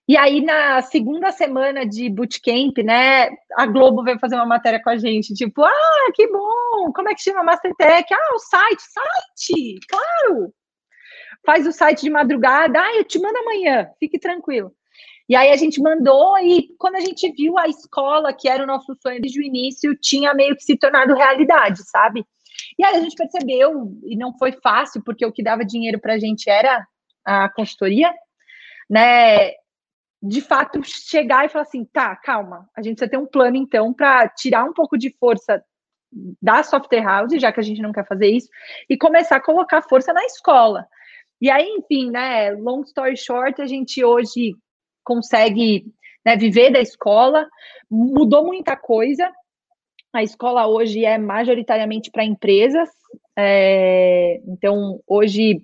E 0.07 0.17
aí, 0.17 0.41
na 0.41 0.81
segunda 0.81 1.31
semana 1.31 1.85
de 1.85 2.09
bootcamp, 2.09 2.77
né, 2.83 3.29
a 3.57 3.65
Globo 3.65 4.03
veio 4.03 4.19
fazer 4.19 4.35
uma 4.35 4.45
matéria 4.45 4.81
com 4.83 4.89
a 4.89 4.97
gente, 4.97 5.33
tipo, 5.33 5.63
ah, 5.63 6.11
que 6.13 6.27
bom, 6.27 6.91
como 6.93 7.09
é 7.09 7.15
que 7.15 7.21
chama 7.21 7.43
Mastertech? 7.43 8.13
Ah, 8.13 8.35
o 8.35 8.39
site, 8.39 8.81
site, 8.81 9.79
claro! 9.87 10.53
faz 11.45 11.67
o 11.67 11.71
site 11.71 12.01
de 12.01 12.09
madrugada, 12.09 12.79
ah, 12.79 12.95
eu 12.95 13.03
te 13.03 13.19
mando 13.19 13.37
amanhã, 13.37 13.89
fique 13.99 14.17
tranquilo. 14.17 14.73
E 15.27 15.35
aí 15.35 15.51
a 15.51 15.55
gente 15.55 15.81
mandou 15.81 16.37
e 16.39 16.67
quando 16.77 16.95
a 16.95 16.99
gente 16.99 17.31
viu 17.31 17.57
a 17.57 17.67
escola, 17.67 18.33
que 18.33 18.49
era 18.49 18.63
o 18.63 18.67
nosso 18.67 18.93
sonho 19.01 19.21
desde 19.21 19.39
o 19.39 19.43
início, 19.43 19.95
tinha 19.95 20.33
meio 20.33 20.55
que 20.55 20.63
se 20.63 20.77
tornado 20.77 21.13
realidade, 21.13 21.81
sabe? 21.89 22.25
E 22.77 22.83
aí 22.83 22.95
a 22.95 22.99
gente 22.99 23.15
percebeu, 23.15 23.91
e 24.03 24.15
não 24.15 24.37
foi 24.37 24.51
fácil, 24.51 25.01
porque 25.03 25.25
o 25.25 25.31
que 25.31 25.43
dava 25.43 25.65
dinheiro 25.65 25.99
para 25.99 26.13
a 26.13 26.19
gente 26.19 26.49
era 26.49 26.85
a 27.25 27.49
consultoria, 27.49 28.13
né? 28.89 29.51
De 30.21 30.41
fato, 30.41 30.81
chegar 30.83 31.45
e 31.45 31.49
falar 31.49 31.63
assim, 31.63 31.85
tá, 31.85 32.15
calma, 32.15 32.69
a 32.75 32.81
gente 32.81 32.95
precisa 32.95 33.11
ter 33.11 33.17
um 33.17 33.25
plano 33.25 33.57
então 33.57 33.93
para 33.93 34.27
tirar 34.29 34.63
um 34.63 34.73
pouco 34.73 34.97
de 34.97 35.09
força 35.19 35.63
da 36.41 36.63
software 36.63 37.03
house, 37.03 37.41
já 37.41 37.51
que 37.51 37.59
a 37.59 37.63
gente 37.63 37.81
não 37.81 37.91
quer 37.91 38.07
fazer 38.07 38.27
isso, 38.27 38.47
e 38.89 38.97
começar 38.97 39.37
a 39.37 39.41
colocar 39.41 39.81
força 39.81 40.13
na 40.13 40.23
escola. 40.25 40.85
E 41.41 41.49
aí, 41.49 41.67
enfim, 41.77 42.09
né, 42.09 42.51
long 42.51 42.81
story 42.83 43.17
short, 43.17 43.61
a 43.61 43.65
gente 43.65 44.03
hoje 44.03 44.55
consegue 45.03 45.85
né, 46.25 46.35
viver 46.37 46.71
da 46.71 46.79
escola, 46.79 47.47
mudou 47.89 48.45
muita 48.45 48.75
coisa. 48.75 49.31
A 50.13 50.23
escola 50.23 50.67
hoje 50.67 51.03
é 51.05 51.17
majoritariamente 51.17 52.11
para 52.11 52.23
empresas, 52.23 52.89
é, 53.35 54.39
então 54.47 55.01
hoje 55.07 55.61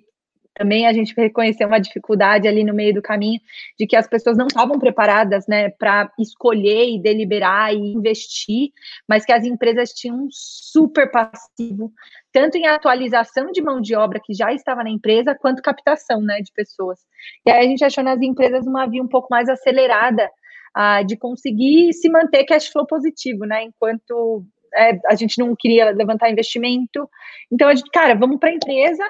também 0.60 0.86
a 0.86 0.92
gente 0.92 1.14
reconheceu 1.16 1.66
uma 1.66 1.80
dificuldade 1.80 2.46
ali 2.46 2.62
no 2.62 2.74
meio 2.74 2.92
do 2.92 3.00
caminho 3.00 3.40
de 3.78 3.86
que 3.86 3.96
as 3.96 4.06
pessoas 4.06 4.36
não 4.36 4.46
estavam 4.46 4.78
preparadas, 4.78 5.46
né, 5.46 5.70
para 5.70 6.12
escolher 6.18 6.86
e 6.86 7.00
deliberar 7.00 7.72
e 7.72 7.78
investir, 7.78 8.70
mas 9.08 9.24
que 9.24 9.32
as 9.32 9.42
empresas 9.42 9.88
tinham 9.90 10.24
um 10.24 10.28
super 10.30 11.10
passivo, 11.10 11.90
tanto 12.30 12.58
em 12.58 12.66
atualização 12.66 13.50
de 13.50 13.62
mão 13.62 13.80
de 13.80 13.96
obra 13.96 14.20
que 14.22 14.34
já 14.34 14.52
estava 14.52 14.84
na 14.84 14.90
empresa, 14.90 15.34
quanto 15.34 15.62
captação, 15.62 16.20
né, 16.20 16.42
de 16.42 16.52
pessoas. 16.52 16.98
E 17.46 17.50
aí 17.50 17.64
a 17.64 17.68
gente 17.68 17.82
achou 17.82 18.04
nas 18.04 18.20
empresas 18.20 18.66
uma 18.66 18.86
via 18.86 19.02
um 19.02 19.08
pouco 19.08 19.28
mais 19.30 19.48
acelerada 19.48 20.30
uh, 20.76 21.02
de 21.06 21.16
conseguir 21.16 21.94
se 21.94 22.10
manter 22.10 22.44
cash 22.44 22.66
flow 22.66 22.86
positivo, 22.86 23.46
né, 23.46 23.64
enquanto 23.64 24.44
é, 24.76 25.00
a 25.08 25.14
gente 25.14 25.38
não 25.38 25.56
queria 25.58 25.90
levantar 25.90 26.30
investimento. 26.30 27.08
Então, 27.50 27.66
a 27.66 27.74
gente, 27.74 27.90
cara, 27.90 28.14
vamos 28.14 28.38
para 28.38 28.50
a 28.50 28.54
empresa. 28.54 29.02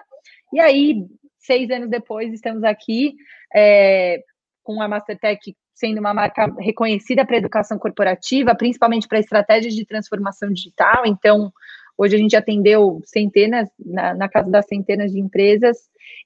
E 0.52 0.60
aí, 0.60 1.04
seis 1.50 1.68
anos 1.68 1.90
depois, 1.90 2.32
estamos 2.32 2.62
aqui 2.62 3.16
é, 3.52 4.22
com 4.62 4.80
a 4.80 4.86
Mastertech 4.86 5.56
sendo 5.74 5.98
uma 5.98 6.14
marca 6.14 6.46
reconhecida 6.60 7.26
para 7.26 7.38
educação 7.38 7.76
corporativa, 7.76 8.54
principalmente 8.54 9.08
para 9.08 9.18
estratégias 9.18 9.74
de 9.74 9.84
transformação 9.84 10.52
digital. 10.52 11.02
Então, 11.06 11.52
hoje 11.98 12.14
a 12.14 12.18
gente 12.18 12.36
atendeu 12.36 13.00
centenas, 13.04 13.68
na, 13.84 14.14
na 14.14 14.28
casa 14.28 14.48
das 14.48 14.66
centenas 14.66 15.10
de 15.10 15.18
empresas, 15.18 15.76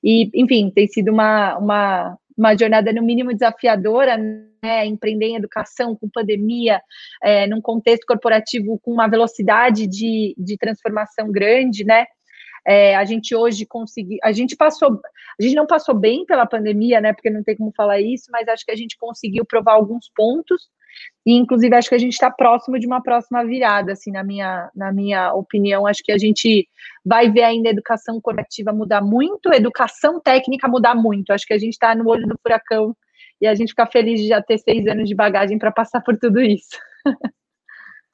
e, 0.03 0.29
enfim, 0.35 0.71
tem 0.71 0.87
sido 0.89 1.11
uma, 1.11 1.57
uma, 1.57 2.19
uma 2.37 2.55
jornada, 2.55 2.93
no 2.93 3.03
mínimo, 3.03 3.33
desafiadora, 3.33 4.19
né? 4.19 4.85
Empreender 4.85 5.27
em 5.27 5.37
educação, 5.37 5.97
com 5.97 6.09
pandemia, 6.09 6.83
é, 7.23 7.47
num 7.47 7.63
contexto 7.63 8.05
corporativo 8.07 8.79
com 8.83 8.93
uma 8.93 9.09
velocidade 9.09 9.87
de, 9.87 10.35
de 10.37 10.59
transformação 10.59 11.31
grande, 11.33 11.83
né? 11.83 12.05
É, 12.67 12.97
a 12.97 13.05
gente 13.05 13.35
hoje 13.35 13.67
conseguiu, 13.67 14.19
a 14.23 14.33
gente 14.33 14.57
passou, 14.57 15.01
a 15.39 15.43
gente 15.43 15.55
não 15.55 15.67
passou 15.67 15.95
bem 15.95 16.25
pela 16.25 16.47
pandemia, 16.47 17.01
né? 17.01 17.13
Porque 17.13 17.31
não 17.31 17.43
tem 17.43 17.57
como 17.57 17.73
falar 17.77 18.01
isso, 18.01 18.31
mas 18.31 18.49
acho 18.49 18.65
que 18.65 18.73
a 18.73 18.77
gente 18.77 18.97
conseguiu 18.97 19.45
provar 19.45 19.75
alguns 19.75 20.11
pontos. 20.15 20.69
E, 21.27 21.35
inclusive, 21.35 21.75
acho 21.75 21.89
que 21.89 21.95
a 21.95 21.99
gente 21.99 22.13
está 22.13 22.31
próximo 22.31 22.79
de 22.79 22.87
uma 22.87 23.03
próxima 23.03 23.45
virada, 23.45 23.93
assim, 23.93 24.13
na 24.13 24.23
minha, 24.23 24.71
na 24.75 24.93
minha 24.93 25.35
opinião. 25.35 25.87
Acho 25.87 26.03
que 26.05 26.13
a 26.13 26.19
gente 26.19 26.69
vai 27.05 27.31
ver 27.31 27.43
ainda 27.43 27.69
a 27.69 27.73
educação 27.73 28.21
corporativa 28.21 28.73
mudar 28.73 29.03
muito, 29.03 29.53
educação 29.53 30.21
técnica 30.21 30.69
mudar 30.69 30.95
muito. 30.95 31.33
Acho 31.33 31.47
que 31.47 31.55
a 31.55 31.59
gente 31.59 31.73
está 31.73 31.95
no 31.95 32.09
olho 32.09 32.27
do 32.27 32.39
furacão 32.43 32.97
e 33.41 33.47
a 33.47 33.55
gente 33.55 33.71
fica 33.71 33.87
feliz 33.87 34.21
de 34.21 34.29
já 34.29 34.41
ter 34.41 34.59
seis 34.59 34.87
anos 34.87 35.09
de 35.09 35.15
bagagem 35.15 35.59
para 35.59 35.73
passar 35.73 36.01
por 36.01 36.17
tudo 36.17 36.41
isso. 36.41 36.79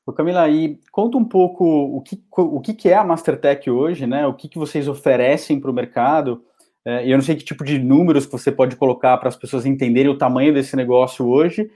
Ô 0.07 0.13
Camila, 0.13 0.49
e 0.49 0.79
conta 0.91 1.19
um 1.19 1.25
pouco 1.25 1.65
o 1.65 2.01
que, 2.01 2.23
o 2.37 2.61
que 2.61 2.89
é 2.89 2.95
a 2.95 3.05
Mastertech 3.05 3.71
hoje, 3.71 4.07
né? 4.07 4.27
O 4.27 4.35
que, 4.35 4.49
que 4.49 4.59
vocês 4.59 4.89
oferecem 4.89 5.61
para 5.61 5.71
o 5.71 5.75
mercado. 5.75 6.43
É, 6.85 7.07
eu 7.07 7.17
não 7.17 7.23
sei 7.23 7.37
que 7.37 7.45
tipo 7.45 7.65
de 7.65 7.79
números 7.79 8.25
que 8.25 8.33
você 8.33 8.51
pode 8.51 8.77
colocar 8.77 9.17
para 9.19 9.29
as 9.29 9.37
pessoas 9.37 9.67
entenderem 9.67 10.11
o 10.11 10.19
tamanho 10.19 10.55
desse 10.55 10.75
negócio 10.75 11.29
hoje. 11.29 11.71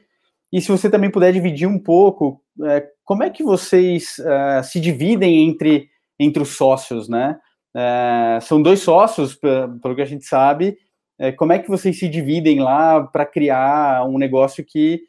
E 0.51 0.61
se 0.61 0.71
você 0.71 0.89
também 0.89 1.11
puder 1.11 1.33
dividir 1.33 1.69
um 1.69 1.79
pouco, 1.79 2.41
é, 2.65 2.87
como 3.05 3.23
é 3.23 3.31
que 3.31 3.43
vocês 3.43 4.19
é, 4.19 4.63
se 4.63 4.81
dividem 4.81 5.47
entre, 5.47 5.89
entre 6.19 6.43
os 6.43 6.57
sócios, 6.57 7.09
né? 7.09 7.39
São 8.43 8.63
dois 8.63 8.81
sócios, 8.81 9.35
pelo 9.35 9.97
que 9.97 10.03
a 10.03 10.05
gente 10.05 10.25
sabe. 10.25 10.79
Como 11.37 11.53
é 11.53 11.59
que 11.59 11.69
vocês 11.69 11.99
se 11.99 12.09
dividem 12.09 12.61
lá 12.61 13.03
para 13.03 13.27
criar 13.27 14.07
um 14.07 14.17
negócio 14.17 14.65
que 14.65 15.03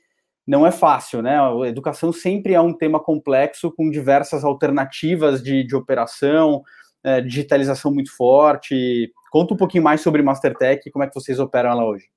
não 0.45 0.65
é 0.65 0.71
fácil, 0.71 1.21
né? 1.21 1.37
A 1.39 1.67
educação 1.67 2.11
sempre 2.11 2.53
é 2.53 2.61
um 2.61 2.73
tema 2.73 2.99
complexo, 2.99 3.71
com 3.71 3.89
diversas 3.89 4.43
alternativas 4.43 5.41
de, 5.41 5.63
de 5.63 5.75
operação, 5.75 6.63
é, 7.03 7.19
digitalização 7.19 7.91
muito 7.91 8.15
forte. 8.15 9.11
Conta 9.31 9.53
um 9.53 9.57
pouquinho 9.57 9.83
mais 9.83 10.01
sobre 10.01 10.21
Mastertech 10.21 10.87
e 10.87 10.91
como 10.91 11.03
é 11.03 11.07
que 11.07 11.15
vocês 11.15 11.39
operam 11.39 11.71
ela 11.71 11.85
hoje. 11.85 12.09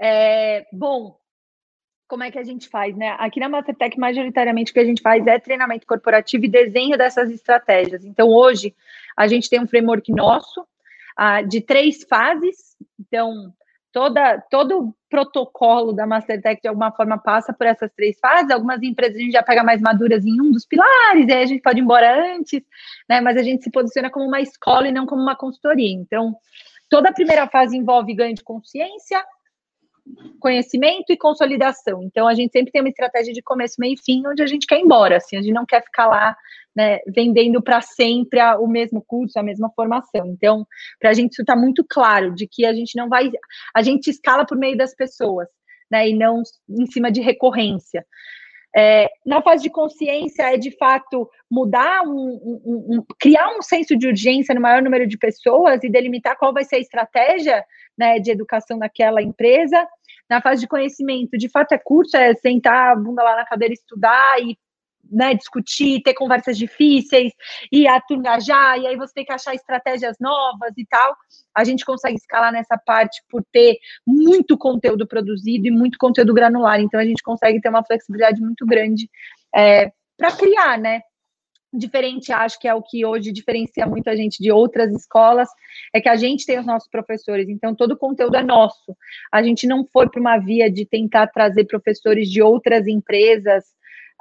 É, 0.00 0.66
bom, 0.72 1.16
como 2.08 2.22
é 2.22 2.30
que 2.30 2.38
a 2.38 2.44
gente 2.44 2.68
faz, 2.68 2.96
né? 2.96 3.16
Aqui 3.18 3.40
na 3.40 3.48
Mastertech, 3.48 3.98
majoritariamente, 3.98 4.70
o 4.70 4.74
que 4.74 4.80
a 4.80 4.84
gente 4.84 5.02
faz 5.02 5.26
é 5.26 5.38
treinamento 5.38 5.86
corporativo 5.86 6.44
e 6.44 6.48
desenho 6.48 6.96
dessas 6.96 7.30
estratégias. 7.30 8.04
Então, 8.04 8.28
hoje, 8.28 8.74
a 9.16 9.26
gente 9.26 9.50
tem 9.50 9.60
um 9.60 9.66
framework 9.66 10.12
nosso, 10.12 10.66
ah, 11.16 11.42
de 11.42 11.60
três 11.60 12.04
fases. 12.04 12.76
Então, 13.00 13.52
toda, 13.92 14.42
todo 14.50 14.94
protocolo 15.08 15.92
da 15.92 16.06
Mastertech 16.06 16.62
de 16.62 16.68
alguma 16.68 16.90
forma 16.90 17.18
passa 17.18 17.52
por 17.52 17.66
essas 17.66 17.92
três 17.94 18.18
fases. 18.18 18.50
Algumas 18.50 18.82
empresas 18.82 19.16
a 19.16 19.20
gente 19.20 19.32
já 19.32 19.42
pega 19.42 19.62
mais 19.62 19.80
maduras 19.80 20.24
em 20.24 20.40
um 20.40 20.50
dos 20.50 20.64
pilares, 20.66 21.28
aí 21.28 21.42
a 21.42 21.46
gente 21.46 21.62
pode 21.62 21.78
ir 21.78 21.82
embora 21.82 22.34
antes, 22.34 22.62
né? 23.08 23.20
Mas 23.20 23.36
a 23.36 23.42
gente 23.42 23.62
se 23.62 23.70
posiciona 23.70 24.10
como 24.10 24.26
uma 24.26 24.40
escola 24.40 24.88
e 24.88 24.92
não 24.92 25.06
como 25.06 25.22
uma 25.22 25.36
consultoria. 25.36 25.92
Então, 25.92 26.34
toda 26.88 27.10
a 27.10 27.12
primeira 27.12 27.46
fase 27.46 27.76
envolve 27.76 28.14
ganho 28.14 28.34
de 28.34 28.42
consciência, 28.42 29.22
conhecimento 30.40 31.12
e 31.12 31.16
consolidação. 31.16 32.02
Então, 32.02 32.26
a 32.26 32.34
gente 32.34 32.52
sempre 32.52 32.72
tem 32.72 32.82
uma 32.82 32.88
estratégia 32.88 33.32
de 33.32 33.42
começo, 33.42 33.76
meio 33.78 33.94
e 33.94 34.02
fim, 34.02 34.26
onde 34.26 34.42
a 34.42 34.46
gente 34.46 34.66
quer 34.66 34.78
ir 34.78 34.82
embora, 34.82 35.16
assim, 35.16 35.36
a 35.36 35.42
gente 35.42 35.54
não 35.54 35.66
quer 35.66 35.82
ficar 35.82 36.06
lá 36.06 36.36
né, 36.74 36.98
vendendo 37.06 37.62
para 37.62 37.80
sempre 37.80 38.40
a, 38.40 38.58
o 38.58 38.66
mesmo 38.66 39.02
curso, 39.06 39.38
a 39.38 39.42
mesma 39.42 39.70
formação. 39.74 40.26
Então, 40.26 40.66
para 40.98 41.10
a 41.10 41.12
gente 41.12 41.32
isso 41.32 41.42
está 41.42 41.54
muito 41.54 41.84
claro 41.88 42.34
de 42.34 42.46
que 42.46 42.64
a 42.64 42.72
gente 42.72 42.96
não 42.96 43.08
vai, 43.08 43.30
a 43.74 43.82
gente 43.82 44.08
escala 44.08 44.46
por 44.46 44.56
meio 44.56 44.76
das 44.76 44.94
pessoas, 44.94 45.48
né, 45.90 46.08
e 46.08 46.14
não 46.14 46.42
em 46.68 46.86
cima 46.86 47.10
de 47.10 47.20
recorrência. 47.20 48.04
É, 48.74 49.10
na 49.26 49.42
fase 49.42 49.62
de 49.62 49.70
consciência 49.70 50.54
é 50.54 50.56
de 50.56 50.70
fato 50.70 51.28
mudar, 51.50 52.02
um, 52.04 52.60
um, 52.64 52.96
um, 52.96 53.04
criar 53.20 53.54
um 53.56 53.60
senso 53.60 53.96
de 53.96 54.06
urgência 54.06 54.54
no 54.54 54.60
maior 54.60 54.80
número 54.82 55.06
de 55.06 55.18
pessoas 55.18 55.84
e 55.84 55.90
delimitar 55.90 56.38
qual 56.38 56.54
vai 56.54 56.64
ser 56.64 56.76
a 56.76 56.80
estratégia 56.80 57.64
né, 57.96 58.18
de 58.18 58.30
educação 58.30 58.78
naquela 58.78 59.22
empresa. 59.22 59.86
Na 60.28 60.40
fase 60.40 60.62
de 60.62 60.68
conhecimento, 60.68 61.36
de 61.36 61.48
fato 61.48 61.72
é 61.72 61.78
curso, 61.78 62.16
é 62.16 62.34
sentar 62.34 62.92
a 62.92 62.96
bunda 62.96 63.22
lá 63.22 63.36
na 63.36 63.44
cadeira, 63.44 63.74
estudar 63.74 64.40
e 64.40 64.56
né, 65.12 65.34
discutir, 65.34 66.02
ter 66.02 66.14
conversas 66.14 66.56
difíceis, 66.56 67.32
e 67.70 67.86
a 67.86 68.00
já, 68.40 68.76
e 68.78 68.86
aí 68.86 68.96
você 68.96 69.12
tem 69.14 69.24
que 69.24 69.32
achar 69.32 69.54
estratégias 69.54 70.16
novas 70.20 70.72
e 70.76 70.86
tal. 70.86 71.14
A 71.54 71.64
gente 71.64 71.84
consegue 71.84 72.16
escalar 72.16 72.52
nessa 72.52 72.78
parte 72.78 73.22
por 73.28 73.44
ter 73.52 73.76
muito 74.06 74.56
conteúdo 74.56 75.06
produzido 75.06 75.66
e 75.66 75.70
muito 75.70 75.98
conteúdo 75.98 76.34
granular. 76.34 76.80
Então 76.80 76.98
a 76.98 77.04
gente 77.04 77.22
consegue 77.22 77.60
ter 77.60 77.68
uma 77.68 77.84
flexibilidade 77.84 78.40
muito 78.40 78.66
grande 78.66 79.08
é, 79.54 79.92
para 80.16 80.32
criar, 80.32 80.78
né? 80.78 81.00
Diferente, 81.74 82.30
acho 82.30 82.58
que 82.60 82.68
é 82.68 82.74
o 82.74 82.82
que 82.82 83.04
hoje 83.04 83.32
diferencia 83.32 83.86
muito 83.86 84.08
a 84.10 84.14
gente 84.14 84.42
de 84.42 84.52
outras 84.52 84.92
escolas, 84.94 85.48
é 85.94 86.02
que 86.02 86.08
a 86.08 86.16
gente 86.16 86.44
tem 86.44 86.58
os 86.58 86.66
nossos 86.66 86.88
professores, 86.90 87.48
então 87.48 87.74
todo 87.74 87.92
o 87.92 87.96
conteúdo 87.96 88.36
é 88.36 88.42
nosso. 88.42 88.94
A 89.32 89.42
gente 89.42 89.66
não 89.66 89.86
foi 89.90 90.06
para 90.10 90.20
uma 90.20 90.36
via 90.36 90.70
de 90.70 90.84
tentar 90.84 91.28
trazer 91.28 91.64
professores 91.64 92.28
de 92.28 92.42
outras 92.42 92.86
empresas 92.86 93.64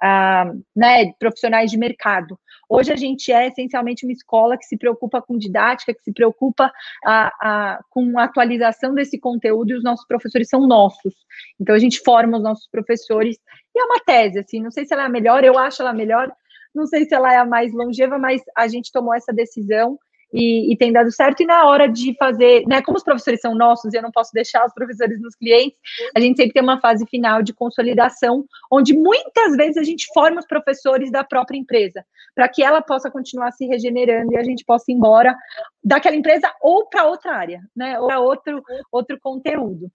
ah, 0.01 0.51
né, 0.75 1.13
profissionais 1.19 1.69
de 1.69 1.77
mercado. 1.77 2.39
Hoje 2.67 2.91
a 2.91 2.95
gente 2.95 3.31
é 3.31 3.47
essencialmente 3.47 4.05
uma 4.05 4.13
escola 4.13 4.57
que 4.57 4.65
se 4.65 4.77
preocupa 4.77 5.21
com 5.21 5.37
didática, 5.37 5.93
que 5.93 6.01
se 6.01 6.11
preocupa 6.11 6.71
a, 7.05 7.79
com 7.89 8.17
a 8.17 8.23
atualização 8.23 8.95
desse 8.95 9.19
conteúdo 9.19 9.71
e 9.71 9.75
os 9.75 9.83
nossos 9.83 10.07
professores 10.07 10.49
são 10.49 10.65
nossos. 10.65 11.13
Então 11.59 11.75
a 11.75 11.79
gente 11.79 11.99
forma 11.99 12.37
os 12.37 12.43
nossos 12.43 12.67
professores 12.69 13.37
e 13.75 13.79
é 13.79 13.83
uma 13.83 13.99
tese, 13.99 14.39
assim, 14.39 14.61
não 14.61 14.71
sei 14.71 14.85
se 14.85 14.93
ela 14.93 15.03
é 15.03 15.05
a 15.05 15.09
melhor, 15.09 15.43
eu 15.43 15.57
acho 15.57 15.81
ela 15.81 15.93
melhor, 15.93 16.31
não 16.73 16.87
sei 16.87 17.05
se 17.05 17.13
ela 17.13 17.33
é 17.33 17.37
a 17.37 17.45
mais 17.45 17.73
longeva, 17.73 18.17
mas 18.17 18.41
a 18.57 18.67
gente 18.67 18.91
tomou 18.91 19.13
essa 19.13 19.31
decisão 19.31 19.99
e, 20.33 20.71
e, 20.71 20.77
tem 20.77 20.91
dado 20.91 21.11
certo. 21.11 21.41
E 21.41 21.45
na 21.45 21.65
hora 21.65 21.87
de 21.87 22.15
fazer, 22.17 22.65
né, 22.67 22.81
como 22.81 22.97
os 22.97 23.03
professores 23.03 23.41
são 23.41 23.53
nossos 23.53 23.93
e 23.93 23.97
eu 23.97 24.01
não 24.01 24.11
posso 24.11 24.31
deixar 24.33 24.65
os 24.65 24.73
professores 24.73 25.19
nos 25.21 25.35
clientes, 25.35 25.77
a 26.15 26.19
gente 26.19 26.37
sempre 26.37 26.53
tem 26.53 26.63
uma 26.63 26.79
fase 26.79 27.05
final 27.07 27.41
de 27.41 27.53
consolidação, 27.53 28.45
onde 28.71 28.95
muitas 28.95 29.55
vezes 29.55 29.77
a 29.77 29.83
gente 29.83 30.07
forma 30.13 30.39
os 30.39 30.47
professores 30.47 31.11
da 31.11 31.23
própria 31.23 31.57
empresa, 31.57 32.05
para 32.33 32.47
que 32.47 32.63
ela 32.63 32.81
possa 32.81 33.11
continuar 33.11 33.51
se 33.51 33.65
regenerando 33.65 34.33
e 34.33 34.37
a 34.37 34.43
gente 34.43 34.63
possa 34.65 34.91
ir 34.91 34.95
embora 34.95 35.35
daquela 35.83 36.15
empresa 36.15 36.51
ou 36.61 36.87
para 36.87 37.05
outra 37.05 37.35
área, 37.35 37.61
né, 37.75 37.99
ou 37.99 38.07
para 38.07 38.19
outro, 38.19 38.63
outro 38.91 39.19
conteúdo. 39.19 39.91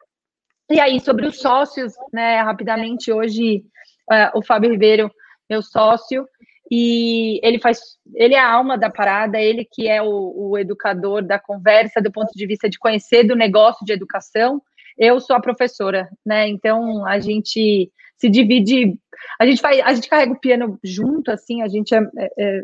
E 0.68 0.80
aí, 0.80 0.98
sobre 1.00 1.26
os 1.26 1.38
sócios, 1.38 1.94
né, 2.12 2.40
rapidamente, 2.40 3.12
hoje, 3.12 3.64
uh, 4.10 4.36
o 4.36 4.42
Fábio 4.42 4.70
Ribeiro, 4.70 5.10
meu 5.48 5.62
sócio, 5.62 6.26
e 6.70 7.38
ele 7.42 7.58
faz, 7.58 7.80
ele 8.14 8.34
é 8.34 8.38
a 8.38 8.50
alma 8.50 8.76
da 8.76 8.90
parada, 8.90 9.40
ele 9.40 9.64
que 9.64 9.88
é 9.88 10.02
o, 10.02 10.50
o, 10.50 10.58
educador 10.58 11.22
da 11.22 11.38
conversa 11.38 12.00
do 12.00 12.10
ponto 12.10 12.32
de 12.34 12.46
vista 12.46 12.68
de 12.68 12.78
conhecer 12.78 13.24
do 13.24 13.36
negócio 13.36 13.84
de 13.86 13.92
educação. 13.92 14.60
Eu 14.98 15.20
sou 15.20 15.36
a 15.36 15.40
professora, 15.40 16.08
né? 16.24 16.48
Então 16.48 17.06
a 17.06 17.18
gente 17.18 17.90
se 18.16 18.28
divide, 18.28 18.98
a 19.38 19.46
gente 19.46 19.60
faz, 19.60 19.80
a 19.80 19.94
gente 19.94 20.08
carrega 20.08 20.32
o 20.32 20.40
piano 20.40 20.78
junto, 20.82 21.30
assim, 21.30 21.62
a 21.62 21.68
gente 21.68 21.94
é, 21.94 22.00
é, 22.18 22.30
é 22.38 22.62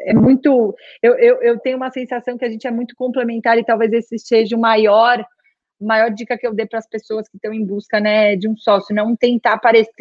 é 0.00 0.14
muito, 0.14 0.74
eu, 1.02 1.18
eu, 1.18 1.42
eu 1.42 1.58
tenho 1.58 1.76
uma 1.76 1.90
sensação 1.90 2.38
que 2.38 2.44
a 2.46 2.50
gente 2.50 2.66
é 2.66 2.70
muito 2.70 2.94
complementar 2.96 3.58
e 3.58 3.64
talvez 3.64 3.92
esse 3.92 4.18
seja 4.18 4.56
o 4.56 4.60
maior 4.60 5.22
maior 5.80 6.10
dica 6.10 6.36
que 6.36 6.46
eu 6.46 6.54
dei 6.54 6.66
para 6.66 6.78
as 6.78 6.88
pessoas 6.88 7.28
que 7.28 7.36
estão 7.36 7.52
em 7.52 7.64
busca 7.64 8.00
né, 8.00 8.36
de 8.36 8.48
um 8.48 8.56
sócio, 8.56 8.94
não 8.94 9.16
tentar 9.16 9.58
parecer, 9.58 9.92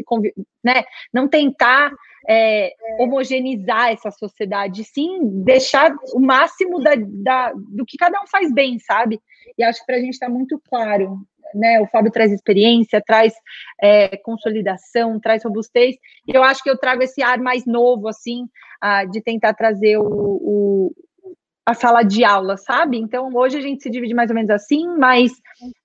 né, 0.63 0.83
não 1.13 1.27
tentar 1.27 1.91
é, 2.27 2.73
homogeneizar 2.99 3.91
essa 3.91 4.11
sociedade, 4.11 4.83
sim 4.83 5.19
deixar 5.43 5.95
o 6.13 6.19
máximo 6.19 6.81
da, 6.81 6.91
da, 6.95 7.53
do 7.53 7.85
que 7.85 7.97
cada 7.97 8.21
um 8.21 8.27
faz 8.27 8.53
bem, 8.53 8.77
sabe? 8.79 9.19
E 9.57 9.63
acho 9.63 9.79
que 9.79 9.85
para 9.85 9.95
a 9.95 9.99
gente 9.99 10.13
está 10.13 10.29
muito 10.29 10.61
claro, 10.69 11.17
né? 11.55 11.81
O 11.81 11.87
Fábio 11.87 12.11
traz 12.11 12.31
experiência, 12.31 13.01
traz 13.05 13.33
é, 13.81 14.15
consolidação, 14.17 15.19
traz 15.19 15.43
robustez, 15.43 15.95
e 16.27 16.35
eu 16.35 16.43
acho 16.43 16.61
que 16.61 16.69
eu 16.69 16.77
trago 16.77 17.01
esse 17.01 17.23
ar 17.23 17.39
mais 17.39 17.65
novo, 17.65 18.07
assim, 18.07 18.47
de 19.11 19.21
tentar 19.21 19.53
trazer 19.53 19.97
o 19.97 20.93
a 21.69 21.73
sala 21.75 22.01
de 22.01 22.23
aula, 22.23 22.57
sabe? 22.57 22.97
Então, 22.97 23.29
hoje 23.33 23.57
a 23.57 23.61
gente 23.61 23.83
se 23.83 23.89
divide 23.89 24.13
mais 24.13 24.29
ou 24.29 24.35
menos 24.35 24.49
assim, 24.49 24.87
mas 24.97 25.31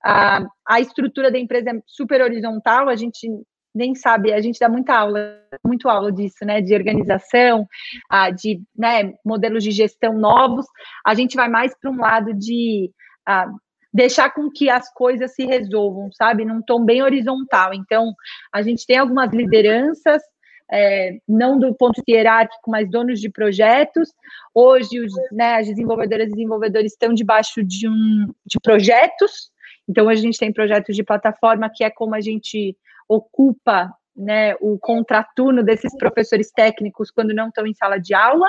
a, 0.03 0.47
a 0.67 0.81
estrutura 0.81 1.31
da 1.31 1.39
empresa 1.39 1.71
é 1.71 1.83
super 1.87 2.23
horizontal, 2.23 2.89
a 2.89 2.97
gente 2.97 3.29
nem 3.75 3.95
sabe, 3.95 4.33
a 4.33 4.41
gente 4.41 4.59
dá 4.59 4.69
muita 4.69 4.95
aula, 4.97 5.37
muito 5.65 5.89
aula 5.89 6.11
disso, 6.11 6.45
né? 6.45 6.61
De 6.61 6.75
organização, 6.75 7.67
a, 8.09 8.31
de 8.31 8.63
né, 8.75 9.13
modelos 9.25 9.63
de 9.63 9.73
gestão 9.73 10.15
novos. 10.15 10.65
A 11.05 11.13
gente 11.15 11.37
vai 11.37 11.49
mais 11.49 11.77
para 11.79 11.91
um 11.91 11.99
lado 11.99 12.33
de 12.33 12.91
a, 13.27 13.47
deixar 13.93 14.31
com 14.31 14.51
que 14.51 14.71
as 14.71 14.91
coisas 14.93 15.35
se 15.35 15.45
resolvam, 15.45 16.09
sabe? 16.13 16.45
Num 16.45 16.63
tom 16.63 16.85
bem 16.85 17.03
horizontal. 17.03 17.75
Então, 17.75 18.15
a 18.53 18.63
gente 18.63 18.87
tem 18.87 18.97
algumas 18.97 19.33
lideranças 19.33 20.23
é, 20.71 21.19
não 21.29 21.59
do 21.59 21.75
ponto 21.75 22.03
hierárquico, 22.09 22.71
mas 22.71 22.91
donos 22.91 23.21
de 23.21 23.31
projetos. 23.31 24.11
Hoje, 24.55 25.01
os, 25.01 25.13
né, 25.33 25.57
as 25.57 25.67
desenvolvedoras 25.67 26.29
e 26.29 26.33
desenvolvedores 26.33 26.93
estão 26.93 27.13
debaixo 27.13 27.63
de, 27.63 27.89
um, 27.89 28.33
de 28.47 28.59
projetos. 28.63 29.51
Então, 29.89 30.09
a 30.09 30.15
gente 30.15 30.39
tem 30.39 30.53
projetos 30.53 30.97
de 30.97 31.05
plataforma, 31.05 31.71
que 31.73 31.85
é 31.85 31.91
como 31.91 32.15
a 32.15 32.21
gente 32.21 32.77
ocupa 33.09 33.93
né, 34.17 34.55
o 34.61 34.79
contraturno 34.79 35.63
desses 35.63 35.95
professores 35.97 36.51
técnicos 36.51 37.11
quando 37.11 37.35
não 37.35 37.49
estão 37.49 37.67
em 37.67 37.75
sala 37.75 37.99
de 37.99 38.15
aula. 38.15 38.49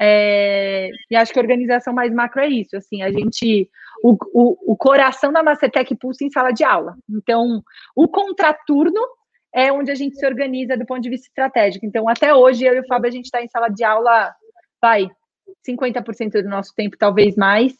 É, 0.00 0.90
e 1.10 1.16
acho 1.16 1.32
que 1.32 1.38
a 1.38 1.42
organização 1.42 1.92
mais 1.92 2.12
macro 2.12 2.40
é 2.40 2.46
isso, 2.46 2.76
assim, 2.76 3.02
a 3.02 3.10
gente, 3.10 3.68
o, 4.02 4.16
o, 4.32 4.72
o 4.72 4.76
coração 4.76 5.32
da 5.32 5.42
Mastertech 5.42 5.92
pulsa 5.96 6.24
em 6.24 6.30
sala 6.30 6.52
de 6.52 6.62
aula. 6.62 6.94
Então, 7.10 7.62
o 7.96 8.06
contraturno 8.06 9.00
é 9.54 9.72
onde 9.72 9.90
a 9.90 9.94
gente 9.94 10.16
se 10.16 10.26
organiza 10.26 10.76
do 10.76 10.86
ponto 10.86 11.00
de 11.00 11.10
vista 11.10 11.28
estratégico. 11.28 11.86
Então, 11.86 12.08
até 12.08 12.34
hoje, 12.34 12.64
eu 12.64 12.74
e 12.74 12.80
o 12.80 12.86
Fábio, 12.86 13.08
a 13.08 13.12
gente 13.12 13.26
está 13.26 13.42
em 13.42 13.48
sala 13.48 13.68
de 13.68 13.82
aula, 13.84 14.34
vai, 14.80 15.08
50% 15.66 16.42
do 16.42 16.48
nosso 16.48 16.74
tempo, 16.74 16.96
talvez 16.98 17.36
mais, 17.36 17.72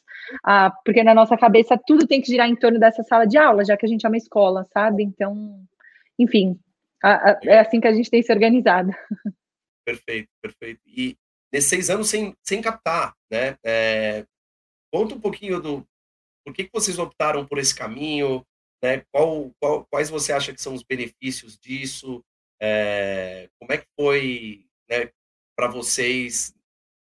ah, 0.44 0.70
porque 0.84 1.02
na 1.02 1.14
nossa 1.14 1.36
cabeça 1.36 1.78
tudo 1.86 2.06
tem 2.06 2.20
que 2.20 2.28
girar 2.28 2.48
em 2.48 2.56
torno 2.56 2.78
dessa 2.78 3.02
sala 3.02 3.26
de 3.26 3.36
aula, 3.38 3.64
já 3.64 3.76
que 3.76 3.86
a 3.86 3.88
gente 3.88 4.04
é 4.04 4.08
uma 4.08 4.16
escola, 4.16 4.66
sabe? 4.72 5.02
Então, 5.02 5.60
enfim, 6.18 6.58
a, 7.02 7.30
a, 7.30 7.40
é 7.44 7.60
assim 7.60 7.80
que 7.80 7.88
a 7.88 7.94
gente 7.94 8.10
tem 8.10 8.22
se 8.22 8.32
organizado. 8.32 8.90
Perfeito, 9.84 10.28
perfeito. 10.42 10.80
E 10.86 11.16
nesses 11.52 11.70
seis 11.70 11.90
anos 11.90 12.08
sem, 12.08 12.34
sem 12.42 12.60
captar, 12.60 13.14
né? 13.30 13.56
É, 13.64 14.24
conta 14.92 15.14
um 15.14 15.20
pouquinho 15.20 15.60
do 15.60 15.86
por 16.44 16.54
que, 16.54 16.64
que 16.64 16.72
vocês 16.72 16.98
optaram 16.98 17.46
por 17.46 17.58
esse 17.58 17.74
caminho, 17.74 18.44
né? 18.82 19.04
Qual, 19.12 19.52
qual, 19.60 19.86
quais 19.86 20.10
você 20.10 20.32
acha 20.32 20.52
que 20.52 20.60
são 20.60 20.74
os 20.74 20.82
benefícios 20.82 21.58
disso? 21.58 22.24
É, 22.60 23.48
como 23.58 23.72
é 23.72 23.78
que 23.78 23.86
foi 23.98 24.66
né, 24.88 25.10
para 25.56 25.68
vocês 25.68 26.54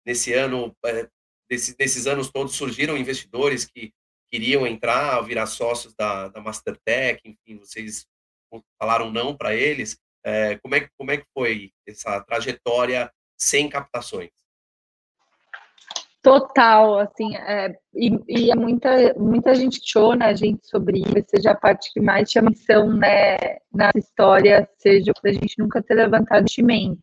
nesse 0.04 0.32
ano? 0.32 0.74
É, 0.84 1.08
nesse, 1.50 1.76
nesses 1.78 2.06
anos 2.06 2.30
todos 2.30 2.54
surgiram 2.54 2.96
investidores 2.96 3.64
que 3.64 3.92
queriam 4.30 4.66
entrar, 4.66 5.20
virar 5.22 5.46
sócios 5.46 5.94
da, 5.94 6.28
da 6.28 6.40
Mastertech, 6.40 7.20
enfim, 7.24 7.58
vocês 7.58 8.06
falaram 8.78 9.10
não 9.10 9.36
para 9.36 9.54
eles. 9.54 9.98
É, 10.24 10.58
como, 10.58 10.74
é, 10.74 10.88
como 10.98 11.10
é 11.12 11.18
que 11.18 11.26
foi 11.32 11.72
essa 11.86 12.20
trajetória 12.22 13.12
sem 13.38 13.68
captações? 13.68 14.30
Total, 16.26 16.98
assim, 16.98 17.36
é, 17.36 17.72
e, 17.94 18.18
e, 18.26 18.50
é 18.50 18.54
muita, 18.56 19.14
muita 19.16 19.54
gente 19.54 19.78
questiona 19.78 20.26
a 20.26 20.34
gente 20.34 20.66
sobre 20.66 20.98
isso, 20.98 21.24
seja 21.28 21.52
a 21.52 21.54
parte 21.54 21.92
que 21.92 22.00
mais 22.00 22.28
chama 22.28 22.50
atenção, 22.50 22.92
né, 22.92 23.36
na 23.72 23.92
história, 23.94 24.68
seja 24.76 25.12
a 25.24 25.32
gente 25.32 25.56
nunca 25.56 25.80
ter 25.80 25.94
levantado 25.94 26.40
investimento. 26.40 26.98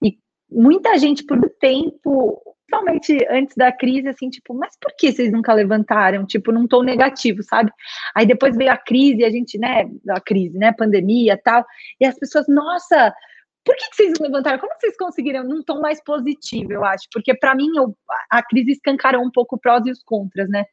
E 0.00 0.16
muita 0.48 0.96
gente, 0.96 1.24
por 1.24 1.36
um 1.38 1.50
tempo, 1.60 2.40
principalmente 2.68 3.26
antes 3.28 3.56
da 3.56 3.72
crise, 3.72 4.06
assim, 4.06 4.30
tipo, 4.30 4.54
mas 4.54 4.76
por 4.80 4.94
que 4.96 5.10
vocês 5.10 5.32
nunca 5.32 5.52
levantaram? 5.52 6.24
Tipo, 6.24 6.52
num 6.52 6.68
tom 6.68 6.84
negativo, 6.84 7.42
sabe? 7.42 7.72
Aí 8.14 8.26
depois 8.26 8.56
veio 8.56 8.70
a 8.70 8.76
crise, 8.76 9.24
a 9.24 9.30
gente, 9.30 9.58
né, 9.58 9.90
a 10.08 10.20
crise, 10.20 10.56
né, 10.56 10.72
pandemia 10.72 11.36
tal, 11.42 11.64
e 12.00 12.06
as 12.06 12.16
pessoas, 12.16 12.46
nossa, 12.46 13.12
por 13.66 13.74
que, 13.74 13.90
que 13.90 13.96
vocês 13.96 14.12
levantaram? 14.20 14.60
Como 14.60 14.72
vocês 14.78 14.96
conseguiram 14.96 15.42
num 15.42 15.60
tom 15.60 15.80
mais 15.80 16.00
positivo, 16.02 16.72
eu 16.72 16.84
acho? 16.84 17.08
Porque 17.12 17.36
para 17.36 17.52
mim 17.52 17.68
eu, 17.76 17.96
a 18.30 18.40
crise 18.40 18.70
escancarou 18.70 19.20
um 19.20 19.30
pouco 19.30 19.56
os 19.56 19.60
prós 19.60 19.84
e 19.86 19.90
os 19.90 20.04
contras, 20.04 20.48
né? 20.48 20.64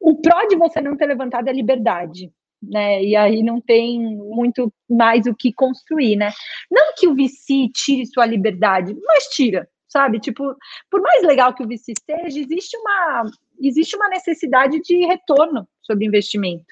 O 0.00 0.18
pró 0.22 0.46
de 0.46 0.56
você 0.56 0.80
não 0.80 0.96
ter 0.96 1.04
levantado 1.04 1.48
é 1.48 1.50
a 1.50 1.54
liberdade, 1.54 2.32
né? 2.62 3.04
E 3.04 3.14
aí 3.14 3.42
não 3.42 3.60
tem 3.60 4.00
muito 4.00 4.72
mais 4.88 5.26
o 5.26 5.34
que 5.34 5.52
construir, 5.52 6.16
né? 6.16 6.30
Não 6.70 6.94
que 6.96 7.06
o 7.06 7.14
VC 7.14 7.68
tire 7.74 8.06
sua 8.06 8.24
liberdade, 8.24 8.96
mas 9.06 9.26
tira, 9.26 9.68
sabe? 9.86 10.18
Tipo, 10.18 10.56
por 10.90 11.02
mais 11.02 11.22
legal 11.22 11.54
que 11.54 11.62
o 11.62 11.68
VC 11.68 11.92
seja, 12.02 12.40
existe 12.40 12.78
uma 12.78 13.24
existe 13.60 13.94
uma 13.94 14.08
necessidade 14.08 14.80
de 14.80 15.04
retorno 15.04 15.68
sobre 15.82 16.06
investimento, 16.06 16.64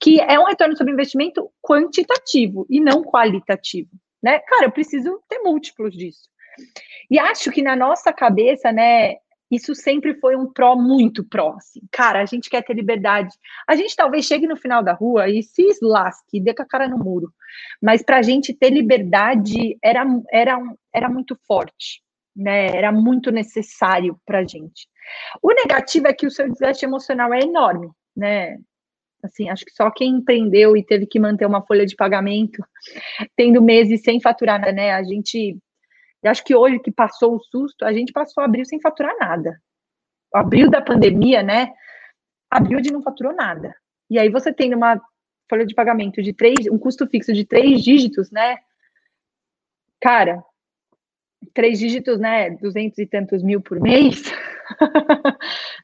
que 0.00 0.20
é 0.20 0.40
um 0.40 0.44
retorno 0.44 0.74
sobre 0.74 0.94
investimento 0.94 1.50
quantitativo 1.62 2.66
e 2.70 2.80
não 2.80 3.02
qualitativo 3.02 3.90
né? 4.26 4.40
Cara, 4.40 4.64
eu 4.64 4.72
preciso 4.72 5.22
ter 5.28 5.38
múltiplos 5.38 5.96
disso. 5.96 6.28
E 7.08 7.16
acho 7.16 7.52
que 7.52 7.62
na 7.62 7.76
nossa 7.76 8.12
cabeça, 8.12 8.72
né, 8.72 9.14
isso 9.48 9.72
sempre 9.72 10.14
foi 10.14 10.34
um 10.34 10.52
pró 10.52 10.74
muito 10.74 11.22
pró. 11.22 11.54
Assim. 11.56 11.80
Cara, 11.92 12.22
a 12.22 12.26
gente 12.26 12.50
quer 12.50 12.64
ter 12.64 12.74
liberdade. 12.74 13.32
A 13.68 13.76
gente 13.76 13.94
talvez 13.94 14.24
chegue 14.24 14.48
no 14.48 14.56
final 14.56 14.82
da 14.82 14.92
rua 14.92 15.28
e 15.28 15.44
se 15.44 15.62
lasque, 15.80 16.40
dê 16.40 16.52
com 16.52 16.64
a 16.64 16.66
cara 16.66 16.88
no 16.88 16.98
muro. 16.98 17.32
Mas 17.80 18.02
para 18.02 18.16
a 18.16 18.22
gente 18.22 18.52
ter 18.52 18.70
liberdade 18.70 19.78
era, 19.80 20.04
era, 20.32 20.60
era 20.92 21.08
muito 21.08 21.38
forte, 21.46 22.02
né? 22.34 22.76
Era 22.76 22.90
muito 22.90 23.30
necessário 23.30 24.20
para 24.26 24.40
a 24.40 24.44
gente. 24.44 24.88
O 25.40 25.54
negativo 25.54 26.08
é 26.08 26.12
que 26.12 26.26
o 26.26 26.32
seu 26.32 26.50
desgaste 26.50 26.84
emocional 26.84 27.32
é 27.32 27.42
enorme, 27.42 27.92
né? 28.16 28.58
Assim, 29.22 29.48
acho 29.48 29.64
que 29.64 29.72
só 29.72 29.90
quem 29.90 30.16
empreendeu 30.16 30.76
e 30.76 30.84
teve 30.84 31.06
que 31.06 31.18
manter 31.18 31.46
uma 31.46 31.62
folha 31.62 31.86
de 31.86 31.96
pagamento, 31.96 32.62
tendo 33.34 33.62
meses 33.62 34.02
sem 34.02 34.20
faturar, 34.20 34.60
né? 34.74 34.92
A 34.92 35.02
gente 35.02 35.58
acho 36.24 36.44
que 36.44 36.54
hoje 36.54 36.78
que 36.80 36.90
passou 36.90 37.36
o 37.36 37.40
susto, 37.40 37.84
a 37.84 37.92
gente 37.92 38.12
passou 38.12 38.42
abril 38.42 38.64
sem 38.64 38.80
faturar 38.80 39.14
nada. 39.18 39.60
Abril 40.34 40.68
da 40.68 40.80
pandemia, 40.80 41.42
né? 41.42 41.72
Abril 42.50 42.80
de 42.80 42.92
não 42.92 43.02
faturou 43.02 43.34
nada. 43.34 43.74
E 44.10 44.18
aí 44.18 44.28
você 44.28 44.52
tem 44.52 44.74
uma 44.74 45.00
folha 45.48 45.64
de 45.64 45.74
pagamento 45.74 46.22
de 46.22 46.32
três, 46.32 46.66
um 46.70 46.78
custo 46.78 47.06
fixo 47.06 47.32
de 47.32 47.44
três 47.44 47.82
dígitos, 47.82 48.30
né? 48.30 48.58
Cara, 50.00 50.42
três 51.54 51.78
dígitos, 51.78 52.18
né? 52.18 52.50
Duzentos 52.50 52.98
e 52.98 53.06
tantos 53.06 53.42
mil 53.42 53.60
por 53.60 53.80
mês. 53.80 54.22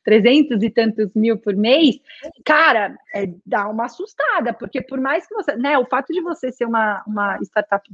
300 0.04 0.62
e 0.62 0.70
tantos 0.70 1.08
mil 1.14 1.38
por 1.38 1.54
mês, 1.54 1.96
cara, 2.44 2.96
é, 3.14 3.28
dá 3.46 3.68
uma 3.68 3.86
assustada, 3.86 4.52
porque 4.52 4.82
por 4.82 5.00
mais 5.00 5.26
que 5.26 5.34
você, 5.34 5.56
né, 5.56 5.78
o 5.78 5.86
fato 5.86 6.12
de 6.12 6.20
você 6.20 6.50
ser 6.50 6.64
uma, 6.64 7.02
uma 7.06 7.38
startup 7.42 7.88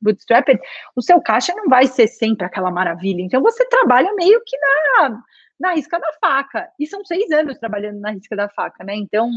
bootstrapped, 0.00 0.60
o 0.94 1.02
seu 1.02 1.20
caixa 1.20 1.54
não 1.54 1.68
vai 1.68 1.86
ser 1.86 2.06
sempre 2.06 2.46
aquela 2.46 2.70
maravilha, 2.70 3.22
então 3.22 3.42
você 3.42 3.64
trabalha 3.68 4.12
meio 4.14 4.40
que 4.44 4.56
na, 4.58 5.22
na 5.58 5.74
risca 5.74 5.98
da 5.98 6.12
faca, 6.20 6.68
e 6.78 6.86
são 6.86 7.04
seis 7.04 7.30
anos 7.30 7.58
trabalhando 7.58 8.00
na 8.00 8.10
risca 8.10 8.36
da 8.36 8.48
faca, 8.48 8.84
né, 8.84 8.94
então, 8.94 9.30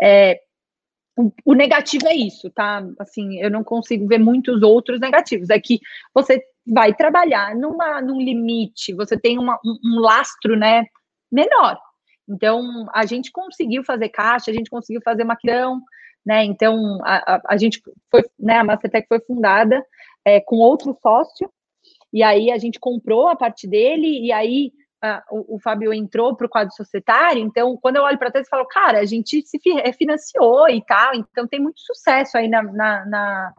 é, 0.00 0.40
o, 1.44 1.54
negativo 1.54 2.06
é 2.06 2.14
isso, 2.14 2.50
tá? 2.50 2.82
Assim, 2.98 3.40
eu 3.40 3.50
não 3.50 3.62
consigo 3.62 4.06
ver 4.06 4.18
muitos 4.18 4.62
outros 4.62 4.98
negativos. 5.00 5.50
É 5.50 5.60
que 5.60 5.78
você 6.14 6.42
vai 6.66 6.94
trabalhar 6.94 7.54
numa, 7.54 8.00
num 8.00 8.20
limite, 8.20 8.94
você 8.94 9.18
tem 9.18 9.38
uma, 9.38 9.58
um, 9.64 9.78
um 9.84 10.00
lastro, 10.00 10.56
né, 10.56 10.86
menor. 11.30 11.78
Então, 12.28 12.86
a 12.94 13.04
gente 13.04 13.32
conseguiu 13.32 13.82
fazer 13.84 14.08
caixa, 14.08 14.50
a 14.50 14.54
gente 14.54 14.70
conseguiu 14.70 15.00
fazer 15.02 15.24
maquilão, 15.24 15.80
né? 16.24 16.44
Então, 16.44 16.98
a, 17.02 17.34
a, 17.34 17.42
a, 17.48 17.56
gente 17.56 17.82
foi, 18.10 18.24
né? 18.38 18.58
A 18.58 18.64
Mastertech 18.64 19.06
foi 19.08 19.20
fundada 19.20 19.84
é, 20.24 20.40
com 20.40 20.56
outro 20.56 20.96
sócio, 21.02 21.50
e 22.12 22.22
aí 22.22 22.50
a 22.50 22.58
gente 22.58 22.78
comprou 22.78 23.28
a 23.28 23.36
parte 23.36 23.66
dele, 23.66 24.26
e 24.26 24.32
aí 24.32 24.72
a, 25.02 25.22
o, 25.30 25.56
o, 25.56 25.60
Fábio 25.60 25.92
entrou 25.92 26.36
para 26.36 26.46
o 26.46 26.50
quadro 26.50 26.74
societário. 26.74 27.42
Então, 27.42 27.76
quando 27.76 27.96
eu 27.96 28.02
olho 28.02 28.18
para 28.18 28.30
trás, 28.30 28.46
eu 28.46 28.50
falo, 28.50 28.66
cara, 28.66 28.98
a 29.00 29.04
gente 29.04 29.42
se 29.42 29.58
é, 29.78 29.92
financiou 29.92 30.68
e 30.68 30.82
tal, 30.84 31.14
então 31.14 31.46
tem 31.46 31.60
muito 31.60 31.80
sucesso 31.80 32.36
aí 32.36 32.48
na, 32.48 32.62
na, 32.62 33.06
na 33.06 33.54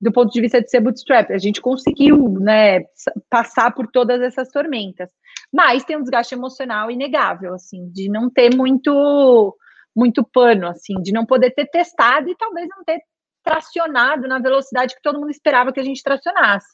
do 0.00 0.10
ponto 0.10 0.32
de 0.32 0.40
vista 0.40 0.60
de 0.60 0.70
ser 0.70 0.80
bootstrap. 0.80 1.30
A 1.30 1.38
gente 1.38 1.60
conseguiu, 1.60 2.28
né, 2.40 2.80
passar 3.28 3.72
por 3.72 3.86
todas 3.86 4.20
essas 4.22 4.48
tormentas. 4.48 5.08
Mas 5.52 5.84
tem 5.84 5.96
um 5.96 6.02
desgaste 6.02 6.34
emocional 6.34 6.90
inegável, 6.90 7.54
assim, 7.54 7.90
de 7.90 8.08
não 8.08 8.30
ter 8.30 8.54
muito 8.54 9.56
muito 9.94 10.22
pano, 10.24 10.68
assim, 10.68 10.94
de 11.02 11.12
não 11.12 11.26
poder 11.26 11.50
ter 11.50 11.66
testado 11.66 12.30
e 12.30 12.36
talvez 12.36 12.68
não 12.68 12.84
ter 12.84 13.00
tracionado 13.42 14.28
na 14.28 14.38
velocidade 14.38 14.94
que 14.94 15.02
todo 15.02 15.18
mundo 15.18 15.30
esperava 15.30 15.72
que 15.72 15.80
a 15.80 15.84
gente 15.84 16.02
tracionasse. 16.02 16.68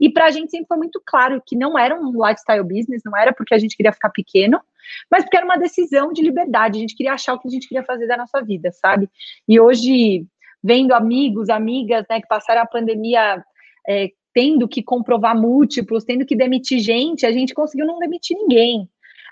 E 0.00 0.12
para 0.12 0.26
a 0.26 0.30
gente 0.30 0.50
sempre 0.50 0.66
foi 0.68 0.76
muito 0.76 1.00
claro 1.04 1.42
que 1.44 1.56
não 1.56 1.78
era 1.78 1.94
um 1.94 2.12
lifestyle 2.12 2.62
business, 2.62 3.02
não 3.04 3.16
era 3.16 3.32
porque 3.32 3.54
a 3.54 3.58
gente 3.58 3.76
queria 3.76 3.92
ficar 3.92 4.10
pequeno, 4.10 4.60
mas 5.10 5.24
porque 5.24 5.36
era 5.36 5.46
uma 5.46 5.58
decisão 5.58 6.12
de 6.12 6.22
liberdade, 6.22 6.78
a 6.78 6.80
gente 6.80 6.96
queria 6.96 7.14
achar 7.14 7.34
o 7.34 7.38
que 7.38 7.48
a 7.48 7.50
gente 7.50 7.68
queria 7.68 7.84
fazer 7.84 8.06
da 8.06 8.16
nossa 8.16 8.42
vida, 8.42 8.70
sabe? 8.72 9.08
E 9.48 9.60
hoje, 9.60 10.26
vendo 10.62 10.92
amigos, 10.92 11.48
amigas, 11.48 12.04
né, 12.08 12.20
que 12.20 12.28
passaram 12.28 12.62
a 12.62 12.66
pandemia 12.66 13.42
é, 13.88 14.08
tendo 14.32 14.68
que 14.68 14.82
comprovar 14.82 15.36
múltiplos, 15.36 16.04
tendo 16.04 16.24
que 16.24 16.36
demitir 16.36 16.80
gente, 16.80 17.26
a 17.26 17.32
gente 17.32 17.54
conseguiu 17.54 17.86
não 17.86 17.98
demitir 17.98 18.36
ninguém. 18.36 18.88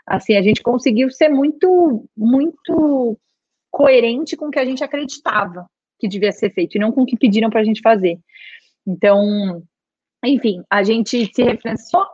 Assim, 0.06 0.36
a 0.36 0.42
gente 0.42 0.62
conseguiu 0.62 1.10
ser 1.10 1.28
muito, 1.28 2.08
muito 2.16 3.18
coerente 3.70 4.36
com 4.36 4.46
o 4.46 4.50
que 4.50 4.58
a 4.58 4.64
gente 4.64 4.82
acreditava 4.82 5.66
que 5.98 6.08
devia 6.08 6.32
ser 6.32 6.50
feito 6.50 6.76
e 6.76 6.80
não 6.80 6.92
com 6.92 7.02
o 7.02 7.06
que 7.06 7.16
pediram 7.16 7.50
para 7.50 7.60
a 7.60 7.64
gente 7.64 7.80
fazer. 7.80 8.18
Então, 8.86 9.62
enfim, 10.24 10.62
a 10.70 10.82
gente 10.82 11.30
se 11.34 11.42
refinanciou, 11.42 12.06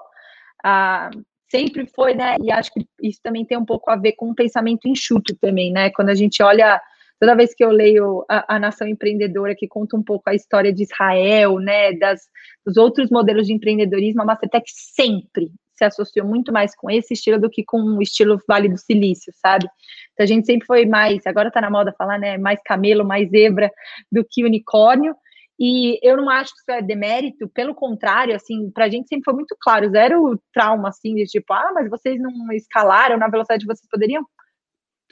ah, 0.65 1.11
sempre 1.51 1.87
foi, 1.87 2.15
né? 2.15 2.37
E 2.43 2.51
acho 2.51 2.73
que 2.73 2.87
isso 3.03 3.21
também 3.23 3.45
tem 3.45 3.57
um 3.57 3.65
pouco 3.65 3.91
a 3.91 3.97
ver 3.97 4.13
com 4.13 4.31
o 4.31 4.35
pensamento 4.35 4.89
enxuto 4.89 5.37
também, 5.37 5.73
né? 5.73 5.91
Quando 5.91 6.09
a 6.09 6.15
gente 6.15 6.43
olha 6.43 6.81
toda 7.25 7.35
vez 7.35 7.55
que 7.55 7.65
eu 7.65 7.71
leio 7.71 8.23
a, 8.29 8.57
a, 8.57 8.59
Nação 8.59 8.87
Empreendedora, 8.87 9.55
que 9.57 9.67
conta 9.67 9.97
um 9.97 10.03
pouco 10.03 10.29
a 10.29 10.35
história 10.35 10.71
de 10.71 10.83
Israel, 10.83 11.59
né, 11.59 11.95
das, 11.95 12.21
dos 12.67 12.77
outros 12.77 13.11
modelos 13.11 13.47
de 13.47 13.55
empreendedorismo, 13.55 14.21
a 14.21 14.27
Mastertech 14.27 14.71
sempre 14.71 15.51
se 15.75 15.85
associou 15.87 16.27
muito 16.27 16.53
mais 16.53 16.77
com 16.77 16.91
esse 16.91 17.15
estilo 17.15 17.41
do 17.41 17.49
que 17.49 17.65
com 17.65 17.79
o 17.79 18.03
estilo 18.03 18.39
Vale 18.47 18.69
do 18.69 18.77
Silício, 18.77 19.33
sabe? 19.37 19.67
Então 20.13 20.25
a 20.25 20.27
gente 20.27 20.45
sempre 20.47 20.67
foi 20.67 20.85
mais, 20.85 21.27
agora 21.27 21.51
tá 21.51 21.63
na 21.63 21.71
moda 21.71 21.95
falar, 21.97 22.19
né, 22.19 22.37
mais 22.37 22.61
camelo, 22.63 23.07
mais 23.07 23.31
zebra 23.31 23.71
do 24.13 24.23
que 24.23 24.45
unicórnio, 24.45 25.17
e 25.59 25.99
eu 26.03 26.19
não 26.19 26.29
acho 26.29 26.53
que 26.53 26.61
isso 26.61 26.79
é 26.79 26.83
demérito, 26.83 27.49
pelo 27.49 27.75
contrário, 27.75 28.37
assim, 28.37 28.71
pra 28.71 28.89
gente 28.89 29.09
sempre 29.09 29.25
foi 29.25 29.35
muito 29.35 29.57
claro, 29.59 29.89
zero 29.89 30.39
trauma, 30.53 30.91
assim, 30.91 31.15
de 31.15 31.25
tipo, 31.25 31.55
ah, 31.55 31.71
mas 31.75 31.89
vocês 31.89 32.21
não 32.21 32.53
escalaram 32.53 33.17
na 33.17 33.29
velocidade 33.29 33.65
que 33.65 33.73
vocês 33.73 33.89
poderiam? 33.89 34.23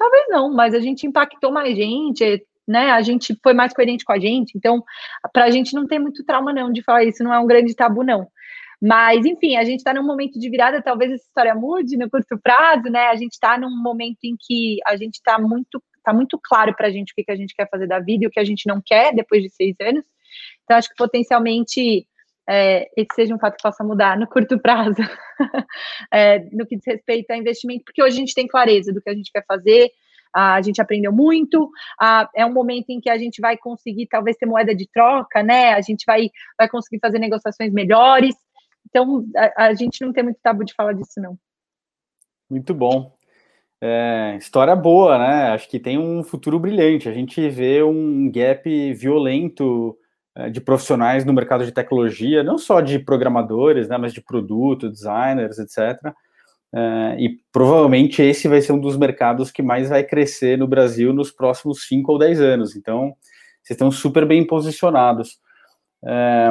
Talvez 0.02 0.24
não, 0.28 0.52
mas 0.52 0.74
a 0.74 0.80
gente 0.80 1.06
impactou 1.06 1.52
mais 1.52 1.76
gente, 1.76 2.44
né? 2.66 2.90
A 2.90 3.02
gente 3.02 3.38
foi 3.40 3.54
mais 3.54 3.72
coerente 3.72 4.04
com 4.04 4.12
a 4.12 4.18
gente. 4.18 4.52
Então, 4.56 4.82
para 5.32 5.44
a 5.44 5.50
gente 5.50 5.74
não 5.74 5.86
tem 5.86 6.00
muito 6.00 6.24
trauma, 6.24 6.52
não, 6.52 6.72
de 6.72 6.82
falar 6.82 7.04
isso, 7.04 7.22
não 7.22 7.32
é 7.32 7.38
um 7.38 7.46
grande 7.46 7.72
tabu, 7.72 8.02
não. 8.02 8.26
Mas, 8.80 9.24
enfim, 9.24 9.54
a 9.54 9.62
gente 9.62 9.78
está 9.78 9.94
num 9.94 10.04
momento 10.04 10.40
de 10.40 10.50
virada, 10.50 10.82
talvez 10.82 11.12
essa 11.12 11.22
história 11.22 11.54
mude 11.54 11.96
no 11.96 12.10
curto 12.10 12.36
prazo, 12.36 12.90
né? 12.90 13.10
A 13.10 13.14
gente 13.14 13.34
está 13.34 13.56
num 13.56 13.70
momento 13.70 14.18
em 14.24 14.34
que 14.36 14.78
a 14.84 14.96
gente 14.96 15.14
está 15.14 15.38
muito, 15.38 15.80
tá 16.02 16.12
muito 16.12 16.36
claro 16.42 16.74
para 16.74 16.88
a 16.88 16.90
gente 16.90 17.12
o 17.12 17.14
que, 17.14 17.22
que 17.22 17.30
a 17.30 17.36
gente 17.36 17.54
quer 17.54 17.70
fazer 17.70 17.86
da 17.86 18.00
vida 18.00 18.24
e 18.24 18.26
o 18.26 18.30
que 18.30 18.40
a 18.40 18.44
gente 18.44 18.66
não 18.66 18.82
quer 18.84 19.14
depois 19.14 19.40
de 19.40 19.50
seis 19.50 19.76
anos. 19.80 20.04
Então, 20.64 20.76
acho 20.76 20.88
que 20.88 20.96
potencialmente 20.96 22.08
é, 22.48 22.88
seja 23.14 23.34
um 23.34 23.38
fato 23.38 23.56
que 23.56 23.62
possa 23.62 23.84
mudar 23.84 24.18
no 24.18 24.26
curto 24.26 24.58
prazo, 24.58 25.00
é, 26.12 26.40
no 26.52 26.66
que 26.66 26.76
diz 26.76 26.86
respeito 26.86 27.30
a 27.30 27.36
investimento, 27.36 27.84
porque 27.84 28.02
hoje 28.02 28.16
a 28.16 28.20
gente 28.20 28.34
tem 28.34 28.46
clareza 28.46 28.92
do 28.92 29.00
que 29.00 29.10
a 29.10 29.14
gente 29.14 29.30
quer 29.32 29.44
fazer, 29.46 29.90
a 30.34 30.62
gente 30.62 30.80
aprendeu 30.80 31.12
muito, 31.12 31.70
é 32.34 32.44
um 32.46 32.52
momento 32.52 32.88
em 32.88 33.00
que 33.00 33.10
a 33.10 33.18
gente 33.18 33.40
vai 33.40 33.56
conseguir 33.56 34.06
talvez 34.06 34.36
ter 34.36 34.46
moeda 34.46 34.74
de 34.74 34.88
troca, 34.90 35.42
né? 35.42 35.74
A 35.74 35.80
gente 35.82 36.04
vai, 36.06 36.30
vai 36.58 36.68
conseguir 36.68 37.00
fazer 37.00 37.18
negociações 37.18 37.70
melhores. 37.70 38.34
Então, 38.88 39.26
a, 39.36 39.66
a 39.66 39.74
gente 39.74 40.02
não 40.02 40.10
tem 40.10 40.24
muito 40.24 40.40
tabu 40.42 40.64
de 40.64 40.72
falar 40.74 40.94
disso, 40.94 41.20
não. 41.20 41.36
Muito 42.48 42.72
bom. 42.72 43.14
É, 43.84 44.36
história 44.38 44.74
boa, 44.74 45.18
né? 45.18 45.48
Acho 45.50 45.68
que 45.68 45.78
tem 45.78 45.98
um 45.98 46.22
futuro 46.22 46.58
brilhante. 46.58 47.08
A 47.08 47.12
gente 47.12 47.46
vê 47.50 47.82
um 47.82 48.30
gap 48.30 48.94
violento 48.94 49.98
de 50.50 50.60
profissionais 50.60 51.24
no 51.24 51.32
mercado 51.32 51.64
de 51.64 51.72
tecnologia, 51.72 52.42
não 52.42 52.56
só 52.56 52.80
de 52.80 52.98
programadores, 52.98 53.88
né, 53.88 53.98
mas 53.98 54.12
de 54.12 54.20
produto, 54.20 54.88
designers, 54.88 55.58
etc. 55.58 56.12
É, 56.74 57.16
e 57.18 57.38
provavelmente 57.52 58.22
esse 58.22 58.48
vai 58.48 58.60
ser 58.62 58.72
um 58.72 58.80
dos 58.80 58.96
mercados 58.96 59.50
que 59.50 59.62
mais 59.62 59.90
vai 59.90 60.02
crescer 60.02 60.56
no 60.56 60.66
Brasil 60.66 61.12
nos 61.12 61.30
próximos 61.30 61.86
5 61.86 62.10
ou 62.10 62.18
10 62.18 62.40
anos. 62.40 62.76
Então, 62.76 63.14
vocês 63.62 63.76
estão 63.76 63.90
super 63.90 64.26
bem 64.26 64.46
posicionados. 64.46 65.38
É, 66.04 66.50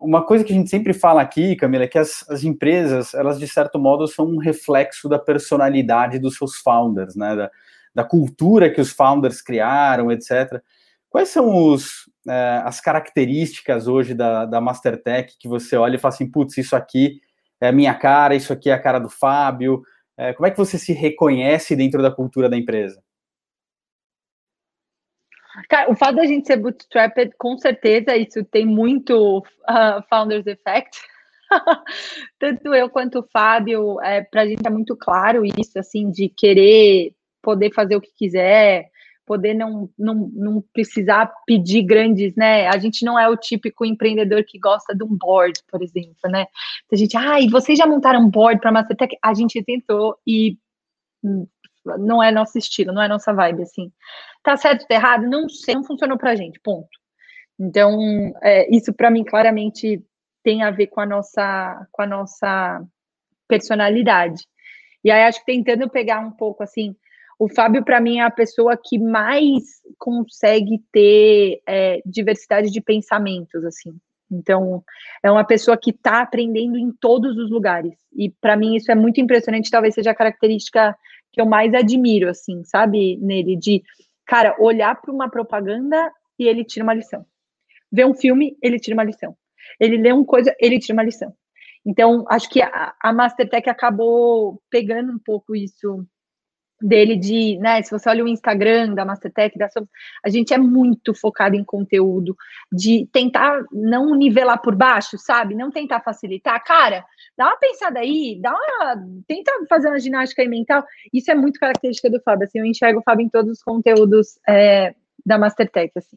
uma 0.00 0.24
coisa 0.24 0.44
que 0.44 0.52
a 0.52 0.56
gente 0.56 0.70
sempre 0.70 0.94
fala 0.94 1.20
aqui, 1.20 1.56
Camila, 1.56 1.84
é 1.84 1.88
que 1.88 1.98
as, 1.98 2.24
as, 2.30 2.44
empresas, 2.44 3.14
elas 3.14 3.38
de 3.38 3.48
certo 3.48 3.80
modo 3.80 4.06
são 4.06 4.26
um 4.26 4.38
reflexo 4.38 5.08
da 5.08 5.18
personalidade 5.18 6.20
dos 6.20 6.36
seus 6.36 6.56
founders, 6.56 7.16
né? 7.16 7.34
Da, 7.34 7.50
da 7.94 8.04
cultura 8.04 8.70
que 8.70 8.80
os 8.80 8.92
founders 8.92 9.42
criaram, 9.42 10.12
etc. 10.12 10.62
Quais 11.10 11.30
são 11.30 11.72
os, 11.72 12.08
é, 12.28 12.62
as 12.64 12.80
características 12.80 13.88
hoje 13.88 14.14
da, 14.14 14.44
da 14.44 14.60
Mastertech 14.60 15.36
que 15.38 15.48
você 15.48 15.76
olha 15.76 15.96
e 15.96 15.98
fala 15.98 16.14
assim, 16.14 16.30
putz, 16.30 16.58
isso 16.58 16.76
aqui 16.76 17.20
é 17.60 17.68
a 17.68 17.72
minha 17.72 17.94
cara, 17.94 18.34
isso 18.34 18.52
aqui 18.52 18.70
é 18.70 18.74
a 18.74 18.82
cara 18.82 18.98
do 18.98 19.08
Fábio? 19.08 19.82
É, 20.16 20.32
como 20.32 20.46
é 20.46 20.50
que 20.50 20.58
você 20.58 20.78
se 20.78 20.92
reconhece 20.92 21.74
dentro 21.74 22.02
da 22.02 22.10
cultura 22.10 22.48
da 22.48 22.56
empresa? 22.56 23.02
Cara, 25.68 25.90
o 25.90 25.96
fato 25.96 26.16
da 26.16 26.26
gente 26.26 26.46
ser 26.46 26.56
bootstrapped, 26.56 27.34
com 27.36 27.56
certeza, 27.58 28.16
isso 28.16 28.44
tem 28.44 28.66
muito 28.66 29.38
uh, 29.38 30.02
Founders 30.08 30.46
Effect. 30.46 31.00
Tanto 32.38 32.74
eu 32.74 32.88
quanto 32.90 33.20
o 33.20 33.28
Fábio, 33.32 34.00
é, 34.02 34.22
para 34.22 34.42
a 34.42 34.46
gente 34.46 34.64
é 34.64 34.70
muito 34.70 34.96
claro 34.96 35.44
isso, 35.44 35.78
assim, 35.78 36.10
de 36.10 36.28
querer 36.28 37.14
poder 37.42 37.72
fazer 37.72 37.96
o 37.96 38.00
que 38.00 38.12
quiser, 38.14 38.90
poder 39.28 39.52
não, 39.52 39.90
não, 39.98 40.14
não 40.32 40.64
precisar 40.72 41.30
pedir 41.46 41.82
grandes, 41.82 42.34
né? 42.34 42.66
A 42.66 42.78
gente 42.78 43.04
não 43.04 43.18
é 43.18 43.28
o 43.28 43.36
típico 43.36 43.84
empreendedor 43.84 44.42
que 44.44 44.58
gosta 44.58 44.96
de 44.96 45.04
um 45.04 45.14
board, 45.16 45.60
por 45.70 45.82
exemplo, 45.82 46.30
né? 46.30 46.46
A 46.90 46.96
gente, 46.96 47.16
ah, 47.16 47.38
e 47.38 47.48
vocês 47.48 47.78
já 47.78 47.86
montaram 47.86 48.20
um 48.20 48.30
board 48.30 48.60
para 48.60 48.72
Mastertech? 48.72 49.16
A 49.22 49.34
gente 49.34 49.62
tentou 49.62 50.16
e 50.26 50.56
hum, 51.22 51.46
não 51.98 52.22
é 52.22 52.32
nosso 52.32 52.56
estilo, 52.56 52.92
não 52.92 53.02
é 53.02 53.08
nossa 53.08 53.32
vibe, 53.34 53.62
assim. 53.62 53.92
Tá 54.42 54.56
certo, 54.56 54.86
tá 54.86 54.94
errado? 54.94 55.28
Não 55.28 55.48
sei, 55.48 55.74
não 55.74 55.84
funcionou 55.84 56.16
pra 56.16 56.34
gente, 56.34 56.58
ponto. 56.60 56.88
Então, 57.58 57.98
é, 58.42 58.74
isso 58.74 58.92
para 58.94 59.10
mim 59.10 59.24
claramente 59.24 60.02
tem 60.42 60.62
a 60.62 60.70
ver 60.70 60.86
com 60.86 61.00
a 61.00 61.06
nossa, 61.06 61.86
com 61.92 62.02
a 62.02 62.06
nossa 62.06 62.82
personalidade. 63.46 64.46
E 65.04 65.10
aí 65.10 65.24
acho 65.24 65.40
que 65.40 65.52
tentando 65.52 65.88
pegar 65.88 66.20
um 66.20 66.30
pouco 66.30 66.62
assim, 66.62 66.96
o 67.38 67.48
Fábio, 67.48 67.84
para 67.84 68.00
mim, 68.00 68.18
é 68.18 68.22
a 68.22 68.30
pessoa 68.30 68.76
que 68.76 68.98
mais 68.98 69.62
consegue 69.96 70.82
ter 70.90 71.62
é, 71.66 72.02
diversidade 72.04 72.70
de 72.70 72.80
pensamentos, 72.80 73.64
assim. 73.64 73.96
Então, 74.30 74.82
é 75.22 75.30
uma 75.30 75.44
pessoa 75.44 75.76
que 75.76 75.90
está 75.90 76.20
aprendendo 76.20 76.76
em 76.76 76.90
todos 76.90 77.36
os 77.38 77.50
lugares. 77.50 77.94
E 78.12 78.28
para 78.28 78.56
mim 78.56 78.74
isso 78.74 78.90
é 78.90 78.94
muito 78.94 79.20
impressionante, 79.20 79.70
talvez 79.70 79.94
seja 79.94 80.10
a 80.10 80.14
característica 80.14 80.96
que 81.32 81.40
eu 81.40 81.46
mais 81.46 81.72
admiro, 81.72 82.28
assim, 82.28 82.62
sabe, 82.64 83.16
nele, 83.18 83.56
de, 83.56 83.82
cara, 84.26 84.56
olhar 84.58 85.00
para 85.00 85.12
uma 85.12 85.30
propaganda 85.30 86.12
e 86.38 86.46
ele 86.46 86.64
tira 86.64 86.82
uma 86.82 86.94
lição. 86.94 87.24
Ver 87.90 88.04
um 88.04 88.14
filme, 88.14 88.56
ele 88.60 88.78
tira 88.78 88.94
uma 88.94 89.04
lição. 89.04 89.36
Ele 89.80 89.96
lê 89.96 90.12
uma 90.12 90.24
coisa, 90.24 90.54
ele 90.58 90.78
tira 90.78 90.94
uma 90.94 91.04
lição. 91.04 91.32
Então, 91.86 92.24
acho 92.28 92.50
que 92.50 92.60
a, 92.60 92.94
a 93.00 93.12
Mastertech 93.12 93.70
acabou 93.70 94.60
pegando 94.68 95.12
um 95.12 95.18
pouco 95.18 95.54
isso 95.54 96.04
dele 96.80 97.16
de, 97.16 97.58
né, 97.58 97.82
se 97.82 97.90
você 97.90 98.08
olha 98.08 98.24
o 98.24 98.28
Instagram 98.28 98.94
da 98.94 99.04
Mastertech, 99.04 99.58
da 99.58 99.68
a 100.24 100.28
gente 100.28 100.54
é 100.54 100.58
muito 100.58 101.12
focado 101.14 101.56
em 101.56 101.64
conteúdo, 101.64 102.36
de 102.72 103.08
tentar 103.12 103.64
não 103.72 104.14
nivelar 104.14 104.60
por 104.62 104.74
baixo, 104.74 105.18
sabe? 105.18 105.54
Não 105.54 105.70
tentar 105.70 106.00
facilitar. 106.00 106.62
Cara, 106.64 107.04
dá 107.36 107.46
uma 107.46 107.58
pensada 107.58 108.00
aí, 108.00 108.38
dá 108.40 108.50
uma, 108.52 108.96
tenta 109.26 109.52
fazer 109.68 109.88
uma 109.88 109.98
ginástica 109.98 110.42
aí 110.42 110.48
mental. 110.48 110.84
Isso 111.12 111.30
é 111.30 111.34
muito 111.34 111.58
característica 111.58 112.10
do 112.10 112.20
Fábio, 112.22 112.44
assim, 112.44 112.58
eu 112.58 112.64
enxergo 112.64 113.00
o 113.00 113.02
Fábio 113.02 113.24
em 113.24 113.28
todos 113.28 113.52
os 113.52 113.62
conteúdos 113.62 114.38
é, 114.48 114.94
da 115.24 115.38
Mastertech, 115.38 115.92
assim. 115.96 116.16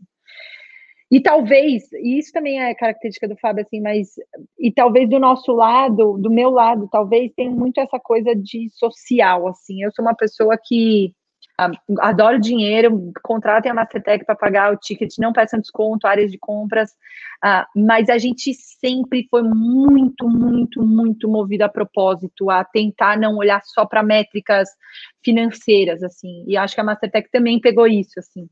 E 1.12 1.20
talvez, 1.20 1.92
e 1.92 2.18
isso 2.18 2.32
também 2.32 2.62
é 2.62 2.74
característica 2.74 3.28
do 3.28 3.36
Fábio, 3.36 3.66
assim, 3.66 3.82
mas, 3.82 4.16
e 4.58 4.72
talvez 4.72 5.10
do 5.10 5.20
nosso 5.20 5.52
lado, 5.52 6.18
do 6.18 6.30
meu 6.30 6.50
lado, 6.50 6.88
talvez 6.90 7.34
tenha 7.36 7.52
muito 7.52 7.82
essa 7.82 8.00
coisa 8.00 8.34
de 8.34 8.70
social, 8.70 9.46
assim. 9.50 9.84
Eu 9.84 9.92
sou 9.92 10.06
uma 10.06 10.16
pessoa 10.16 10.58
que 10.58 11.14
ah, 11.58 11.70
adoro 12.00 12.40
dinheiro, 12.40 13.12
contratem 13.22 13.70
a 13.70 13.76
Mastertech 13.76 14.24
para 14.24 14.38
pagar 14.38 14.74
o 14.74 14.78
ticket, 14.78 15.14
não 15.20 15.34
peçam 15.34 15.60
desconto, 15.60 16.08
áreas 16.08 16.32
de 16.32 16.38
compras, 16.38 16.92
uh, 17.44 17.66
mas 17.76 18.10
a 18.10 18.18
gente 18.18 18.54
sempre 18.54 19.28
foi 19.30 19.44
muito, 19.44 20.30
muito, 20.30 20.82
muito 20.82 21.28
movido 21.28 21.66
a 21.66 21.70
propósito, 21.70 22.50
a 22.50 22.64
tentar 22.64 23.20
não 23.20 23.36
olhar 23.36 23.62
só 23.66 23.86
para 23.86 24.02
métricas 24.02 24.70
financeiras, 25.24 26.02
assim, 26.04 26.46
e 26.48 26.56
acho 26.56 26.74
que 26.74 26.82
a 26.82 26.86
Mastertech 26.86 27.30
também 27.30 27.60
pegou 27.60 27.86
isso, 27.86 28.18
assim, 28.18 28.48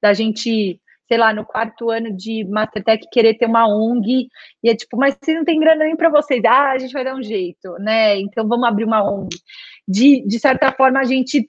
da 0.00 0.14
gente 0.14 0.80
sei 1.08 1.16
lá, 1.18 1.32
no 1.32 1.44
quarto 1.44 1.90
ano 1.90 2.14
de 2.14 2.44
Mastertech 2.44 3.06
querer 3.10 3.34
ter 3.34 3.46
uma 3.46 3.66
ONG, 3.68 4.28
e 4.62 4.68
é 4.70 4.74
tipo, 4.74 4.96
mas 4.96 5.16
você 5.20 5.34
não 5.34 5.44
tem 5.44 5.58
grana 5.58 5.84
nem 5.84 5.96
para 5.96 6.10
vocês, 6.10 6.44
ah, 6.44 6.72
a 6.72 6.78
gente 6.78 6.92
vai 6.92 7.04
dar 7.04 7.14
um 7.14 7.22
jeito, 7.22 7.72
né? 7.78 8.18
Então 8.18 8.46
vamos 8.46 8.66
abrir 8.66 8.84
uma 8.84 9.02
ONG. 9.02 9.36
De, 9.86 10.26
de 10.26 10.38
certa 10.38 10.72
forma, 10.72 10.98
a 10.98 11.04
gente 11.04 11.48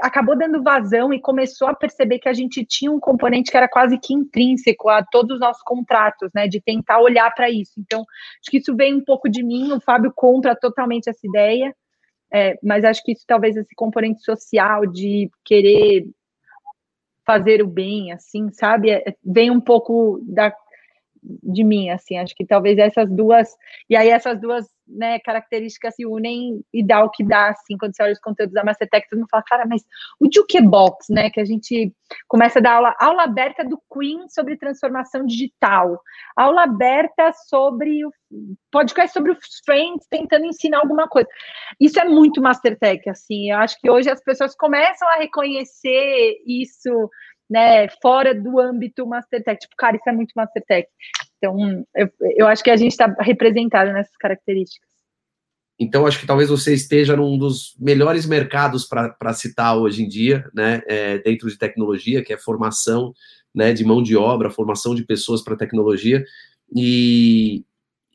acabou 0.00 0.36
dando 0.36 0.62
vazão 0.62 1.12
e 1.12 1.20
começou 1.20 1.68
a 1.68 1.74
perceber 1.74 2.18
que 2.18 2.28
a 2.28 2.32
gente 2.32 2.64
tinha 2.64 2.90
um 2.90 3.00
componente 3.00 3.50
que 3.50 3.56
era 3.56 3.68
quase 3.68 3.98
que 3.98 4.14
intrínseco 4.14 4.88
a 4.88 5.04
todos 5.04 5.34
os 5.34 5.40
nossos 5.40 5.62
contratos, 5.62 6.30
né? 6.34 6.48
De 6.48 6.60
tentar 6.60 7.00
olhar 7.00 7.32
para 7.34 7.50
isso. 7.50 7.72
Então, 7.78 8.00
acho 8.00 8.50
que 8.50 8.58
isso 8.58 8.74
vem 8.74 8.94
um 8.94 9.04
pouco 9.04 9.28
de 9.28 9.42
mim, 9.42 9.72
o 9.72 9.80
Fábio 9.80 10.12
compra 10.14 10.56
totalmente 10.56 11.08
essa 11.08 11.26
ideia. 11.26 11.74
É, 12.32 12.58
mas 12.62 12.84
acho 12.84 13.02
que 13.02 13.12
isso 13.12 13.24
talvez 13.26 13.56
esse 13.56 13.74
componente 13.74 14.22
social 14.22 14.86
de 14.86 15.30
querer 15.44 16.04
fazer 17.28 17.62
o 17.62 17.66
bem, 17.66 18.10
assim, 18.10 18.50
sabe? 18.52 18.90
É, 18.90 19.14
vem 19.22 19.50
um 19.50 19.60
pouco 19.60 20.18
da 20.22 20.50
de 21.42 21.62
mim, 21.62 21.90
assim, 21.90 22.16
acho 22.16 22.34
que 22.34 22.46
talvez 22.46 22.78
essas 22.78 23.10
duas, 23.10 23.48
e 23.90 23.94
aí 23.96 24.08
essas 24.08 24.40
duas, 24.40 24.66
né, 24.88 25.18
características 25.20 25.94
se 25.94 26.06
unem 26.06 26.62
e 26.72 26.84
dá 26.84 27.04
o 27.04 27.10
que 27.10 27.24
dá, 27.24 27.48
assim, 27.48 27.76
quando 27.78 27.94
você 27.94 28.02
olha 28.02 28.12
os 28.12 28.20
conteúdos 28.20 28.54
da 28.54 28.64
Mastertech, 28.64 29.08
todo 29.08 29.18
mundo 29.18 29.28
fala, 29.30 29.42
cara, 29.46 29.66
mas 29.66 29.82
o 30.20 30.28
Jukebox, 30.32 31.06
né, 31.10 31.30
que 31.30 31.40
a 31.40 31.44
gente 31.44 31.92
começa 32.26 32.58
a 32.58 32.62
dar 32.62 32.76
aula, 32.76 32.94
aula 33.00 33.24
aberta 33.24 33.64
do 33.64 33.80
Queen 33.92 34.28
sobre 34.28 34.56
transformação 34.56 35.24
digital, 35.26 36.00
aula 36.36 36.62
aberta 36.62 37.32
sobre 37.48 38.04
o 38.04 38.12
podcast 38.70 39.12
sobre 39.12 39.32
os 39.32 39.38
Friends 39.64 40.06
tentando 40.10 40.46
ensinar 40.46 40.78
alguma 40.78 41.08
coisa. 41.08 41.28
Isso 41.80 41.98
é 42.00 42.04
muito 42.04 42.40
Mastertech, 42.40 43.08
assim, 43.08 43.50
eu 43.50 43.58
acho 43.58 43.78
que 43.80 43.90
hoje 43.90 44.10
as 44.10 44.22
pessoas 44.22 44.54
começam 44.54 45.08
a 45.08 45.16
reconhecer 45.16 46.36
isso, 46.46 47.10
né, 47.48 47.88
fora 48.02 48.34
do 48.34 48.60
âmbito 48.60 49.06
Mastertech. 49.06 49.60
Tipo, 49.60 49.74
cara, 49.76 49.96
isso 49.96 50.08
é 50.08 50.12
muito 50.12 50.32
Mastertech. 50.36 50.88
Então, 51.38 51.84
eu, 51.94 52.10
eu 52.36 52.46
acho 52.46 52.62
que 52.62 52.70
a 52.70 52.76
gente 52.76 52.92
está 52.92 53.14
representado 53.20 53.92
nessas 53.92 54.16
características. 54.16 54.88
Então, 55.80 56.06
acho 56.06 56.18
que 56.18 56.26
talvez 56.26 56.48
você 56.48 56.74
esteja 56.74 57.16
num 57.16 57.38
dos 57.38 57.76
melhores 57.78 58.26
mercados 58.26 58.84
para 58.84 59.32
citar 59.32 59.78
hoje 59.78 60.02
em 60.02 60.08
dia, 60.08 60.50
né, 60.52 60.82
é, 60.88 61.18
dentro 61.18 61.48
de 61.48 61.56
tecnologia, 61.56 62.22
que 62.22 62.32
é 62.32 62.38
formação 62.38 63.14
né, 63.54 63.72
de 63.72 63.84
mão 63.84 64.02
de 64.02 64.16
obra, 64.16 64.50
formação 64.50 64.94
de 64.94 65.04
pessoas 65.04 65.40
para 65.40 65.56
tecnologia. 65.56 66.24
E, 66.74 67.64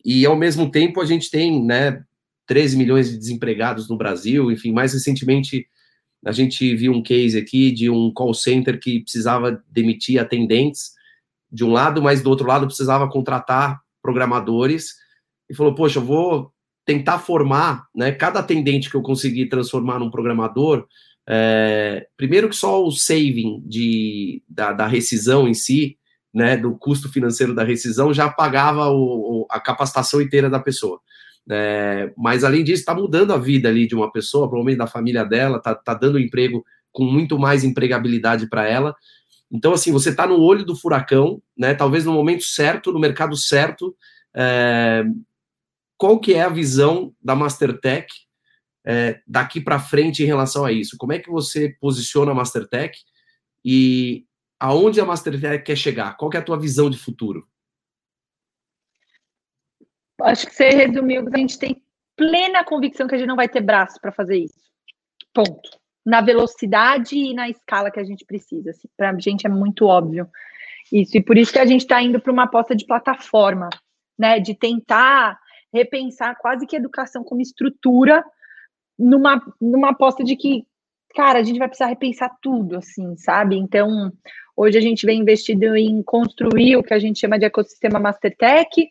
e, 0.03 0.25
ao 0.25 0.35
mesmo 0.35 0.69
tempo, 0.69 0.99
a 0.99 1.05
gente 1.05 1.31
tem 1.31 1.63
né, 1.63 2.03
13 2.47 2.75
milhões 2.75 3.09
de 3.09 3.17
desempregados 3.17 3.87
no 3.87 3.97
Brasil, 3.97 4.51
enfim, 4.51 4.73
mais 4.73 4.93
recentemente 4.93 5.65
a 6.25 6.31
gente 6.31 6.73
viu 6.75 6.93
um 6.93 7.03
case 7.03 7.37
aqui 7.37 7.71
de 7.71 7.89
um 7.89 8.11
call 8.11 8.33
center 8.33 8.79
que 8.79 9.01
precisava 9.01 9.61
demitir 9.69 10.19
atendentes 10.19 10.92
de 11.53 11.63
um 11.63 11.71
lado, 11.71 12.01
mas 12.01 12.23
do 12.23 12.29
outro 12.31 12.47
lado 12.47 12.65
precisava 12.65 13.07
contratar 13.07 13.79
programadores 14.01 14.95
e 15.47 15.55
falou: 15.55 15.75
Poxa, 15.75 15.99
eu 15.99 16.03
vou 16.03 16.51
tentar 16.83 17.19
formar, 17.19 17.85
né? 17.95 18.11
Cada 18.11 18.39
atendente 18.39 18.89
que 18.89 18.95
eu 18.95 19.03
conseguir 19.03 19.47
transformar 19.47 19.99
num 19.99 20.09
programador, 20.09 20.85
é, 21.29 22.07
primeiro 22.17 22.49
que 22.49 22.55
só 22.55 22.83
o 22.83 22.91
saving 22.91 23.63
de, 23.65 24.41
da, 24.49 24.73
da, 24.73 24.87
rescisão 24.87 25.47
em 25.47 25.53
si, 25.53 25.97
né? 26.33 26.57
Do 26.57 26.75
custo 26.75 27.07
financeiro 27.07 27.53
da 27.53 27.63
rescisão 27.63 28.11
já 28.11 28.29
pagava 28.29 28.89
o, 28.89 29.43
o, 29.43 29.47
a 29.49 29.59
capacitação 29.59 30.19
inteira 30.19 30.49
da 30.49 30.59
pessoa. 30.59 30.99
É, 31.49 32.11
mas 32.17 32.43
além 32.43 32.63
disso, 32.63 32.79
está 32.79 32.95
mudando 32.95 33.31
a 33.31 33.37
vida 33.37 33.69
ali 33.69 33.85
de 33.85 33.95
uma 33.95 34.11
pessoa, 34.11 34.47
provavelmente 34.47 34.77
da 34.77 34.87
família 34.87 35.23
dela, 35.23 35.57
está 35.57 35.75
tá 35.75 35.93
dando 35.93 36.19
emprego 36.19 36.65
com 36.91 37.03
muito 37.03 37.37
mais 37.37 37.63
empregabilidade 37.63 38.47
para 38.47 38.67
ela. 38.67 38.95
Então, 39.53 39.71
assim, 39.71 39.91
você 39.91 40.09
está 40.09 40.25
no 40.25 40.41
olho 40.41 40.65
do 40.65 40.75
furacão, 40.75 41.39
né? 41.55 41.75
Talvez 41.75 42.03
no 42.03 42.11
momento 42.11 42.43
certo, 42.43 42.91
no 42.91 42.99
mercado 42.99 43.37
certo. 43.37 43.95
É, 44.35 45.03
qual 45.95 46.19
que 46.19 46.33
é 46.33 46.41
a 46.41 46.49
visão 46.49 47.15
da 47.21 47.35
Mastertech 47.35 48.11
é, 48.83 49.21
daqui 49.27 49.61
para 49.61 49.79
frente 49.79 50.23
em 50.23 50.25
relação 50.25 50.65
a 50.65 50.71
isso? 50.71 50.97
Como 50.97 51.13
é 51.13 51.19
que 51.19 51.29
você 51.29 51.69
posiciona 51.79 52.31
a 52.31 52.35
Mastertech 52.35 52.97
e 53.63 54.25
aonde 54.59 54.99
a 54.99 55.05
Mastertech 55.05 55.63
quer 55.63 55.77
chegar? 55.77 56.17
Qual 56.17 56.31
que 56.31 56.37
é 56.37 56.39
a 56.39 56.43
tua 56.43 56.59
visão 56.59 56.89
de 56.89 56.97
futuro? 56.97 57.47
Acho 60.19 60.47
que 60.47 60.55
você 60.55 60.69
resumiu, 60.69 61.27
a 61.31 61.37
gente 61.37 61.59
tem 61.59 61.83
plena 62.15 62.63
convicção 62.63 63.07
que 63.07 63.13
a 63.13 63.17
gente 63.19 63.27
não 63.27 63.35
vai 63.35 63.47
ter 63.47 63.61
braço 63.61 63.99
para 64.01 64.11
fazer 64.11 64.37
isso. 64.37 64.63
Ponto. 65.31 65.82
Na 66.05 66.21
velocidade 66.21 67.17
e 67.17 67.33
na 67.33 67.49
escala 67.49 67.89
que 67.89 67.99
a 67.99 68.03
gente 68.03 68.25
precisa. 68.25 68.71
Assim, 68.71 68.87
para 68.97 69.11
a 69.11 69.19
gente 69.19 69.45
é 69.47 69.49
muito 69.49 69.85
óbvio 69.85 70.27
isso. 70.91 71.17
E 71.17 71.23
por 71.23 71.37
isso 71.37 71.51
que 71.51 71.59
a 71.59 71.65
gente 71.65 71.81
está 71.81 72.01
indo 72.01 72.19
para 72.19 72.31
uma 72.31 72.43
aposta 72.43 72.75
de 72.75 72.85
plataforma, 72.85 73.69
né? 74.17 74.39
De 74.39 74.53
tentar 74.53 75.39
repensar 75.73 76.37
quase 76.37 76.67
que 76.67 76.75
educação 76.75 77.23
como 77.23 77.41
estrutura 77.41 78.23
numa, 78.97 79.41
numa 79.59 79.89
aposta 79.89 80.23
de 80.23 80.35
que, 80.35 80.65
cara, 81.15 81.39
a 81.39 81.43
gente 81.43 81.57
vai 81.57 81.67
precisar 81.67 81.87
repensar 81.87 82.31
tudo, 82.41 82.77
assim, 82.77 83.17
sabe? 83.17 83.57
Então, 83.57 84.11
hoje 84.55 84.77
a 84.77 84.81
gente 84.81 85.05
vem 85.05 85.21
investido 85.21 85.75
em 85.75 86.03
construir 86.03 86.77
o 86.77 86.83
que 86.83 86.93
a 86.93 86.99
gente 86.99 87.19
chama 87.19 87.39
de 87.39 87.45
ecossistema 87.45 87.99
Mastertech, 87.99 88.87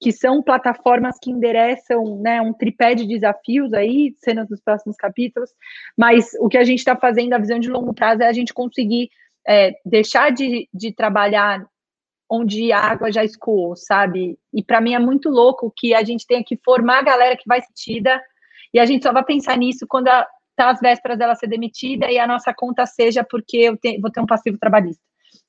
que 0.00 0.10
são 0.10 0.42
plataformas 0.42 1.18
que 1.20 1.30
endereçam 1.30 2.18
né, 2.20 2.40
um 2.40 2.52
tripé 2.52 2.94
de 2.94 3.06
desafios 3.06 3.72
aí, 3.74 4.14
cenas 4.18 4.48
dos 4.48 4.60
próximos 4.60 4.96
capítulos, 4.96 5.50
mas 5.96 6.30
o 6.40 6.48
que 6.48 6.56
a 6.56 6.64
gente 6.64 6.78
está 6.78 6.96
fazendo, 6.96 7.34
a 7.34 7.38
visão 7.38 7.58
de 7.58 7.68
longo 7.68 7.92
prazo, 7.92 8.22
é 8.22 8.26
a 8.26 8.32
gente 8.32 8.54
conseguir 8.54 9.10
é, 9.46 9.72
deixar 9.84 10.30
de, 10.30 10.68
de 10.72 10.92
trabalhar 10.92 11.66
onde 12.30 12.72
a 12.72 12.78
água 12.78 13.12
já 13.12 13.24
escoou, 13.24 13.76
sabe? 13.76 14.38
E 14.54 14.62
para 14.62 14.80
mim 14.80 14.94
é 14.94 14.98
muito 14.98 15.28
louco 15.28 15.72
que 15.76 15.92
a 15.92 16.02
gente 16.02 16.26
tenha 16.26 16.44
que 16.44 16.58
formar 16.64 17.00
a 17.00 17.02
galera 17.02 17.36
que 17.36 17.46
vai 17.46 17.60
sentida, 17.60 18.22
e 18.72 18.78
a 18.78 18.86
gente 18.86 19.02
só 19.02 19.12
vai 19.12 19.24
pensar 19.24 19.58
nisso 19.58 19.84
quando 19.88 20.06
está 20.06 20.26
tá 20.56 20.70
às 20.70 20.80
vésperas 20.80 21.18
dela 21.18 21.34
ser 21.34 21.48
demitida 21.48 22.10
e 22.10 22.18
a 22.18 22.26
nossa 22.26 22.54
conta 22.54 22.86
seja 22.86 23.24
porque 23.28 23.56
eu 23.56 23.76
te, 23.76 23.98
vou 24.00 24.10
ter 24.10 24.20
um 24.20 24.26
passivo 24.26 24.56
trabalhista. 24.58 25.02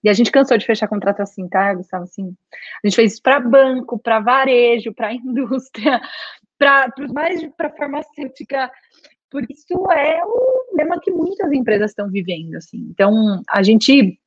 E 0.04 0.10
a 0.10 0.14
gente 0.14 0.32
cansou 0.32 0.58
de 0.58 0.66
fechar 0.66 0.88
contrato 0.88 1.22
assim, 1.22 1.47
tá, 1.47 1.74
Gustavo? 1.74 2.04
Assim, 2.04 2.36
a 2.84 2.88
gente 2.88 2.95
fez 2.95 3.14
isso 3.14 3.22
para 3.22 3.39
banco, 3.39 3.99
para 3.99 4.20
varejo, 4.20 4.93
para 4.93 5.14
indústria, 5.14 6.02
para 6.58 6.91
mais 7.14 7.47
para 7.56 7.70
farmacêutica, 7.72 8.72
porque 9.30 9.54
isso 9.54 9.91
é 9.91 10.24
o 10.26 10.76
tema 10.76 10.99
que 10.99 11.12
muitas 11.12 11.52
empresas 11.52 11.91
estão 11.91 12.10
vivendo, 12.10 12.56
assim. 12.56 12.80
Então, 12.89 13.41
a 13.47 13.64
gente 13.64 14.20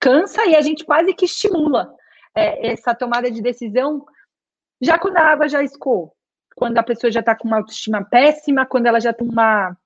cansa 0.00 0.44
e 0.46 0.54
a 0.54 0.60
gente 0.60 0.84
quase 0.84 1.14
que 1.14 1.24
estimula 1.24 1.94
é, 2.34 2.72
essa 2.72 2.94
tomada 2.94 3.30
de 3.30 3.40
decisão 3.40 4.04
já 4.80 4.98
quando 4.98 5.16
a 5.16 5.26
água 5.26 5.48
já 5.48 5.62
escoou, 5.62 6.12
quando 6.54 6.76
a 6.78 6.82
pessoa 6.82 7.10
já 7.10 7.20
está 7.20 7.34
com 7.34 7.48
uma 7.48 7.56
autoestima 7.56 8.04
péssima, 8.04 8.66
quando 8.66 8.86
ela 8.86 9.00
já 9.00 9.12
tem 9.12 9.26
uma 9.26 9.76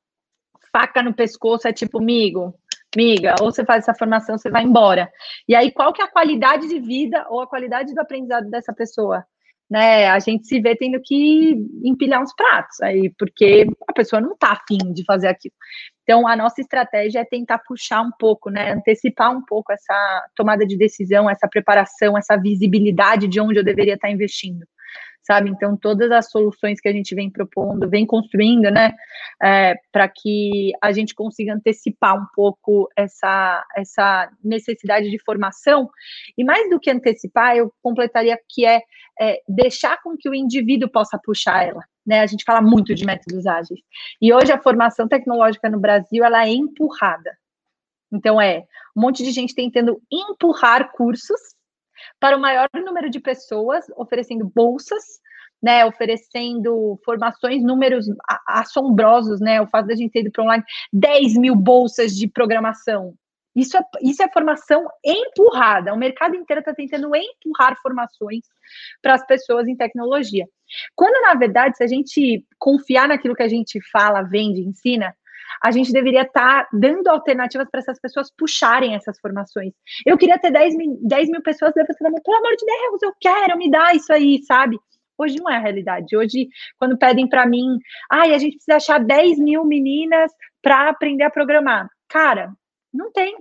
faca 0.73 1.03
no 1.03 1.15
pescoço, 1.15 1.69
é 1.69 1.73
tipo, 1.73 1.99
amigo, 1.99 2.55
amiga, 2.95 3.35
ou 3.41 3.51
você 3.51 3.65
faz 3.65 3.85
essa 3.85 3.95
formação, 3.95 4.39
você 4.39 4.51
vai 4.51 4.63
embora. 4.63 5.11
E 5.47 5.55
aí, 5.55 5.71
qual 5.71 5.93
que 5.93 6.01
é 6.01 6.05
a 6.05 6.11
qualidade 6.11 6.69
de 6.69 6.79
vida 6.81 7.27
ou 7.29 7.41
a 7.41 7.47
qualidade 7.47 7.95
do 7.95 8.01
aprendizado 8.01 8.49
dessa 8.51 8.73
pessoa? 8.73 9.25
Né, 9.71 10.09
a 10.09 10.19
gente 10.19 10.47
se 10.47 10.59
vê 10.63 10.75
tendo 10.75 10.99
que 11.05 11.55
empilhar 11.85 12.23
uns 12.23 12.35
pratos 12.35 12.81
aí, 12.81 13.13
porque 13.19 13.67
a 13.87 13.93
pessoa 13.93 14.19
não 14.19 14.33
está 14.33 14.53
afim 14.53 14.95
de 14.95 15.05
fazer 15.05 15.29
aquilo. 15.29 15.55
Então, 16.03 16.27
a 16.27 16.35
nossa 16.35 16.63
estratégia 16.63 17.21
é 17.21 17.25
tentar 17.27 17.59
puxar 17.59 18.01
um 18.01 18.11
pouco, 18.19 18.49
né, 18.49 18.73
antecipar 18.73 19.31
um 19.31 19.45
pouco 19.45 19.71
essa 19.71 20.27
tomada 20.35 20.67
de 20.67 20.75
decisão, 20.75 21.29
essa 21.29 21.47
preparação, 21.47 22.17
essa 22.17 22.35
visibilidade 22.35 23.29
de 23.29 23.39
onde 23.39 23.59
eu 23.59 23.65
deveria 23.65 23.93
estar 23.93 24.11
investindo 24.11 24.67
sabe? 25.29 25.51
Então, 25.51 25.77
todas 25.77 26.11
as 26.11 26.31
soluções 26.31 26.81
que 26.81 26.89
a 26.89 26.93
gente 26.93 27.15
vem 27.15 27.31
propondo, 27.31 27.87
vem 27.87 28.07
construindo, 28.07 28.71
né, 28.71 28.95
é, 29.43 29.75
para 29.93 30.09
que 30.09 30.73
a 30.83 30.91
gente 30.91 31.15
consiga 31.15 31.53
antecipar 31.53 32.17
um 32.17 32.25
pouco 32.35 32.89
essa, 32.97 33.63
essa 33.77 34.31
necessidade 34.43 35.11
de 35.11 35.19
formação, 35.23 35.91
e 36.37 36.43
mais 36.43 36.71
do 36.71 36.81
que 36.81 36.91
antecipar, 36.91 37.55
eu 37.55 37.71
completaria 37.83 38.39
que 38.49 38.65
é, 38.65 38.81
é 39.21 39.43
deixar 39.47 40.01
com 40.03 40.17
que 40.17 40.31
o 40.31 40.35
indivíduo 40.35 40.89
possa 40.89 41.21
puxar 41.23 41.69
ela. 41.69 41.85
Né, 42.07 42.21
a 42.21 42.27
gente 42.27 42.43
fala 42.43 42.63
muito 42.63 42.95
de 42.95 43.05
métodos 43.05 43.47
ágeis. 43.47 43.81
E 44.23 44.33
hoje 44.33 44.51
a 44.51 44.59
formação 44.59 45.07
tecnológica 45.07 45.69
no 45.69 45.79
Brasil 45.79 46.25
ela 46.25 46.47
é 46.47 46.49
empurrada. 46.49 47.37
Então 48.11 48.41
é 48.41 48.65
um 48.97 49.03
monte 49.03 49.23
de 49.23 49.31
gente 49.31 49.55
tentando 49.55 50.01
empurrar 50.11 50.91
cursos 50.93 51.39
para 52.19 52.37
o 52.37 52.41
maior 52.41 52.69
número 52.75 53.11
de 53.11 53.21
pessoas, 53.21 53.85
oferecendo 53.97 54.51
bolsas, 54.55 55.05
né, 55.63 55.85
oferecendo 55.85 56.99
formações, 57.05 57.63
números 57.63 58.07
assombrosos, 58.47 59.41
né, 59.41 59.61
o 59.61 59.67
fato 59.67 59.87
da 59.87 59.97
gente 59.97 60.13
ter 60.13 60.21
ido 60.21 60.31
para 60.31 60.45
online, 60.45 60.65
10 60.93 61.35
mil 61.35 61.55
bolsas 61.55 62.15
de 62.15 62.29
programação. 62.29 63.15
Isso 63.55 63.77
é, 63.77 63.81
isso 64.03 64.23
é 64.23 64.31
formação 64.31 64.87
empurrada. 65.05 65.93
O 65.93 65.99
mercado 65.99 66.37
inteiro 66.37 66.61
está 66.61 66.73
tentando 66.73 67.11
empurrar 67.15 67.77
formações 67.83 68.45
para 69.03 69.15
as 69.15 69.27
pessoas 69.27 69.67
em 69.67 69.77
tecnologia. 69.77 70.47
Quando, 70.95 71.21
na 71.23 71.35
verdade, 71.35 71.77
se 71.77 71.83
a 71.83 71.87
gente 71.89 72.47
confiar 72.57 73.09
naquilo 73.09 73.35
que 73.35 73.43
a 73.43 73.49
gente 73.49 73.81
fala, 73.91 74.23
vende, 74.23 74.61
ensina, 74.61 75.13
a 75.63 75.71
gente 75.71 75.93
deveria 75.93 76.23
estar 76.23 76.65
tá 76.65 76.69
dando 76.73 77.09
alternativas 77.09 77.69
para 77.71 77.81
essas 77.81 78.01
pessoas 78.01 78.31
puxarem 78.37 78.95
essas 78.95 79.19
formações. 79.21 79.73
Eu 80.07 80.17
queria 80.17 80.39
ter 80.39 80.51
10 80.51 80.77
mil, 80.77 80.99
10 81.03 81.31
mil 81.31 81.43
pessoas 81.43 81.73
levantando 81.77 82.23
pelo 82.23 82.37
amor 82.37 82.57
de 82.57 82.67
Deus, 82.67 83.03
eu 83.03 83.13
quero, 83.21 83.59
me 83.59 83.71
dá 83.71 83.95
isso 83.95 84.13
aí, 84.13 84.43
sabe? 84.45 84.79
Hoje 85.19 85.41
não 85.41 85.51
é 85.51 85.57
a 85.57 85.61
realidade. 85.61 86.17
Hoje, 86.17 86.49
quando 86.79 86.97
pedem 86.97 87.29
para 87.29 87.45
mim, 87.45 87.79
ai, 88.11 88.33
ah, 88.33 88.37
a 88.37 88.39
gente 88.39 88.55
precisa 88.55 88.77
achar 88.77 89.05
10 89.05 89.39
mil 89.41 89.65
meninas 89.65 90.33
para 90.63 90.89
aprender 90.89 91.25
a 91.25 91.31
programar. 91.31 91.89
Cara, 92.09 92.53
não 92.93 93.11
tem. 93.11 93.37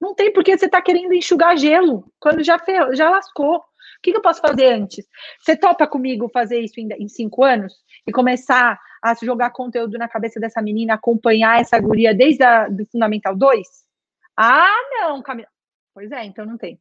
Não 0.00 0.14
tem, 0.14 0.32
porque 0.32 0.56
você 0.56 0.66
está 0.66 0.80
querendo 0.80 1.12
enxugar 1.12 1.56
gelo, 1.56 2.04
quando 2.20 2.44
já, 2.44 2.58
ferrou, 2.58 2.94
já 2.94 3.10
lascou. 3.10 3.64
O 3.98 4.02
que, 4.02 4.12
que, 4.12 4.16
eu 4.16 4.22
posso 4.22 4.40
fazer 4.40 4.72
antes? 4.72 5.04
Você 5.40 5.56
topa 5.56 5.86
comigo 5.86 6.30
fazer 6.32 6.60
isso 6.60 6.78
em, 6.78 6.88
em 6.98 7.08
cinco 7.08 7.42
anos? 7.42 7.74
E 8.06 8.12
começar 8.12 8.78
a 9.02 9.14
jogar 9.14 9.50
conteúdo 9.50 9.98
na 9.98 10.08
cabeça 10.08 10.38
dessa 10.38 10.62
menina, 10.62 10.94
acompanhar 10.94 11.60
essa 11.60 11.78
guria 11.80 12.14
desde 12.14 12.44
do 12.70 12.86
Fundamental 12.86 13.36
2? 13.36 13.66
Ah, 14.36 14.76
não, 14.92 15.20
Camila. 15.20 15.48
Pois 15.92 16.12
é, 16.12 16.24
então 16.24 16.46
não 16.46 16.56
tem. 16.56 16.78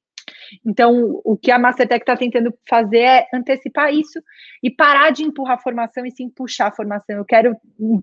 Então, 0.66 1.22
o 1.24 1.38
que 1.38 1.52
a 1.52 1.58
Mastertech 1.58 2.04
está 2.04 2.16
tentando 2.16 2.54
fazer 2.68 3.00
é 3.00 3.28
antecipar 3.34 3.94
isso 3.94 4.22
e 4.62 4.70
parar 4.70 5.12
de 5.12 5.24
empurrar 5.24 5.58
a 5.58 5.62
formação 5.62 6.06
e 6.06 6.12
sim 6.12 6.30
puxar 6.30 6.68
a 6.68 6.76
formação. 6.76 7.18
Eu 7.18 7.26
quero, 7.26 7.56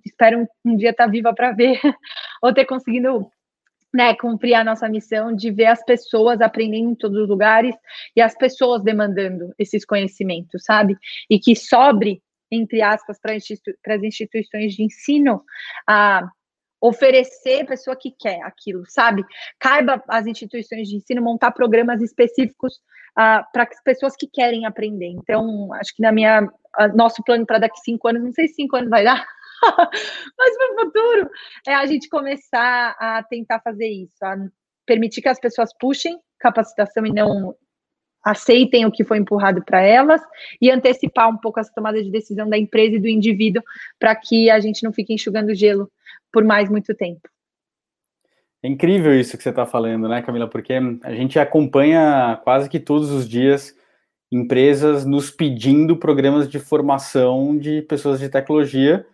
espero 0.04 0.40
um, 0.40 0.72
um 0.72 0.76
dia 0.76 0.90
estar 0.90 1.04
tá 1.04 1.10
viva 1.10 1.34
para 1.34 1.52
ver 1.52 1.78
ou 2.42 2.52
ter 2.52 2.64
conseguido 2.64 3.30
né, 3.94 4.12
cumprir 4.16 4.54
a 4.54 4.64
nossa 4.64 4.88
missão 4.88 5.32
de 5.32 5.52
ver 5.52 5.66
as 5.66 5.82
pessoas 5.84 6.40
aprendendo 6.40 6.90
em 6.90 6.94
todos 6.96 7.16
os 7.16 7.28
lugares 7.28 7.76
e 8.16 8.20
as 8.20 8.36
pessoas 8.36 8.82
demandando 8.82 9.54
esses 9.56 9.84
conhecimentos, 9.84 10.64
sabe? 10.64 10.96
E 11.30 11.38
que 11.38 11.54
sobre, 11.54 12.20
entre 12.50 12.82
aspas, 12.82 13.20
para 13.20 13.36
institu 13.36 13.70
as 13.86 14.02
instituições 14.02 14.74
de 14.74 14.82
ensino 14.82 15.42
a 15.88 16.28
oferecer 16.80 17.62
a 17.62 17.66
pessoa 17.66 17.96
que 17.96 18.10
quer 18.10 18.42
aquilo, 18.42 18.82
sabe? 18.88 19.24
Caiba 19.60 20.02
às 20.08 20.26
instituições 20.26 20.88
de 20.88 20.96
ensino 20.96 21.22
montar 21.22 21.52
programas 21.52 22.02
específicos 22.02 22.74
uh, 23.12 23.46
para 23.52 23.62
as 23.62 23.82
pessoas 23.82 24.14
que 24.16 24.26
querem 24.26 24.66
aprender. 24.66 25.06
Então, 25.06 25.72
acho 25.74 25.94
que 25.94 26.02
na 26.02 26.10
minha 26.10 26.46
nosso 26.94 27.22
plano 27.22 27.46
para 27.46 27.60
daqui 27.60 27.78
cinco 27.84 28.08
anos, 28.08 28.24
não 28.24 28.32
sei 28.32 28.48
se 28.48 28.54
cinco 28.54 28.76
anos 28.76 28.90
vai 28.90 29.04
dar, 29.04 29.24
mas 30.38 30.56
para 30.56 30.72
o 30.72 30.80
futuro 30.80 31.30
é 31.66 31.74
a 31.74 31.86
gente 31.86 32.08
começar 32.08 32.96
a 32.98 33.22
tentar 33.22 33.60
fazer 33.60 33.88
isso, 33.88 34.22
a 34.22 34.36
permitir 34.86 35.22
que 35.22 35.28
as 35.28 35.40
pessoas 35.40 35.70
puxem 35.78 36.18
capacitação 36.38 37.06
e 37.06 37.12
não 37.12 37.54
aceitem 38.24 38.86
o 38.86 38.90
que 38.90 39.04
foi 39.04 39.18
empurrado 39.18 39.62
para 39.64 39.82
elas 39.82 40.22
e 40.60 40.70
antecipar 40.70 41.28
um 41.28 41.36
pouco 41.36 41.60
essa 41.60 41.72
tomada 41.74 42.02
de 42.02 42.10
decisão 42.10 42.48
da 42.48 42.56
empresa 42.56 42.96
e 42.96 43.00
do 43.00 43.08
indivíduo 43.08 43.62
para 43.98 44.16
que 44.16 44.50
a 44.50 44.58
gente 44.60 44.82
não 44.82 44.92
fique 44.92 45.12
enxugando 45.12 45.54
gelo 45.54 45.90
por 46.32 46.42
mais 46.42 46.70
muito 46.70 46.94
tempo. 46.94 47.28
É 48.62 48.68
incrível 48.68 49.14
isso 49.14 49.36
que 49.36 49.42
você 49.42 49.50
está 49.50 49.66
falando, 49.66 50.08
né, 50.08 50.22
Camila? 50.22 50.48
Porque 50.48 50.72
a 51.02 51.14
gente 51.14 51.38
acompanha 51.38 52.40
quase 52.42 52.68
que 52.70 52.80
todos 52.80 53.10
os 53.10 53.28
dias 53.28 53.76
empresas 54.32 55.04
nos 55.04 55.30
pedindo 55.30 55.98
programas 55.98 56.48
de 56.48 56.58
formação 56.58 57.58
de 57.58 57.82
pessoas 57.82 58.18
de 58.18 58.28
tecnologia 58.30 59.06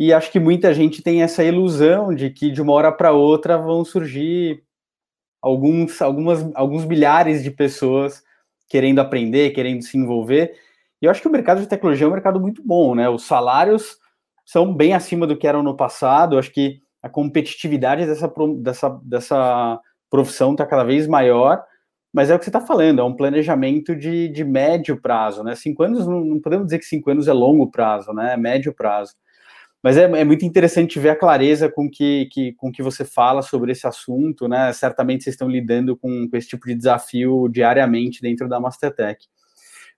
e 0.00 0.14
acho 0.14 0.32
que 0.32 0.40
muita 0.40 0.72
gente 0.72 1.02
tem 1.02 1.22
essa 1.22 1.44
ilusão 1.44 2.14
de 2.14 2.30
que 2.30 2.50
de 2.50 2.62
uma 2.62 2.72
hora 2.72 2.90
para 2.90 3.12
outra 3.12 3.58
vão 3.58 3.84
surgir 3.84 4.62
alguns, 5.42 6.00
algumas, 6.00 6.50
alguns 6.54 6.86
milhares 6.86 7.42
de 7.44 7.50
pessoas 7.50 8.22
querendo 8.66 9.00
aprender, 9.00 9.50
querendo 9.50 9.82
se 9.82 9.98
envolver. 9.98 10.54
E 11.02 11.04
eu 11.04 11.10
acho 11.10 11.20
que 11.20 11.28
o 11.28 11.30
mercado 11.30 11.60
de 11.60 11.68
tecnologia 11.68 12.06
é 12.06 12.08
um 12.08 12.12
mercado 12.12 12.40
muito 12.40 12.62
bom, 12.66 12.94
né? 12.94 13.10
Os 13.10 13.24
salários 13.24 13.98
são 14.46 14.74
bem 14.74 14.94
acima 14.94 15.26
do 15.26 15.36
que 15.36 15.46
eram 15.46 15.62
no 15.62 15.76
passado. 15.76 16.34
Eu 16.34 16.38
acho 16.38 16.50
que 16.50 16.80
a 17.02 17.08
competitividade 17.10 18.06
dessa, 18.06 18.32
dessa, 18.56 18.88
dessa 19.02 19.80
profissão 20.08 20.52
está 20.52 20.64
cada 20.64 20.82
vez 20.82 21.06
maior, 21.06 21.62
mas 22.10 22.30
é 22.30 22.34
o 22.34 22.38
que 22.38 22.46
você 22.46 22.48
está 22.48 22.62
falando, 22.62 23.02
é 23.02 23.04
um 23.04 23.14
planejamento 23.14 23.94
de, 23.94 24.28
de 24.28 24.44
médio 24.44 24.98
prazo, 24.98 25.44
né? 25.44 25.54
Cinco 25.54 25.82
anos, 25.82 26.06
não, 26.06 26.24
não, 26.24 26.40
podemos 26.40 26.68
dizer 26.68 26.78
que 26.78 26.86
cinco 26.86 27.10
anos 27.10 27.28
é 27.28 27.34
longo 27.34 27.70
prazo, 27.70 28.14
né? 28.14 28.32
É 28.32 28.36
médio 28.38 28.74
prazo. 28.74 29.12
Mas 29.82 29.96
é, 29.96 30.02
é, 30.04 30.24
muito 30.24 30.44
interessante 30.44 30.98
ver 30.98 31.10
a 31.10 31.16
clareza 31.16 31.70
com 31.70 31.88
que, 31.88 32.28
que, 32.30 32.52
com 32.52 32.70
que 32.70 32.82
você 32.82 33.04
fala 33.04 33.40
sobre 33.40 33.72
esse 33.72 33.86
assunto, 33.86 34.46
né? 34.46 34.72
Certamente 34.72 35.24
vocês 35.24 35.34
estão 35.34 35.48
lidando 35.48 35.96
com, 35.96 36.28
com 36.28 36.36
esse 36.36 36.48
tipo 36.48 36.66
de 36.66 36.74
desafio 36.74 37.48
diariamente 37.48 38.20
dentro 38.20 38.48
da 38.48 38.60
Mastertech. 38.60 39.26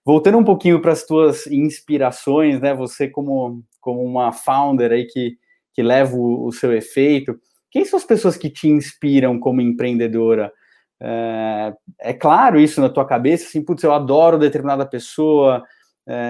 Voltando 0.05 0.39
um 0.39 0.45
pouquinho 0.45 0.80
para 0.80 0.93
as 0.93 1.05
tuas 1.05 1.47
inspirações, 1.49 2.61
né? 2.61 2.74
Você 2.74 3.09
como, 3.09 3.64
como 3.80 4.03
uma 4.05 4.33
founder 4.33 4.93
aí 4.93 5.05
que, 5.07 5.37
que 5.74 5.83
leva 5.83 6.16
o, 6.16 6.47
o 6.47 6.53
seu 6.53 6.72
efeito, 6.72 7.37
quem 7.72 7.85
são 7.85 7.99
as 7.99 8.05
pessoas 8.05 8.37
que 8.37 8.51
te 8.51 8.68
inspiram 8.68 9.41
como 9.41 9.61
empreendedora? 9.61 10.53
É, 11.01 11.74
é 12.01 12.12
claro 12.12 12.61
isso 12.61 12.80
na 12.80 12.89
tua 12.89 13.05
cabeça, 13.05 13.47
assim, 13.47 13.64
putz, 13.64 13.83
eu 13.83 13.93
adoro 13.93 14.39
determinada 14.39 14.87
pessoa, 14.87 15.64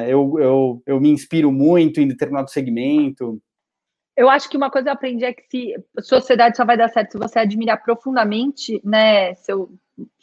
eu, 0.08 0.38
eu, 0.38 0.82
eu 0.86 1.00
me 1.00 1.10
inspiro 1.10 1.50
muito 1.50 2.00
em 2.00 2.08
determinado 2.08 2.50
segmento? 2.50 3.40
Eu 4.16 4.28
acho 4.28 4.48
que 4.48 4.56
uma 4.56 4.70
coisa 4.70 4.90
eu 4.90 4.92
aprendi 4.92 5.24
é 5.24 5.32
que 5.32 5.42
se 5.50 5.74
sociedade 6.00 6.56
só 6.56 6.64
vai 6.64 6.76
dar 6.76 6.88
certo 6.88 7.12
se 7.12 7.18
você 7.18 7.38
admirar 7.38 7.82
profundamente, 7.82 8.80
né, 8.84 9.34
seu, 9.34 9.70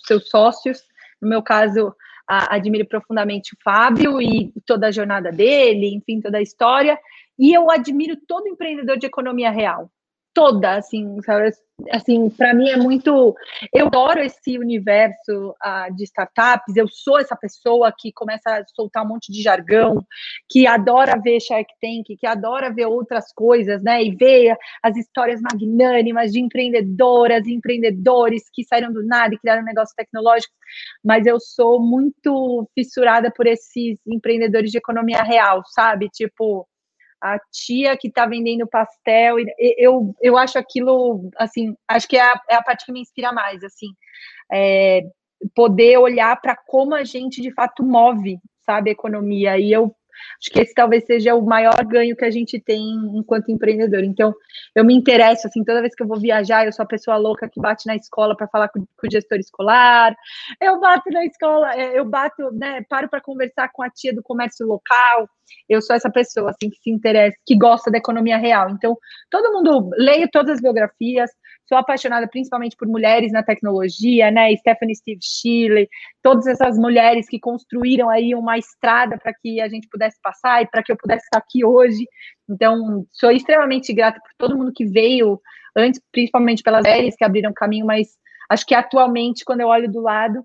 seus 0.06 0.30
sócios. 0.30 0.84
No 1.20 1.28
meu 1.28 1.42
caso, 1.42 1.96
a, 2.28 2.56
admiro 2.56 2.86
profundamente 2.86 3.54
o 3.54 3.58
Fábio 3.64 4.22
e 4.22 4.54
toda 4.66 4.88
a 4.88 4.92
jornada 4.92 5.32
dele, 5.32 5.94
enfim, 5.96 6.22
toda 6.22 6.38
a 6.38 6.42
história. 6.42 7.00
E 7.38 7.52
eu 7.54 7.72
admiro 7.72 8.16
todo 8.28 8.48
empreendedor 8.48 8.98
de 8.98 9.08
economia 9.08 9.50
real 9.50 9.92
toda, 10.40 10.78
assim, 10.78 11.22
sabe? 11.24 11.52
Assim, 11.92 12.30
para 12.30 12.54
mim 12.54 12.70
é 12.70 12.78
muito. 12.78 13.36
Eu 13.74 13.88
adoro 13.88 14.22
esse 14.22 14.58
universo 14.58 15.50
uh, 15.50 15.94
de 15.94 16.06
startups. 16.06 16.76
Eu 16.78 16.88
sou 16.88 17.20
essa 17.20 17.36
pessoa 17.36 17.94
que 17.98 18.12
começa 18.14 18.50
a 18.50 18.66
soltar 18.74 19.04
um 19.04 19.10
monte 19.10 19.32
de 19.34 19.42
jargão, 19.42 20.02
que 20.50 20.66
adora 20.66 21.20
ver 21.22 21.42
Shark 21.42 21.70
Tank, 21.82 22.18
que 22.18 22.26
adora 22.26 22.74
ver 22.74 22.86
outras 22.86 23.34
coisas, 23.34 23.84
né? 23.84 24.02
E 24.02 24.16
ver 24.16 24.56
as 24.82 24.96
histórias 24.96 25.42
magnânimas 25.42 26.32
de 26.32 26.40
empreendedoras 26.40 27.46
e 27.46 27.54
empreendedores 27.54 28.44
que 28.54 28.64
saíram 28.64 28.94
do 28.94 29.06
nada 29.06 29.36
e 29.36 29.40
criaram 29.40 29.62
um 29.62 29.66
negócio 29.66 29.96
tecnológico. 29.96 30.54
Mas 31.04 31.26
eu 31.26 31.38
sou 31.40 31.82
muito 31.82 32.70
fissurada 32.74 33.30
por 33.30 33.46
esses 33.46 34.00
empreendedores 34.08 34.72
de 34.72 34.78
economia 34.78 35.22
real, 35.22 35.64
sabe? 35.66 36.08
Tipo 36.10 36.66
a 37.22 37.40
tia 37.52 37.98
que 37.98 38.08
está 38.08 38.26
vendendo 38.26 38.68
pastel. 38.68 39.38
Eu, 39.78 40.16
eu 40.22 40.38
acho 40.38 40.58
aquilo, 40.58 41.30
assim, 41.38 41.76
acho 41.88 42.08
que 42.08 42.18
é 42.18 42.22
a, 42.22 42.42
é 42.50 42.56
a 42.56 42.64
parte 42.64 42.86
que 42.86 42.92
me 42.92 43.02
inspira 43.02 43.32
mais, 43.32 43.64
assim, 43.64 43.88
é, 44.52 45.02
poder 45.56 45.98
olhar 45.98 46.40
para 46.42 46.56
como 46.56 46.96
a 46.96 47.04
gente 47.04 47.42
de 47.42 47.52
fato 47.54 47.84
move, 47.84 48.38
sabe, 48.66 48.90
a 48.90 48.94
economia. 48.94 49.58
E 49.58 49.72
eu 49.72 49.96
Acho 50.40 50.52
que 50.52 50.60
esse 50.60 50.74
talvez 50.74 51.06
seja 51.06 51.36
o 51.36 51.46
maior 51.46 51.84
ganho 51.86 52.16
que 52.16 52.26
a 52.26 52.32
gente 52.32 52.60
tem 52.60 52.82
enquanto 53.16 53.52
empreendedor. 53.52 54.04
Então, 54.04 54.34
eu 54.76 54.86
me 54.86 54.94
interesso, 54.94 55.48
assim, 55.48 55.64
toda 55.64 55.82
vez 55.82 55.96
que 55.96 56.04
eu 56.04 56.08
vou 56.08 56.20
viajar, 56.20 56.66
eu 56.66 56.72
sou 56.72 56.84
a 56.84 56.88
pessoa 56.88 57.18
louca 57.18 57.50
que 57.50 57.60
bate 57.60 57.86
na 57.88 57.96
escola 57.96 58.36
para 58.36 58.48
falar 58.48 58.70
com, 58.70 58.80
com, 58.80 59.08
o 59.08 59.12
gestor 59.12 59.38
escolar, 59.40 60.16
eu 60.62 60.80
bato 60.80 61.10
na 61.12 61.26
escola, 61.26 61.74
é, 61.74 61.98
eu 61.98 62.06
bato, 62.06 62.52
né, 62.52 62.84
paro 62.90 63.10
para 63.10 63.22
conversar 63.22 63.70
com 63.74 63.84
a 63.84 63.90
tia 63.90 64.14
do 64.14 64.24
comércio 64.24 64.66
local. 64.66 65.28
Eu 65.68 65.82
sou 65.82 65.96
essa 65.96 66.12
pessoa, 66.12 66.52
assim, 66.52 66.70
que 66.70 66.78
se 66.78 66.92
interessa, 66.92 67.36
que 67.46 67.58
gosta 67.58 67.90
da 67.90 67.98
economia 67.98 68.38
real. 68.38 68.70
Então, 68.70 68.96
todo 69.32 69.52
mundo 69.52 69.90
leia 69.98 70.30
todas 70.32 70.56
as 70.56 70.62
biografias, 70.62 71.30
Sou 71.70 71.78
apaixonada 71.78 72.28
principalmente 72.28 72.76
por 72.76 72.88
mulheres 72.88 73.32
na 73.32 73.44
tecnologia, 73.44 74.32
né? 74.32 74.56
Stephanie 74.56 74.96
Steve 74.96 75.20
Chile, 75.22 75.88
todas 76.20 76.48
essas 76.48 76.80
mulheres 76.80 77.30
que 77.30 77.40
construíram 77.40 78.10
aí 78.10 78.34
uma 78.34 78.58
estrada 78.58 79.20
para 79.20 79.32
que 79.32 79.62
a 79.62 79.70
gente 79.70 79.88
pudesse 79.88 80.20
passar 80.20 80.64
e 80.64 80.68
para 80.68 80.82
que 80.82 80.92
eu 80.92 80.98
pudesse 80.98 81.26
estar 81.26 81.38
aqui 81.38 81.64
hoje. 81.64 82.08
Então, 82.50 83.06
sou 83.12 83.30
extremamente 83.30 83.94
grata 83.94 84.20
por 84.20 84.32
todo 84.36 84.58
mundo 84.58 84.74
que 84.76 84.84
veio 84.84 85.40
antes, 85.78 86.02
principalmente 86.12 86.64
pelas 86.64 86.84
mulheres 86.84 87.16
que 87.16 87.24
abriram 87.24 87.54
caminho, 87.54 87.86
mas 87.86 88.18
acho 88.50 88.66
que 88.66 88.74
atualmente, 88.74 89.46
quando 89.46 89.62
eu 89.62 89.68
olho 89.68 89.92
do 89.92 90.02
lado, 90.02 90.44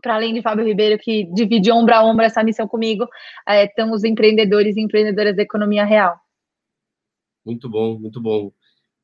para 0.00 0.14
além 0.14 0.32
de 0.32 0.42
Fábio 0.42 0.64
Ribeiro, 0.64 0.96
que 0.96 1.24
divide 1.34 1.72
ombro 1.72 1.92
a 1.92 2.04
ombro 2.04 2.24
essa 2.24 2.44
missão 2.44 2.68
comigo, 2.68 3.08
é, 3.48 3.68
os 3.92 4.04
empreendedores 4.04 4.76
e 4.76 4.80
empreendedoras 4.80 5.34
da 5.34 5.42
economia 5.42 5.84
real. 5.84 6.16
Muito 7.44 7.68
bom, 7.68 7.98
muito 7.98 8.20
bom. 8.20 8.52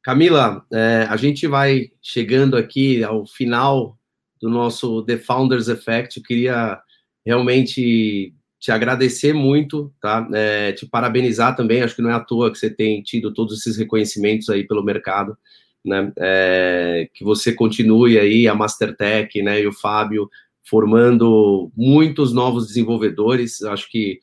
Camila, 0.02 0.66
é, 0.72 1.06
a 1.08 1.16
gente 1.16 1.46
vai 1.46 1.90
chegando 2.02 2.56
aqui 2.56 3.04
ao 3.04 3.24
final 3.24 3.96
do 4.40 4.50
nosso 4.50 5.02
The 5.04 5.16
Founders 5.18 5.68
Effect. 5.68 6.18
Eu 6.18 6.24
queria 6.24 6.80
realmente 7.24 8.34
te 8.58 8.72
agradecer 8.72 9.32
muito, 9.32 9.92
tá? 10.00 10.28
É, 10.34 10.72
te 10.72 10.86
parabenizar 10.86 11.54
também. 11.54 11.82
Acho 11.82 11.94
que 11.94 12.02
não 12.02 12.10
é 12.10 12.14
à 12.14 12.20
toa 12.20 12.50
que 12.50 12.58
você 12.58 12.68
tem 12.68 13.00
tido 13.02 13.32
todos 13.32 13.60
esses 13.60 13.76
reconhecimentos 13.76 14.48
aí 14.48 14.66
pelo 14.66 14.84
mercado, 14.84 15.36
né? 15.84 16.12
É, 16.18 17.08
que 17.14 17.22
você 17.22 17.52
continue 17.52 18.18
aí 18.18 18.48
a 18.48 18.54
Mastertech, 18.56 19.40
né? 19.40 19.60
E 19.60 19.68
o 19.68 19.72
Fábio 19.72 20.28
formando 20.68 21.70
muitos 21.76 22.32
novos 22.32 22.66
desenvolvedores. 22.66 23.62
Acho 23.62 23.88
que 23.88 24.18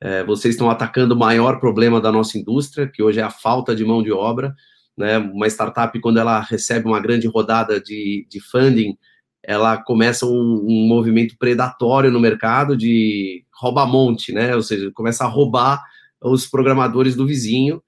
é, 0.00 0.22
vocês 0.22 0.54
estão 0.54 0.70
atacando 0.70 1.14
o 1.14 1.18
maior 1.18 1.58
problema 1.58 2.00
da 2.00 2.12
nossa 2.12 2.38
indústria, 2.38 2.86
que 2.86 3.02
hoje 3.02 3.18
é 3.18 3.24
a 3.24 3.30
falta 3.30 3.74
de 3.74 3.84
mão 3.84 4.04
de 4.04 4.12
obra 4.12 4.54
né? 4.96 5.18
Uma 5.18 5.46
startup, 5.46 5.98
quando 6.00 6.18
ela 6.18 6.40
recebe 6.40 6.86
uma 6.86 7.00
grande 7.00 7.26
rodada 7.26 7.80
de, 7.80 8.26
de 8.30 8.40
funding, 8.40 8.96
ela 9.42 9.76
começa 9.76 10.26
um, 10.26 10.64
um 10.66 10.88
movimento 10.88 11.36
predatório 11.38 12.10
no 12.10 12.18
mercado 12.18 12.76
de 12.76 13.44
rouba-monte, 13.54 14.32
né? 14.32 14.54
Ou 14.56 14.62
seja, 14.62 14.90
começa 14.92 15.24
a 15.24 15.28
roubar 15.28 15.82
os 16.20 16.46
programadores 16.46 17.14
do 17.14 17.26
vizinho, 17.26 17.82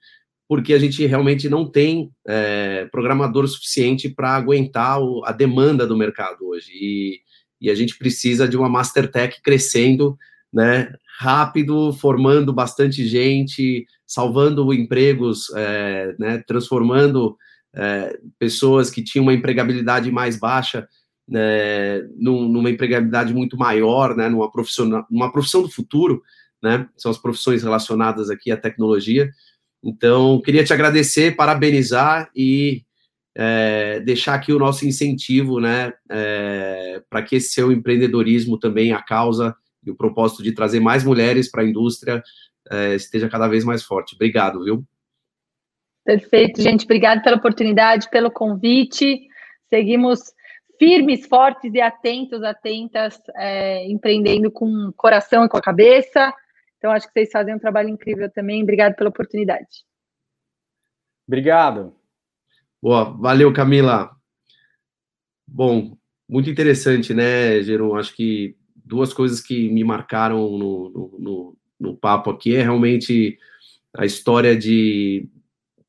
porque 0.46 0.72
a 0.72 0.78
gente 0.78 1.04
realmente 1.04 1.48
não 1.48 1.68
tem 1.68 2.10
é, 2.26 2.86
programador 2.92 3.46
suficiente 3.48 4.08
para 4.08 4.34
aguentar 4.36 5.00
o, 5.02 5.24
a 5.24 5.32
demanda 5.32 5.86
do 5.86 5.96
mercado 5.96 6.46
hoje. 6.46 6.70
E, 6.72 7.20
e 7.60 7.70
a 7.70 7.74
gente 7.74 7.98
precisa 7.98 8.46
de 8.46 8.56
uma 8.56 8.68
Master 8.68 9.10
Tech 9.10 9.40
crescendo, 9.42 10.16
né? 10.52 10.92
Rápido, 11.18 11.92
formando 11.94 12.52
bastante 12.52 13.06
gente, 13.06 13.84
salvando 14.08 14.72
empregos, 14.72 15.52
é, 15.54 16.16
né, 16.18 16.42
transformando 16.46 17.36
é, 17.76 18.18
pessoas 18.38 18.90
que 18.90 19.04
tinham 19.04 19.24
uma 19.24 19.34
empregabilidade 19.34 20.10
mais 20.10 20.38
baixa 20.38 20.88
né, 21.28 22.00
numa 22.16 22.70
empregabilidade 22.70 23.34
muito 23.34 23.56
maior, 23.56 24.16
né, 24.16 24.28
numa, 24.28 24.50
profissional, 24.50 25.06
numa 25.10 25.30
profissão 25.30 25.62
do 25.62 25.70
futuro, 25.70 26.22
né, 26.62 26.88
são 26.96 27.10
as 27.10 27.18
profissões 27.18 27.62
relacionadas 27.62 28.30
aqui 28.30 28.50
à 28.50 28.56
tecnologia. 28.56 29.30
Então, 29.84 30.40
queria 30.40 30.64
te 30.64 30.72
agradecer, 30.72 31.36
parabenizar 31.36 32.30
e 32.34 32.82
é, 33.36 34.00
deixar 34.00 34.34
aqui 34.34 34.52
o 34.52 34.58
nosso 34.58 34.86
incentivo, 34.86 35.60
né, 35.60 35.92
é, 36.10 37.02
para 37.10 37.22
que 37.22 37.36
esse 37.36 37.50
seu 37.50 37.70
empreendedorismo 37.70 38.58
também, 38.58 38.92
a 38.92 39.02
causa 39.02 39.54
e 39.84 39.90
o 39.90 39.96
propósito 39.96 40.42
de 40.42 40.52
trazer 40.52 40.80
mais 40.80 41.04
mulheres 41.04 41.50
para 41.50 41.62
a 41.62 41.66
indústria, 41.66 42.22
é, 42.70 42.94
esteja 42.94 43.28
cada 43.28 43.48
vez 43.48 43.64
mais 43.64 43.82
forte. 43.82 44.14
Obrigado, 44.14 44.62
viu? 44.64 44.84
Perfeito, 46.04 46.60
gente. 46.62 46.84
Obrigado 46.84 47.22
pela 47.22 47.36
oportunidade, 47.36 48.08
pelo 48.10 48.30
convite. 48.30 49.20
Seguimos 49.68 50.20
firmes, 50.78 51.26
fortes 51.26 51.74
e 51.74 51.80
atentos, 51.80 52.42
atentas, 52.42 53.20
é, 53.36 53.86
empreendendo 53.90 54.50
com 54.50 54.66
o 54.66 54.92
coração 54.92 55.44
e 55.44 55.48
com 55.48 55.56
a 55.56 55.62
cabeça. 55.62 56.32
Então, 56.78 56.92
acho 56.92 57.06
que 57.06 57.12
vocês 57.12 57.30
fazem 57.30 57.54
um 57.54 57.58
trabalho 57.58 57.88
incrível 57.88 58.30
também. 58.30 58.62
Obrigado 58.62 58.94
pela 58.94 59.10
oportunidade. 59.10 59.84
Obrigado. 61.26 61.94
Boa, 62.80 63.04
valeu, 63.04 63.52
Camila. 63.52 64.10
Bom, 65.46 65.96
muito 66.28 66.48
interessante, 66.48 67.12
né, 67.12 67.60
Geron? 67.62 67.96
Acho 67.96 68.14
que 68.14 68.56
duas 68.76 69.12
coisas 69.12 69.40
que 69.40 69.68
me 69.70 69.82
marcaram 69.82 70.38
no, 70.56 70.90
no, 70.90 71.18
no, 71.18 71.56
no 71.78 71.96
papo 71.96 72.30
aqui 72.30 72.54
é 72.54 72.62
realmente 72.62 73.38
a 73.96 74.04
história 74.04 74.56
de 74.56 75.28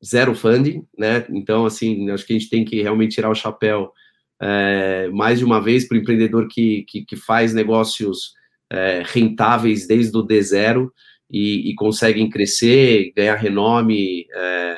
zero 0.04 0.34
funding, 0.34 0.84
né? 0.96 1.26
Então, 1.30 1.66
assim, 1.66 2.10
acho 2.10 2.26
que 2.26 2.32
a 2.32 2.38
gente 2.38 2.50
tem 2.50 2.64
que 2.64 2.82
realmente 2.82 3.14
tirar 3.14 3.30
o 3.30 3.34
chapéu 3.34 3.92
é, 4.40 5.08
mais 5.08 5.38
de 5.38 5.44
uma 5.44 5.60
vez 5.60 5.86
para 5.86 5.96
o 5.96 6.00
empreendedor 6.00 6.48
que, 6.48 6.84
que, 6.88 7.04
que, 7.04 7.16
faz 7.16 7.52
negócios 7.52 8.32
é, 8.70 9.02
rentáveis 9.04 9.86
desde 9.86 10.16
o 10.16 10.26
D0 10.26 10.88
e, 11.30 11.70
e 11.70 11.74
conseguem 11.74 12.30
crescer, 12.30 13.12
ganhar 13.14 13.36
renome 13.36 14.26
é, 14.34 14.76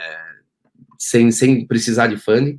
sem, 0.99 1.31
sem 1.31 1.67
precisar 1.67 2.09
de 2.09 2.17
funding. 2.17 2.59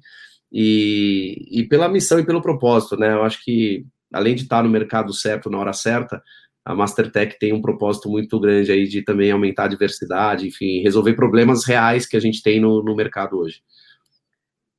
E, 0.51 1.45
e 1.51 1.67
pela 1.67 1.89
missão 1.89 2.19
e 2.19 2.25
pelo 2.25 2.41
propósito, 2.41 2.95
né? 2.95 3.11
Eu 3.11 3.23
acho 3.23 3.43
que, 3.43 3.85
além 4.13 4.35
de 4.35 4.43
estar 4.43 4.63
no 4.63 4.69
mercado 4.69 5.11
certo 5.11 5.49
na 5.49 5.57
hora 5.57 5.73
certa, 5.73 6.21
a 6.65 6.73
Mastertech 6.73 7.37
tem 7.37 7.51
um 7.53 7.61
propósito 7.61 8.09
muito 8.09 8.39
grande 8.39 8.71
aí 8.71 8.87
de 8.87 9.01
também 9.01 9.31
aumentar 9.31 9.65
a 9.65 9.69
diversidade, 9.69 10.47
enfim, 10.47 10.81
resolver 10.81 11.13
problemas 11.13 11.65
reais 11.65 12.05
que 12.05 12.15
a 12.15 12.19
gente 12.19 12.41
tem 12.41 12.59
no, 12.59 12.81
no 12.81 12.95
mercado 12.95 13.37
hoje. 13.37 13.61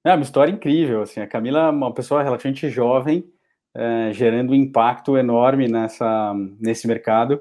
É 0.05 0.13
uma 0.13 0.23
história 0.23 0.53
incrível, 0.53 1.03
assim, 1.03 1.21
a 1.21 1.27
Camila 1.27 1.61
é 1.61 1.71
uma 1.71 1.93
pessoa 1.93 2.23
relativamente 2.23 2.69
jovem, 2.69 3.25
é, 3.75 4.13
gerando 4.13 4.53
um 4.53 4.55
impacto 4.55 5.17
enorme 5.17 5.67
nessa, 5.69 6.35
nesse 6.61 6.87
mercado, 6.87 7.41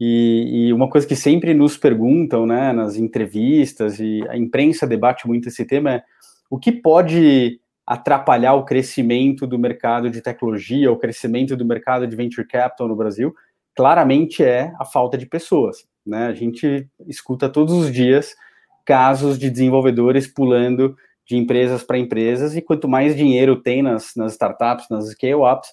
e, 0.00 0.68
e, 0.68 0.72
uma 0.72 0.88
coisa 0.88 1.06
que 1.06 1.14
sempre 1.14 1.52
nos 1.52 1.76
perguntam, 1.76 2.46
né, 2.46 2.72
nas 2.72 2.96
entrevistas, 2.96 4.00
e 4.00 4.26
a 4.28 4.36
imprensa 4.36 4.86
debate 4.86 5.26
muito 5.26 5.48
esse 5.48 5.64
tema, 5.64 5.96
é 5.96 6.02
o 6.50 6.58
que 6.58 6.72
pode 6.72 7.60
atrapalhar 7.86 8.54
o 8.54 8.64
crescimento 8.64 9.46
do 9.46 9.58
mercado 9.58 10.08
de 10.08 10.22
tecnologia, 10.22 10.90
o 10.90 10.96
crescimento 10.96 11.56
do 11.56 11.64
mercado 11.64 12.06
de 12.06 12.16
venture 12.16 12.46
capital 12.46 12.88
no 12.88 12.96
Brasil, 12.96 13.34
claramente 13.74 14.42
é 14.42 14.72
a 14.78 14.84
falta 14.84 15.16
de 15.16 15.26
pessoas. 15.26 15.86
Né? 16.06 16.26
A 16.26 16.34
gente 16.34 16.88
escuta 17.06 17.48
todos 17.48 17.74
os 17.74 17.92
dias 17.92 18.34
casos 18.84 19.38
de 19.38 19.50
desenvolvedores 19.50 20.26
pulando 20.26 20.96
de 21.26 21.36
empresas 21.36 21.84
para 21.84 21.96
empresas, 21.98 22.56
e 22.56 22.62
quanto 22.62 22.88
mais 22.88 23.16
dinheiro 23.16 23.62
tem 23.62 23.82
nas, 23.82 24.16
nas 24.16 24.32
startups, 24.32 24.86
nas 24.90 25.08
scale-ups, 25.10 25.68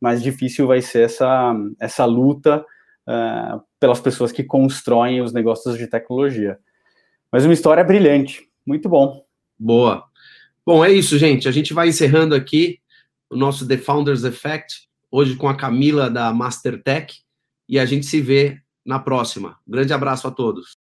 mais 0.00 0.22
difícil 0.22 0.66
vai 0.66 0.80
ser 0.80 1.02
essa, 1.04 1.54
essa 1.78 2.04
luta 2.06 2.64
uh, 3.06 3.60
pelas 3.78 4.00
pessoas 4.00 4.32
que 4.32 4.42
constroem 4.42 5.20
os 5.20 5.32
negócios 5.32 5.76
de 5.76 5.86
tecnologia. 5.86 6.58
Mas 7.30 7.44
uma 7.44 7.52
história 7.52 7.84
brilhante, 7.84 8.48
muito 8.66 8.88
bom. 8.88 9.22
Boa. 9.58 10.04
Bom, 10.64 10.82
é 10.82 10.90
isso, 10.90 11.18
gente. 11.18 11.46
A 11.46 11.52
gente 11.52 11.74
vai 11.74 11.88
encerrando 11.88 12.34
aqui 12.34 12.78
o 13.28 13.36
nosso 13.36 13.68
The 13.68 13.76
Founders 13.76 14.24
Effect, 14.24 14.88
hoje 15.10 15.36
com 15.36 15.48
a 15.48 15.56
Camila 15.56 16.08
da 16.08 16.32
Mastertech 16.32 17.22
e 17.68 17.78
a 17.78 17.84
gente 17.84 18.06
se 18.06 18.20
vê 18.20 18.60
na 18.84 18.98
próxima. 18.98 19.58
Grande 19.66 19.92
abraço 19.92 20.26
a 20.26 20.30
todos. 20.30 20.76